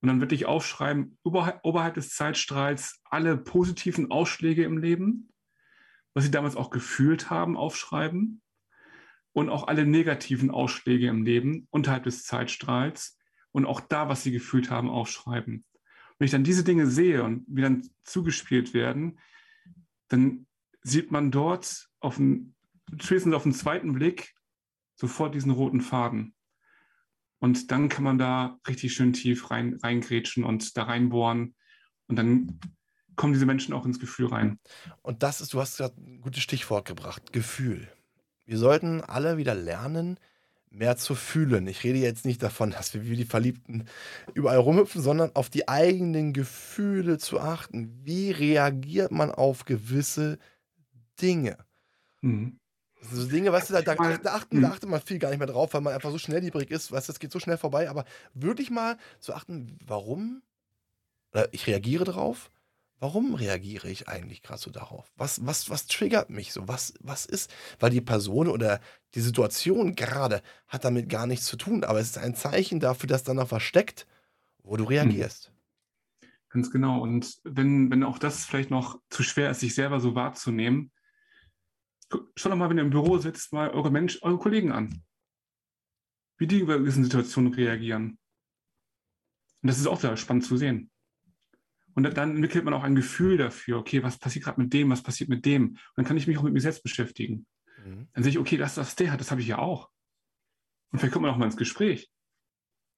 Und 0.00 0.08
dann 0.08 0.20
würde 0.20 0.34
ich 0.34 0.46
aufschreiben, 0.46 1.18
oberhalb, 1.22 1.60
oberhalb 1.62 1.94
des 1.94 2.10
Zeitstrahls 2.10 3.00
alle 3.04 3.36
positiven 3.36 4.10
Ausschläge 4.10 4.64
im 4.64 4.78
Leben, 4.78 5.32
was 6.14 6.24
sie 6.24 6.30
damals 6.30 6.56
auch 6.56 6.70
gefühlt 6.70 7.30
haben, 7.30 7.56
aufschreiben. 7.56 8.42
Und 9.34 9.48
auch 9.48 9.66
alle 9.66 9.86
negativen 9.86 10.50
Ausschläge 10.50 11.06
im 11.06 11.24
Leben 11.24 11.66
unterhalb 11.70 12.04
des 12.04 12.24
Zeitstrahls 12.24 13.18
und 13.50 13.64
auch 13.64 13.80
da, 13.80 14.10
was 14.10 14.22
sie 14.22 14.30
gefühlt 14.30 14.70
haben, 14.70 14.90
aufschreiben. 14.90 15.64
Wenn 16.18 16.26
ich 16.26 16.30
dann 16.30 16.44
diese 16.44 16.64
Dinge 16.64 16.86
sehe 16.86 17.22
und 17.22 17.48
mir 17.48 17.62
dann 17.62 17.88
zugespielt 18.04 18.74
werden, 18.74 19.18
dann 20.08 20.46
sieht 20.82 21.10
man 21.10 21.30
dort 21.30 21.88
auf 22.00 22.16
den, 22.16 22.54
spätestens 23.00 23.34
auf 23.34 23.44
den 23.44 23.54
zweiten 23.54 23.92
Blick 23.92 24.34
sofort 24.94 25.34
diesen 25.34 25.50
roten 25.50 25.80
Faden. 25.80 26.34
Und 27.38 27.70
dann 27.72 27.88
kann 27.88 28.04
man 28.04 28.18
da 28.18 28.60
richtig 28.68 28.94
schön 28.94 29.12
tief 29.12 29.50
rein, 29.50 29.78
reingrätschen 29.82 30.44
und 30.44 30.76
da 30.76 30.84
reinbohren. 30.84 31.56
Und 32.06 32.16
dann 32.16 32.60
kommen 33.16 33.32
diese 33.32 33.46
Menschen 33.46 33.74
auch 33.74 33.84
ins 33.84 33.98
Gefühl 33.98 34.26
rein. 34.26 34.60
Und 35.02 35.22
das 35.22 35.40
ist, 35.40 35.52
du 35.52 35.60
hast 35.60 35.76
gerade 35.76 36.00
ein 36.00 36.20
gutes 36.20 36.42
Stichwort 36.42 36.86
gebracht, 36.86 37.32
Gefühl. 37.32 37.90
Wir 38.44 38.58
sollten 38.58 39.00
alle 39.00 39.38
wieder 39.38 39.54
lernen, 39.54 40.18
mehr 40.72 40.96
zu 40.96 41.14
fühlen. 41.14 41.66
Ich 41.66 41.84
rede 41.84 41.98
jetzt 41.98 42.24
nicht 42.24 42.42
davon, 42.42 42.70
dass 42.76 42.94
wir 42.94 43.04
wie 43.06 43.16
die 43.16 43.24
Verliebten 43.24 43.84
überall 44.34 44.58
rumhüpfen, 44.58 45.02
sondern 45.02 45.34
auf 45.34 45.50
die 45.50 45.68
eigenen 45.68 46.32
Gefühle 46.32 47.18
zu 47.18 47.40
achten. 47.40 48.00
Wie 48.02 48.30
reagiert 48.30 49.12
man 49.12 49.30
auf 49.30 49.64
gewisse 49.64 50.38
Dinge? 51.20 51.58
Mhm. 52.20 52.58
So 53.02 53.26
Dinge, 53.26 53.50
weißt 53.50 53.70
du, 53.70 53.74
da, 53.74 53.82
da, 53.82 53.94
da, 53.94 54.34
achten, 54.34 54.60
da 54.60 54.68
mhm. 54.68 54.72
achtet 54.72 54.88
man 54.88 55.00
viel 55.00 55.18
gar 55.18 55.30
nicht 55.30 55.38
mehr 55.38 55.48
drauf, 55.48 55.74
weil 55.74 55.80
man 55.80 55.92
einfach 55.92 56.12
so 56.12 56.18
schnelllebrig 56.18 56.70
ist. 56.70 56.92
Weißt 56.92 57.08
du, 57.08 57.12
es 57.12 57.18
geht 57.18 57.32
so 57.32 57.40
schnell 57.40 57.58
vorbei. 57.58 57.90
Aber 57.90 58.04
wirklich 58.32 58.70
mal 58.70 58.96
zu 59.18 59.34
achten, 59.34 59.76
warum? 59.84 60.42
Ich 61.50 61.66
reagiere 61.66 62.04
drauf. 62.04 62.50
Warum 63.02 63.34
reagiere 63.34 63.90
ich 63.90 64.06
eigentlich 64.06 64.42
gerade 64.42 64.60
so 64.60 64.70
darauf? 64.70 65.10
Was, 65.16 65.44
was, 65.44 65.68
was 65.68 65.88
triggert 65.88 66.30
mich 66.30 66.52
so? 66.52 66.68
Was, 66.68 66.94
was 67.00 67.26
ist? 67.26 67.52
Weil 67.80 67.90
die 67.90 68.00
Person 68.00 68.46
oder 68.46 68.80
die 69.16 69.20
Situation 69.20 69.96
gerade 69.96 70.40
hat 70.68 70.84
damit 70.84 71.08
gar 71.08 71.26
nichts 71.26 71.46
zu 71.46 71.56
tun, 71.56 71.82
aber 71.82 71.98
es 71.98 72.10
ist 72.10 72.18
ein 72.18 72.36
Zeichen 72.36 72.78
dafür, 72.78 73.08
dass 73.08 73.24
da 73.24 73.34
noch 73.34 73.50
was 73.50 73.64
steckt, 73.64 74.06
wo 74.62 74.76
du 74.76 74.84
hm. 74.84 74.90
reagierst. 74.90 75.52
Ganz 76.50 76.70
genau. 76.70 77.02
Und 77.02 77.40
wenn, 77.42 77.90
wenn 77.90 78.04
auch 78.04 78.20
das 78.20 78.44
vielleicht 78.44 78.70
noch 78.70 79.00
zu 79.10 79.24
schwer 79.24 79.50
ist, 79.50 79.58
sich 79.58 79.74
selber 79.74 79.98
so 79.98 80.14
wahrzunehmen, 80.14 80.92
schau 82.36 82.50
doch 82.50 82.56
mal, 82.56 82.70
wenn 82.70 82.78
ihr 82.78 82.84
im 82.84 82.90
Büro 82.90 83.18
sitzt, 83.18 83.52
mal 83.52 83.70
eure 83.70 83.90
Mensch, 83.90 84.20
eure 84.22 84.38
Kollegen 84.38 84.70
an. 84.70 85.02
Wie 86.38 86.46
die 86.46 86.60
über 86.60 86.78
diese 86.78 87.02
Situation 87.02 87.52
reagieren. 87.52 88.16
Und 89.60 89.68
das 89.68 89.80
ist 89.80 89.88
auch 89.88 89.98
sehr 89.98 90.16
spannend 90.16 90.44
zu 90.44 90.56
sehen. 90.56 90.91
Und 91.94 92.04
dann 92.04 92.36
entwickelt 92.36 92.64
man 92.64 92.74
auch 92.74 92.84
ein 92.84 92.94
Gefühl 92.94 93.36
dafür, 93.36 93.78
okay, 93.78 94.02
was 94.02 94.18
passiert 94.18 94.44
gerade 94.44 94.60
mit 94.60 94.72
dem, 94.72 94.90
was 94.90 95.02
passiert 95.02 95.28
mit 95.28 95.44
dem. 95.44 95.70
Und 95.70 95.78
dann 95.96 96.04
kann 96.04 96.16
ich 96.16 96.26
mich 96.26 96.38
auch 96.38 96.42
mit 96.42 96.52
mir 96.52 96.60
selbst 96.60 96.82
beschäftigen. 96.82 97.46
Mhm. 97.84 98.08
Dann 98.12 98.22
sehe 98.22 98.30
ich, 98.30 98.38
okay, 98.38 98.56
das, 98.56 98.76
was 98.76 98.96
der 98.96 99.12
hat, 99.12 99.20
das 99.20 99.30
habe 99.30 99.40
ich 99.40 99.46
ja 99.46 99.58
auch. 99.58 99.90
Und 100.90 100.98
vielleicht 100.98 101.12
kommt 101.12 101.24
man 101.24 101.32
auch 101.32 101.38
mal 101.38 101.46
ins 101.46 101.56
Gespräch. 101.56 102.10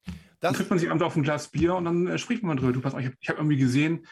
Das 0.07 0.15
dann 0.41 0.55
trifft 0.55 0.71
man 0.71 0.79
sich 0.79 0.91
abends 0.91 1.05
auf 1.05 1.17
ein 1.17 1.23
Glas 1.23 1.49
Bier 1.51 1.75
und 1.75 1.85
dann 1.85 2.07
äh, 2.07 2.19
spricht 2.19 2.43
man 2.43 2.57
drüber. 2.57 2.73
Du, 2.73 2.81
pass, 2.81 2.95
ich 2.95 3.07
habe 3.07 3.17
hab 3.27 3.37
irgendwie 3.37 3.57
gesehen, 3.57 4.07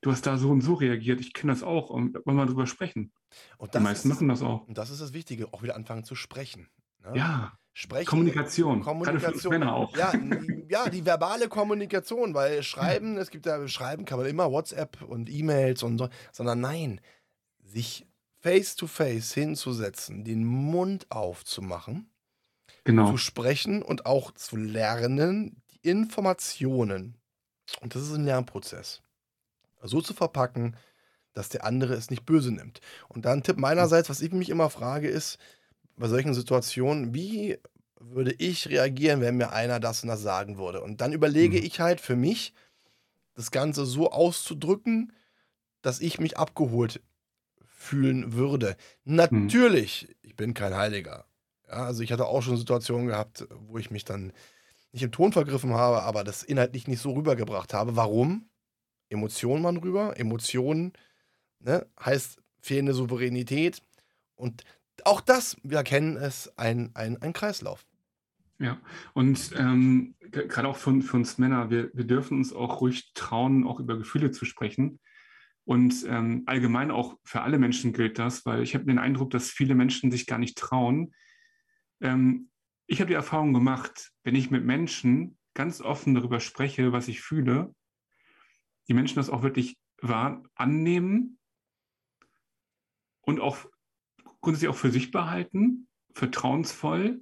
du 0.00 0.10
hast 0.10 0.26
da 0.26 0.36
so 0.36 0.50
und 0.50 0.62
so 0.62 0.74
reagiert. 0.74 1.20
Ich 1.20 1.32
kenne 1.32 1.52
das 1.52 1.62
auch 1.62 1.90
und 1.90 2.18
wollen 2.24 2.36
wir 2.36 2.46
drüber 2.46 2.66
sprechen. 2.66 3.12
Und 3.58 3.74
die 3.74 3.78
meisten 3.78 4.08
ist, 4.08 4.14
machen 4.14 4.28
das 4.28 4.42
auch. 4.42 4.66
Und 4.66 4.78
das 4.78 4.90
ist 4.90 5.00
das 5.00 5.12
Wichtige, 5.12 5.52
auch 5.52 5.62
wieder 5.62 5.76
anfangen 5.76 6.04
zu 6.04 6.14
sprechen. 6.14 6.68
Ne? 7.02 7.12
Ja. 7.16 7.58
Sprechen. 7.78 8.06
Kommunikation. 8.06 8.80
Kommunikation. 8.80 9.50
Männer 9.50 9.74
auch. 9.74 9.94
Ja, 9.94 10.10
ja, 10.70 10.88
die 10.88 11.04
verbale 11.04 11.46
Kommunikation, 11.46 12.32
weil 12.32 12.62
Schreiben, 12.62 13.18
es 13.18 13.28
gibt 13.28 13.44
ja 13.44 13.68
Schreiben, 13.68 14.06
kann 14.06 14.18
man 14.18 14.26
immer 14.28 14.50
WhatsApp 14.50 15.02
und 15.02 15.28
E-Mails 15.28 15.82
und 15.82 15.98
so, 15.98 16.08
sondern 16.32 16.62
nein, 16.62 17.02
sich 17.62 18.06
face 18.40 18.76
to 18.76 18.86
face 18.86 19.34
hinzusetzen, 19.34 20.24
den 20.24 20.46
Mund 20.46 21.04
aufzumachen, 21.10 22.08
genau. 22.84 23.10
zu 23.10 23.18
sprechen 23.18 23.82
und 23.82 24.06
auch 24.06 24.32
zu 24.32 24.56
lernen, 24.56 25.60
die 25.70 25.86
Informationen. 25.86 27.18
Und 27.82 27.94
das 27.94 28.04
ist 28.04 28.14
ein 28.14 28.24
Lernprozess. 28.24 29.02
So 29.82 30.00
zu 30.00 30.14
verpacken, 30.14 30.78
dass 31.34 31.50
der 31.50 31.66
andere 31.66 31.92
es 31.92 32.08
nicht 32.08 32.24
böse 32.24 32.52
nimmt. 32.52 32.80
Und 33.08 33.26
dann 33.26 33.42
Tipp 33.42 33.58
meinerseits, 33.58 34.08
was 34.08 34.22
ich 34.22 34.32
mich 34.32 34.48
immer 34.48 34.70
frage, 34.70 35.08
ist, 35.08 35.36
bei 35.96 36.08
solchen 36.08 36.34
Situationen, 36.34 37.14
wie 37.14 37.58
würde 37.98 38.32
ich 38.32 38.68
reagieren, 38.68 39.20
wenn 39.20 39.36
mir 39.36 39.52
einer 39.52 39.80
das 39.80 40.02
und 40.02 40.08
das 40.08 40.22
sagen 40.22 40.58
würde? 40.58 40.82
Und 40.82 41.00
dann 41.00 41.12
überlege 41.12 41.58
mhm. 41.58 41.64
ich 41.64 41.80
halt 41.80 42.00
für 42.00 42.16
mich, 42.16 42.52
das 43.34 43.50
Ganze 43.50 43.84
so 43.84 44.10
auszudrücken, 44.10 45.12
dass 45.82 46.00
ich 46.00 46.18
mich 46.18 46.38
abgeholt 46.38 47.02
fühlen 47.64 48.32
würde. 48.32 48.76
Mhm. 49.04 49.16
Natürlich, 49.16 50.08
mhm. 50.08 50.14
ich 50.22 50.36
bin 50.36 50.54
kein 50.54 50.74
Heiliger. 50.74 51.26
Ja, 51.68 51.84
also 51.84 52.02
ich 52.02 52.12
hatte 52.12 52.26
auch 52.26 52.42
schon 52.42 52.56
Situationen 52.56 53.08
gehabt, 53.08 53.46
wo 53.50 53.78
ich 53.78 53.90
mich 53.90 54.04
dann 54.04 54.32
nicht 54.92 55.02
im 55.02 55.12
Ton 55.12 55.32
vergriffen 55.32 55.74
habe, 55.74 56.02
aber 56.02 56.24
das 56.24 56.42
inhaltlich 56.42 56.88
nicht 56.88 57.02
so 57.02 57.12
rübergebracht 57.12 57.74
habe. 57.74 57.96
Warum? 57.96 58.48
Emotionen 59.08 59.62
man 59.62 59.76
rüber. 59.76 60.18
Emotionen 60.18 60.92
ne, 61.60 61.86
heißt 62.02 62.38
fehlende 62.60 62.94
Souveränität. 62.94 63.82
Und 64.34 64.64
auch 65.04 65.20
das, 65.20 65.56
wir 65.62 65.82
kennen 65.82 66.16
es, 66.16 66.56
ein, 66.56 66.90
ein, 66.94 67.20
ein 67.20 67.32
Kreislauf. 67.32 67.86
Ja, 68.58 68.80
und 69.12 69.52
ähm, 69.56 70.14
gerade 70.30 70.68
auch 70.68 70.78
für, 70.78 71.00
für, 71.02 71.16
uns 71.16 71.36
Männer, 71.36 71.68
wir, 71.68 71.90
wir 71.92 72.04
dürfen 72.04 72.38
uns 72.38 72.54
auch 72.54 72.80
ruhig 72.80 73.12
trauen, 73.12 73.66
auch 73.66 73.80
über 73.80 73.98
Gefühle 73.98 74.30
zu 74.30 74.44
sprechen. 74.44 74.98
Und 75.64 76.06
ähm, 76.08 76.44
allgemein 76.46 76.90
auch 76.90 77.16
für 77.24 77.42
alle 77.42 77.58
Menschen 77.58 77.92
gilt 77.92 78.18
das, 78.18 78.46
weil 78.46 78.62
ich 78.62 78.74
habe 78.74 78.86
den 78.86 78.98
Eindruck, 78.98 79.30
dass 79.30 79.50
viele 79.50 79.74
Menschen 79.74 80.10
sich 80.10 80.26
gar 80.26 80.38
nicht 80.38 80.56
trauen. 80.56 81.12
Ähm, 82.00 82.50
ich 82.86 83.00
habe 83.00 83.08
die 83.08 83.14
Erfahrung 83.14 83.52
gemacht, 83.52 84.12
wenn 84.22 84.36
ich 84.36 84.50
mit 84.50 84.64
Menschen 84.64 85.36
ganz 85.54 85.80
offen 85.80 86.14
darüber 86.14 86.38
spreche, 86.38 86.92
was 86.92 87.08
ich 87.08 87.20
fühle, 87.20 87.74
die 88.88 88.94
Menschen 88.94 89.16
das 89.16 89.28
auch 89.28 89.42
wirklich 89.42 89.76
wahr 90.00 90.42
annehmen 90.54 91.38
und 93.22 93.40
auch 93.40 93.66
grundsätzlich 94.46 94.70
auch 94.70 94.76
für 94.76 94.92
sich 94.92 95.10
behalten, 95.10 95.88
vertrauensvoll, 96.14 97.20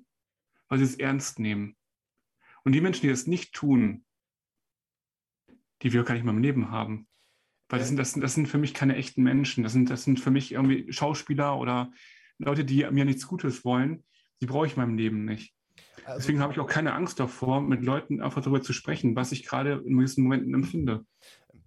weil 0.69 0.79
sie 0.79 0.85
es 0.85 0.97
ernst 0.97 1.39
nehmen. 1.39 1.75
Und 2.65 2.73
die 2.73 2.83
Menschen, 2.83 3.01
die 3.01 3.09
das 3.09 3.27
nicht 3.27 3.55
tun, 3.55 4.05
die 5.81 5.95
wir 5.95 6.05
gar 6.05 6.13
nicht 6.13 6.25
mehr 6.25 6.35
im 6.35 6.43
Leben 6.43 6.71
haben. 6.71 7.09
Weil 7.71 7.79
das 7.79 7.89
sind, 7.89 7.97
das, 7.97 8.13
sind, 8.13 8.21
das 8.21 8.35
sind 8.35 8.47
für 8.47 8.59
mich 8.59 8.75
keine 8.75 8.97
echten 8.97 9.23
Menschen. 9.23 9.65
Das 9.65 9.73
sind, 9.73 9.89
das 9.89 10.05
sind 10.05 10.21
für 10.21 10.31
mich 10.31 10.53
irgendwie 10.53 10.93
Schauspieler 10.93 11.59
oder 11.59 11.91
Leute, 12.37 12.63
die 12.63 12.87
mir 12.91 13.07
nichts 13.07 13.27
Gutes 13.27 13.65
wollen. 13.65 14.05
Die 14.43 14.47
brauche 14.47 14.67
ich 14.67 14.77
in 14.77 14.83
meinem 14.83 14.99
Leben 14.99 15.25
nicht. 15.25 15.55
Also, 16.05 16.19
Deswegen 16.19 16.41
habe 16.41 16.53
ich 16.53 16.61
auch 16.61 16.69
keine 16.69 16.93
Angst 16.93 17.19
davor, 17.21 17.63
mit 17.63 17.83
Leuten 17.83 18.21
einfach 18.21 18.43
darüber 18.43 18.61
zu 18.61 18.75
sprechen, 18.75 19.17
was 19.17 19.33
ich 19.33 19.47
gerade 19.47 19.83
in 19.87 19.97
gewissen 19.97 20.25
Momenten 20.25 20.53
empfinde. 20.53 21.07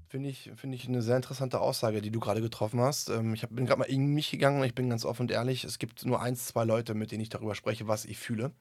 Finde 0.10 0.30
ich, 0.30 0.52
find 0.56 0.74
ich 0.74 0.88
eine 0.88 1.02
sehr 1.02 1.18
interessante 1.18 1.60
Aussage, 1.60 2.02
die 2.02 2.12
du 2.12 2.22
gerade 2.22 2.42
getroffen 2.42 2.80
hast. 2.80 3.10
Ähm, 3.10 3.34
ich 3.34 3.44
hab, 3.44 3.54
bin 3.54 3.66
gerade 3.66 3.80
mal 3.80 3.86
in 3.90 4.14
mich 4.14 4.32
gegangen 4.32 4.62
und 4.62 4.66
ich 4.66 4.74
bin 4.74 4.90
ganz 4.90 5.04
offen 5.04 5.24
und 5.24 5.32
ehrlich. 5.32 5.66
Es 5.66 5.80
gibt 5.80 6.06
nur 6.06 6.22
eins, 6.22 6.46
zwei 6.46 6.64
Leute, 6.64 6.94
mit 6.94 7.12
denen 7.12 7.22
ich 7.22 7.30
darüber 7.30 7.56
spreche, 7.56 7.90
was 7.90 8.06
ich 8.06 8.18
fühle. 8.18 8.52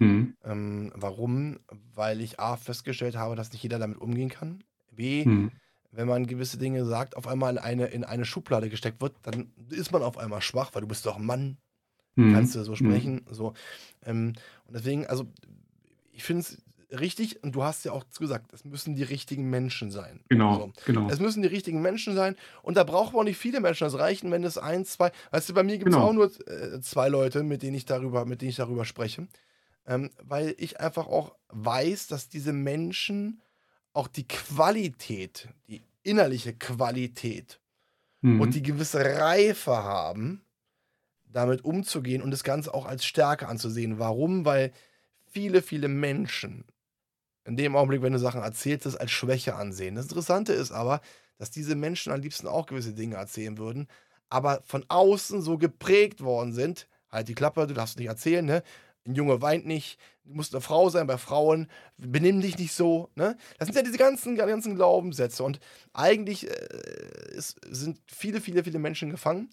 Mhm. 0.00 0.34
Ähm, 0.44 0.92
warum? 0.96 1.60
Weil 1.94 2.20
ich 2.20 2.40
A, 2.40 2.56
festgestellt 2.56 3.16
habe, 3.16 3.36
dass 3.36 3.52
nicht 3.52 3.62
jeder 3.62 3.78
damit 3.78 3.98
umgehen 3.98 4.30
kann. 4.30 4.64
B, 4.90 5.24
mhm. 5.24 5.52
wenn 5.92 6.08
man 6.08 6.26
gewisse 6.26 6.58
Dinge 6.58 6.84
sagt, 6.84 7.16
auf 7.16 7.28
einmal 7.28 7.52
in 7.52 7.58
eine, 7.58 7.86
in 7.86 8.02
eine 8.02 8.24
Schublade 8.24 8.68
gesteckt 8.68 9.00
wird, 9.00 9.14
dann 9.22 9.52
ist 9.70 9.92
man 9.92 10.02
auf 10.02 10.18
einmal 10.18 10.42
schwach, 10.42 10.70
weil 10.74 10.82
du 10.82 10.88
bist 10.88 11.06
doch 11.06 11.18
ein 11.18 11.24
Mann. 11.24 11.58
Mhm. 12.16 12.32
Kannst 12.32 12.56
du 12.56 12.64
so 12.64 12.74
sprechen. 12.74 13.24
So. 13.30 13.52
Ähm, 14.04 14.32
und 14.64 14.74
deswegen, 14.74 15.06
also 15.06 15.30
ich 16.10 16.24
finde 16.24 16.40
es 16.40 16.58
richtig, 16.90 17.42
und 17.42 17.54
du 17.54 17.62
hast 17.62 17.84
ja 17.84 17.92
auch 17.92 18.04
gesagt, 18.16 18.52
es 18.52 18.64
müssen 18.64 18.94
die 18.94 19.02
richtigen 19.02 19.48
Menschen 19.50 19.90
sein. 19.90 20.20
Genau, 20.28 20.52
also, 20.52 20.72
genau. 20.84 21.08
Es 21.10 21.18
müssen 21.18 21.42
die 21.42 21.48
richtigen 21.48 21.82
Menschen 21.82 22.14
sein. 22.14 22.36
Und 22.62 22.76
da 22.76 22.84
braucht 22.84 23.12
man 23.12 23.20
auch 23.20 23.24
nicht 23.24 23.38
viele 23.38 23.60
Menschen. 23.60 23.84
Das 23.84 23.98
reichen, 23.98 24.30
wenn 24.30 24.44
es 24.44 24.58
ein, 24.58 24.84
zwei. 24.84 25.12
Weißt 25.30 25.48
du, 25.48 25.54
bei 25.54 25.62
mir 25.62 25.78
gibt 25.78 25.90
es 25.90 25.94
genau. 25.94 26.08
auch 26.08 26.12
nur 26.12 26.30
äh, 26.48 26.80
zwei 26.80 27.08
Leute, 27.08 27.42
mit 27.42 27.62
denen 27.62 27.76
ich 27.76 27.84
darüber, 27.84 28.24
mit 28.24 28.42
denen 28.42 28.50
ich 28.50 28.56
darüber 28.56 28.84
spreche. 28.84 29.26
Ähm, 29.86 30.10
weil 30.22 30.54
ich 30.58 30.80
einfach 30.80 31.06
auch 31.06 31.34
weiß, 31.48 32.08
dass 32.08 32.28
diese 32.28 32.52
Menschen 32.52 33.40
auch 33.92 34.08
die 34.08 34.26
Qualität, 34.26 35.48
die 35.68 35.82
innerliche 36.02 36.52
Qualität 36.52 37.60
mhm. 38.20 38.40
und 38.40 38.54
die 38.54 38.62
gewisse 38.62 39.04
Reife 39.04 39.72
haben, 39.72 40.42
damit 41.24 41.64
umzugehen 41.64 42.22
und 42.22 42.30
das 42.30 42.44
Ganze 42.44 42.72
auch 42.74 42.86
als 42.86 43.04
Stärke 43.04 43.48
anzusehen. 43.48 43.98
Warum? 43.98 44.44
Weil 44.44 44.72
viele, 45.26 45.62
viele 45.62 45.88
Menschen 45.88 46.64
in 47.46 47.56
dem 47.56 47.76
Augenblick, 47.76 48.02
wenn 48.02 48.12
du 48.12 48.18
Sachen 48.18 48.42
erzählst, 48.42 48.86
das 48.86 48.96
als 48.96 49.10
Schwäche 49.12 49.54
ansehen. 49.54 49.94
Das 49.94 50.06
Interessante 50.06 50.52
ist 50.52 50.72
aber, 50.72 51.00
dass 51.38 51.50
diese 51.50 51.74
Menschen 51.74 52.12
am 52.12 52.20
liebsten 52.20 52.46
auch 52.48 52.66
gewisse 52.66 52.92
Dinge 52.92 53.16
erzählen 53.16 53.56
würden, 53.56 53.88
aber 54.28 54.62
von 54.64 54.84
außen 54.88 55.40
so 55.42 55.56
geprägt 55.56 56.22
worden 56.22 56.52
sind. 56.52 56.88
Halt 57.10 57.28
die 57.28 57.34
Klappe, 57.34 57.66
du 57.66 57.74
darfst 57.74 57.98
nicht 57.98 58.08
erzählen, 58.08 58.44
ne? 58.44 58.62
Ein 59.06 59.14
Junge 59.14 59.40
weint 59.40 59.66
nicht, 59.66 60.00
du 60.24 60.34
musst 60.34 60.52
eine 60.52 60.60
Frau 60.60 60.88
sein 60.90 61.06
bei 61.06 61.16
Frauen, 61.16 61.68
benimm 61.96 62.40
dich 62.40 62.58
nicht 62.58 62.72
so, 62.72 63.10
ne? 63.14 63.36
Das 63.58 63.66
sind 63.66 63.76
ja 63.76 63.82
diese 63.82 63.98
ganzen, 63.98 64.34
ganzen 64.34 64.74
Glaubenssätze 64.74 65.44
und 65.44 65.60
eigentlich 65.92 66.50
äh, 66.50 67.36
ist, 67.36 67.60
sind 67.70 68.00
viele, 68.06 68.40
viele, 68.40 68.64
viele 68.64 68.80
Menschen 68.80 69.10
gefangen. 69.10 69.50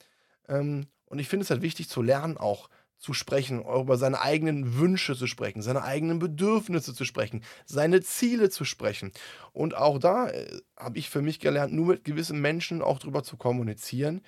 Ähm, 0.47 0.87
und 1.05 1.19
ich 1.19 1.29
finde 1.29 1.43
es 1.43 1.51
halt 1.51 1.61
wichtig 1.61 1.89
zu 1.89 2.01
lernen, 2.01 2.37
auch 2.37 2.69
zu 3.03 3.13
sprechen, 3.13 3.61
über 3.61 3.97
seine 3.97 4.21
eigenen 4.21 4.77
Wünsche 4.77 5.17
zu 5.17 5.27
sprechen, 5.27 5.61
seine 5.61 5.83
eigenen 5.83 6.19
Bedürfnisse 6.19 6.93
zu 6.93 7.03
sprechen, 7.03 7.43
seine 7.65 7.99
Ziele 8.01 8.49
zu 8.49 8.63
sprechen. 8.63 9.11
Und 9.51 9.75
auch 9.75 9.99
da 9.99 10.29
äh, 10.29 10.61
habe 10.77 10.97
ich 10.97 11.09
für 11.09 11.21
mich 11.21 11.41
gelernt, 11.41 11.73
nur 11.73 11.87
mit 11.87 12.05
gewissen 12.05 12.39
Menschen 12.39 12.81
auch 12.81 12.99
drüber 12.99 13.21
zu 13.21 13.35
kommunizieren, 13.35 14.21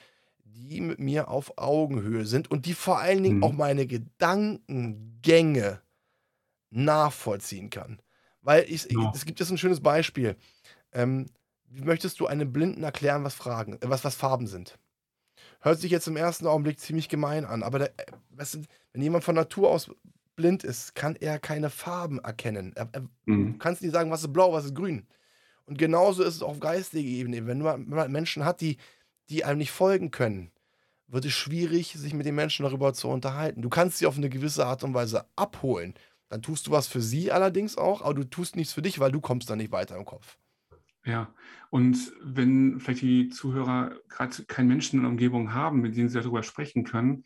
die 0.44 0.82
mit 0.82 1.00
mir 1.00 1.30
auf 1.30 1.58
Augenhöhe 1.58 2.26
sind 2.26 2.52
und 2.52 2.66
die 2.66 2.74
vor 2.74 3.00
allen 3.00 3.24
Dingen 3.24 3.38
mhm. 3.38 3.44
auch 3.44 3.54
meine 3.54 3.88
Gedankengänge 3.88 5.80
nachvollziehen 6.70 7.70
kann. 7.70 8.02
Weil 8.42 8.66
ich, 8.68 8.92
ja. 8.92 9.10
es 9.16 9.24
gibt 9.24 9.40
jetzt 9.40 9.52
ein 9.52 9.58
schönes 9.58 9.80
Beispiel. 9.80 10.36
Ähm, 10.92 11.28
wie 11.70 11.84
möchtest 11.84 12.20
du 12.20 12.28
einem 12.28 12.52
Blinden 12.52 12.84
erklären, 12.84 13.24
was 13.24 13.36
Fragen, 13.36 13.76
äh, 13.76 13.90
was, 13.90 14.04
was 14.04 14.16
Farben 14.16 14.48
sind? 14.48 14.78
Hört 15.66 15.80
sich 15.80 15.90
jetzt 15.90 16.08
im 16.08 16.16
ersten 16.16 16.46
Augenblick 16.46 16.80
ziemlich 16.80 17.10
gemein 17.10 17.44
an, 17.44 17.64
aber 17.64 17.80
der, 17.80 17.94
wenn 18.94 19.02
jemand 19.02 19.24
von 19.24 19.34
Natur 19.34 19.72
aus 19.72 19.90
blind 20.36 20.64
ist, 20.64 20.94
kann 20.94 21.16
er 21.16 21.40
keine 21.40 21.72
Farben 21.72 22.20
erkennen. 22.20 22.72
Er, 22.76 22.88
er, 22.92 23.02
mhm. 23.26 23.54
Du 23.54 23.58
kannst 23.58 23.82
nicht 23.82 23.92
sagen, 23.92 24.12
was 24.12 24.22
ist 24.22 24.32
blau, 24.32 24.54
was 24.54 24.66
ist 24.66 24.76
grün. 24.76 25.08
Und 25.66 25.80
genauso 25.80 26.22
ist 26.22 26.36
es 26.36 26.44
auf 26.44 26.60
geistiger 26.60 27.10
Ebene. 27.10 27.48
Wenn 27.48 27.64
man 27.64 28.12
Menschen 28.12 28.46
hat, 28.46 28.62
die, 28.62 28.78
die 29.32 29.44
einem 29.44 29.58
nicht 29.58 29.72
folgen 29.72 30.12
können, 30.12 30.52
wird 31.08 31.26
es 31.26 31.34
schwierig, 31.34 31.94
sich 31.94 32.14
mit 32.14 32.28
den 32.28 32.36
Menschen 32.36 32.64
darüber 32.64 32.94
zu 32.94 33.08
unterhalten. 33.08 33.64
Du 33.64 33.70
kannst 33.70 33.98
sie 33.98 34.06
auf 34.06 34.18
eine 34.18 34.30
gewisse 34.30 34.68
Art 34.68 34.84
und 34.84 34.94
Weise 34.94 35.26
abholen. 35.36 35.96
Dann 36.30 36.44
tust 36.44 36.68
du 36.68 36.72
was 36.72 36.86
für 36.86 37.02
sie 37.02 37.32
allerdings 37.32 37.76
auch, 37.76 38.04
aber 38.04 38.14
du 38.14 38.24
tust 38.24 38.56
nichts 38.56 38.74
für 38.74 38.84
dich, 38.84 39.00
weil 39.00 39.12
du 39.12 39.20
kommst 39.20 39.50
dann 39.50 39.58
nicht 39.58 39.72
weiter 39.72 39.98
im 39.98 40.06
Kopf. 40.06 40.38
Ja, 41.06 41.34
und 41.70 42.14
wenn 42.24 42.80
vielleicht 42.80 43.04
die 43.04 43.30
Zuhörer 43.30 44.00
gerade 44.10 44.44
keinen 44.46 44.68
Menschen 44.68 44.98
in 44.98 45.04
der 45.04 45.12
Umgebung 45.12 45.54
haben, 45.54 45.82
mit 45.82 45.96
denen 45.96 46.10
sie 46.10 46.20
darüber 46.20 46.42
sprechen 46.42 46.84
können, 46.84 47.26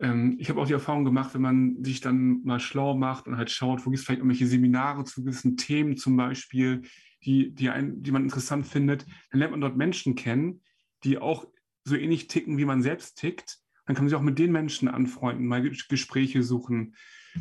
ähm, 0.00 0.36
ich 0.38 0.50
habe 0.50 0.60
auch 0.60 0.66
die 0.66 0.72
Erfahrung 0.72 1.04
gemacht, 1.04 1.32
wenn 1.34 1.42
man 1.42 1.84
sich 1.84 2.00
dann 2.00 2.42
mal 2.42 2.60
schlau 2.60 2.96
macht 2.96 3.28
und 3.28 3.36
halt 3.36 3.50
schaut, 3.50 3.86
wo 3.86 3.90
gibt 3.90 4.00
es 4.00 4.04
vielleicht 4.04 4.18
irgendwelche 4.18 4.46
Seminare 4.46 5.04
zu 5.04 5.22
gewissen 5.22 5.56
Themen 5.56 5.96
zum 5.96 6.16
Beispiel, 6.16 6.82
die, 7.24 7.54
die, 7.54 7.70
ein, 7.70 8.02
die 8.02 8.10
man 8.10 8.24
interessant 8.24 8.66
findet, 8.66 9.06
dann 9.30 9.38
lernt 9.38 9.52
man 9.52 9.60
dort 9.60 9.76
Menschen 9.76 10.16
kennen, 10.16 10.62
die 11.04 11.18
auch 11.18 11.46
so 11.84 11.96
ähnlich 11.96 12.26
ticken, 12.26 12.58
wie 12.58 12.64
man 12.64 12.82
selbst 12.82 13.18
tickt. 13.18 13.58
Dann 13.86 13.94
kann 13.94 14.04
man 14.04 14.08
sich 14.08 14.18
auch 14.18 14.22
mit 14.22 14.38
den 14.38 14.52
Menschen 14.52 14.88
anfreunden, 14.88 15.46
mal 15.46 15.62
Gespräche 15.62 16.42
suchen. 16.42 16.96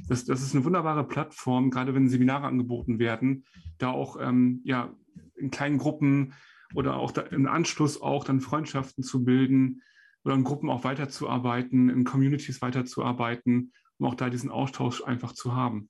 Das, 0.07 0.25
das 0.25 0.43
ist 0.43 0.53
eine 0.53 0.63
wunderbare 0.63 1.07
Plattform, 1.07 1.71
gerade 1.71 1.95
wenn 1.95 2.07
Seminare 2.07 2.45
angeboten 2.45 2.99
werden, 2.99 3.45
da 3.79 3.89
auch 3.89 4.17
ähm, 4.21 4.61
ja, 4.63 4.95
in 5.35 5.51
kleinen 5.51 5.77
Gruppen 5.77 6.33
oder 6.73 6.97
auch 6.97 7.15
im 7.31 7.47
Anschluss 7.47 8.01
auch 8.01 8.23
dann 8.23 8.41
Freundschaften 8.41 9.03
zu 9.03 9.23
bilden 9.23 9.81
oder 10.23 10.35
in 10.35 10.43
Gruppen 10.43 10.69
auch 10.69 10.83
weiterzuarbeiten, 10.83 11.89
in 11.89 12.03
Communities 12.03 12.61
weiterzuarbeiten, 12.61 13.73
um 13.99 14.07
auch 14.07 14.15
da 14.15 14.29
diesen 14.29 14.49
Austausch 14.49 15.03
einfach 15.03 15.33
zu 15.33 15.55
haben. 15.55 15.89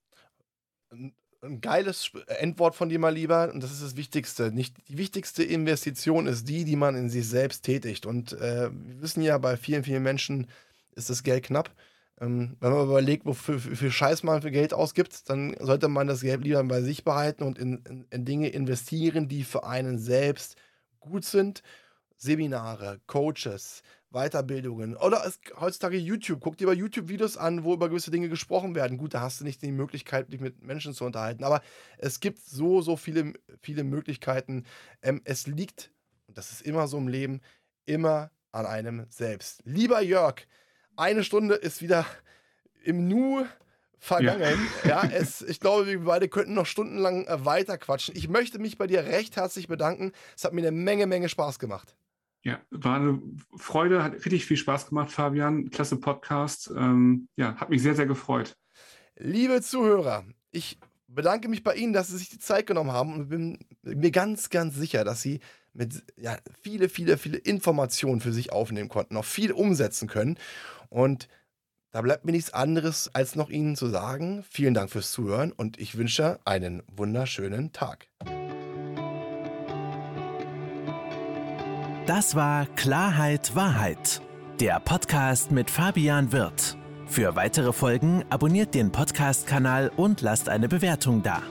Ein 1.42 1.62
geiles 1.62 2.12
Endwort 2.40 2.76
von 2.76 2.90
dir 2.90 3.00
mal 3.00 3.14
lieber, 3.14 3.54
und 3.54 3.62
das 3.62 3.72
ist 3.72 3.84
das 3.84 3.96
Wichtigste. 3.96 4.52
Nicht, 4.52 4.76
die 4.90 4.98
wichtigste 4.98 5.44
Investition 5.44 6.28
ist 6.28 6.50
die, 6.50 6.66
die 6.66 6.76
man 6.76 6.96
in 6.96 7.10
sich 7.10 7.28
selbst 7.28 7.64
tätigt. 7.64 8.06
Und 8.06 8.34
äh, 8.34 8.72
wir 8.72 9.02
wissen 9.02 9.22
ja, 9.22 9.38
bei 9.38 9.56
vielen, 9.56 9.84
vielen 9.84 10.04
Menschen 10.04 10.48
ist 10.96 11.10
das 11.10 11.24
Geld 11.24 11.44
knapp. 11.46 11.74
Ähm, 12.22 12.56
wenn 12.60 12.72
man 12.72 12.86
überlegt, 12.86 13.26
wofür 13.26 13.60
für, 13.60 13.92
Scheiß 13.92 14.24
man 14.24 14.42
für 14.42 14.52
Geld 14.52 14.74
ausgibt, 14.74 15.30
dann 15.30 15.56
sollte 15.60 15.88
man 15.90 16.08
das 16.08 16.22
Geld 16.22 16.44
lieber 16.44 16.64
bei 16.64 16.82
sich 16.82 17.04
behalten 17.04 17.44
und 17.44 17.60
in, 17.60 17.84
in, 17.90 18.06
in 18.10 18.26
Dinge 18.26 18.50
investieren, 18.50 19.28
die 19.28 19.44
für 19.44 19.66
einen 19.66 20.00
selbst 20.00 20.56
gut 21.00 21.26
sind. 21.26 21.62
Seminare, 22.18 23.02
Coaches, 23.08 23.84
Weiterbildungen 24.10 24.96
oder 24.96 25.26
es, 25.26 25.40
heutzutage 25.60 25.98
YouTube. 25.98 26.40
Guck 26.40 26.58
dir 26.58 26.68
bei 26.68 26.74
YouTube 26.74 27.10
Videos 27.10 27.36
an, 27.36 27.66
wo 27.66 27.74
über 27.74 27.90
gewisse 27.90 28.12
Dinge 28.12 28.30
gesprochen 28.30 28.74
werden. 28.74 28.98
Gut, 28.98 29.14
da 29.14 29.22
hast 29.22 29.42
du 29.42 29.44
nicht 29.44 29.62
die 29.62 29.72
Möglichkeit, 29.72 30.32
dich 30.32 30.40
mit 30.40 30.64
Menschen 30.64 30.94
zu 30.94 31.04
unterhalten, 31.04 31.44
aber 31.44 31.62
es 31.98 32.22
gibt 32.22 32.40
so, 32.40 32.82
so 32.82 32.96
viele, 32.96 33.34
viele 33.60 33.84
Möglichkeiten. 33.84 34.66
Ähm, 35.02 35.22
es 35.26 35.48
liegt, 35.48 35.92
und 36.28 36.38
das 36.38 36.52
ist 36.52 36.62
immer 36.62 36.88
so 36.88 36.98
im 36.98 37.10
Leben, 37.10 37.42
immer 37.86 38.32
an 38.54 38.66
einem 38.66 39.06
selbst. 39.10 39.62
Lieber 39.66 40.02
Jörg, 40.02 40.48
eine 40.98 41.24
Stunde 41.24 41.56
ist 41.56 41.82
wieder 41.82 42.06
im 42.84 43.08
Nu 43.08 43.46
vergangen. 44.00 44.68
Ja, 44.84 45.04
ja 45.04 45.10
es, 45.14 45.42
ich 45.42 45.60
glaube, 45.60 45.88
wir 45.88 46.00
beide 46.02 46.30
könnten 46.30 46.54
noch 46.54 46.66
stundenlang 46.66 47.26
äh, 47.26 47.44
weiter 47.46 47.78
quatschen. 47.78 48.16
Ich 48.16 48.30
möchte 48.30 48.60
mich 48.60 48.78
bei 48.78 48.88
dir 48.88 49.06
recht 49.06 49.36
herzlich 49.36 49.68
bedanken. 49.68 50.12
Es 50.36 50.44
hat 50.44 50.54
mir 50.54 50.62
eine 50.62 50.72
Menge, 50.72 51.08
Menge 51.08 51.30
Spaß 51.30 51.60
gemacht. 51.60 51.96
Ja, 52.44 52.62
war 52.70 52.98
eine 52.98 53.20
Freude, 53.58 54.04
hat 54.04 54.14
richtig 54.14 54.46
viel 54.46 54.58
Spaß 54.58 54.90
gemacht, 54.90 55.12
Fabian. 55.12 55.72
Klasse 55.72 55.98
Podcast. 55.98 56.72
Ähm, 56.76 57.28
ja, 57.36 57.56
hat 57.56 57.72
mich 57.72 57.82
sehr, 57.82 57.96
sehr 57.96 58.06
gefreut. 58.06 58.56
Liebe 59.18 59.62
Zuhörer, 59.62 60.26
ich 60.52 60.78
bedanke 61.08 61.48
mich 61.48 61.64
bei 61.64 61.74
Ihnen, 61.74 61.94
dass 61.94 62.10
Sie 62.10 62.18
sich 62.18 62.30
die 62.30 62.38
Zeit 62.38 62.68
genommen 62.68 62.92
haben 62.92 63.14
und 63.14 63.30
bin 63.30 63.58
mir 63.82 64.12
ganz, 64.12 64.52
ganz 64.52 64.76
sicher, 64.76 65.04
dass 65.04 65.24
Sie 65.24 65.40
mit 65.74 66.04
ja, 66.18 66.38
viele, 66.62 66.88
viele, 66.88 67.18
viele 67.18 67.38
Informationen 67.38 68.22
für 68.22 68.32
sich 68.32 68.52
aufnehmen 68.52 68.90
konnten, 68.90 69.18
auch 69.18 69.26
viel 69.26 69.52
umsetzen 69.52 70.08
können. 70.08 70.38
Und 70.90 71.28
da 71.92 72.02
bleibt 72.02 72.26
mir 72.26 72.34
nichts 72.34 72.54
anderes, 72.54 73.10
als 73.14 73.36
noch 73.36 73.50
Ihnen 73.50 73.76
zu 73.76 73.88
sagen, 73.88 74.44
vielen 74.50 74.74
Dank 74.74 74.90
fürs 74.90 75.12
Zuhören 75.12 75.54
und 75.54 75.80
ich 75.80 75.98
wünsche 75.98 76.40
einen 76.44 76.84
wunderschönen 76.88 77.72
Tag. 77.72 78.08
Das 82.06 82.36
war 82.36 82.66
Klarheit 82.76 83.56
Wahrheit, 83.56 84.22
der 84.60 84.80
Podcast 84.80 85.52
mit 85.52 85.70
Fabian 85.70 86.32
Wirth. 86.32 86.78
Für 87.08 87.36
weitere 87.36 87.72
Folgen 87.72 88.26
abonniert 88.30 88.76
den 88.76 88.92
Podcast-Kanal 88.92 89.90
und 89.96 90.22
lasst 90.22 90.50
eine 90.50 90.68
Bewertung 90.68 91.24
da. 91.24 91.42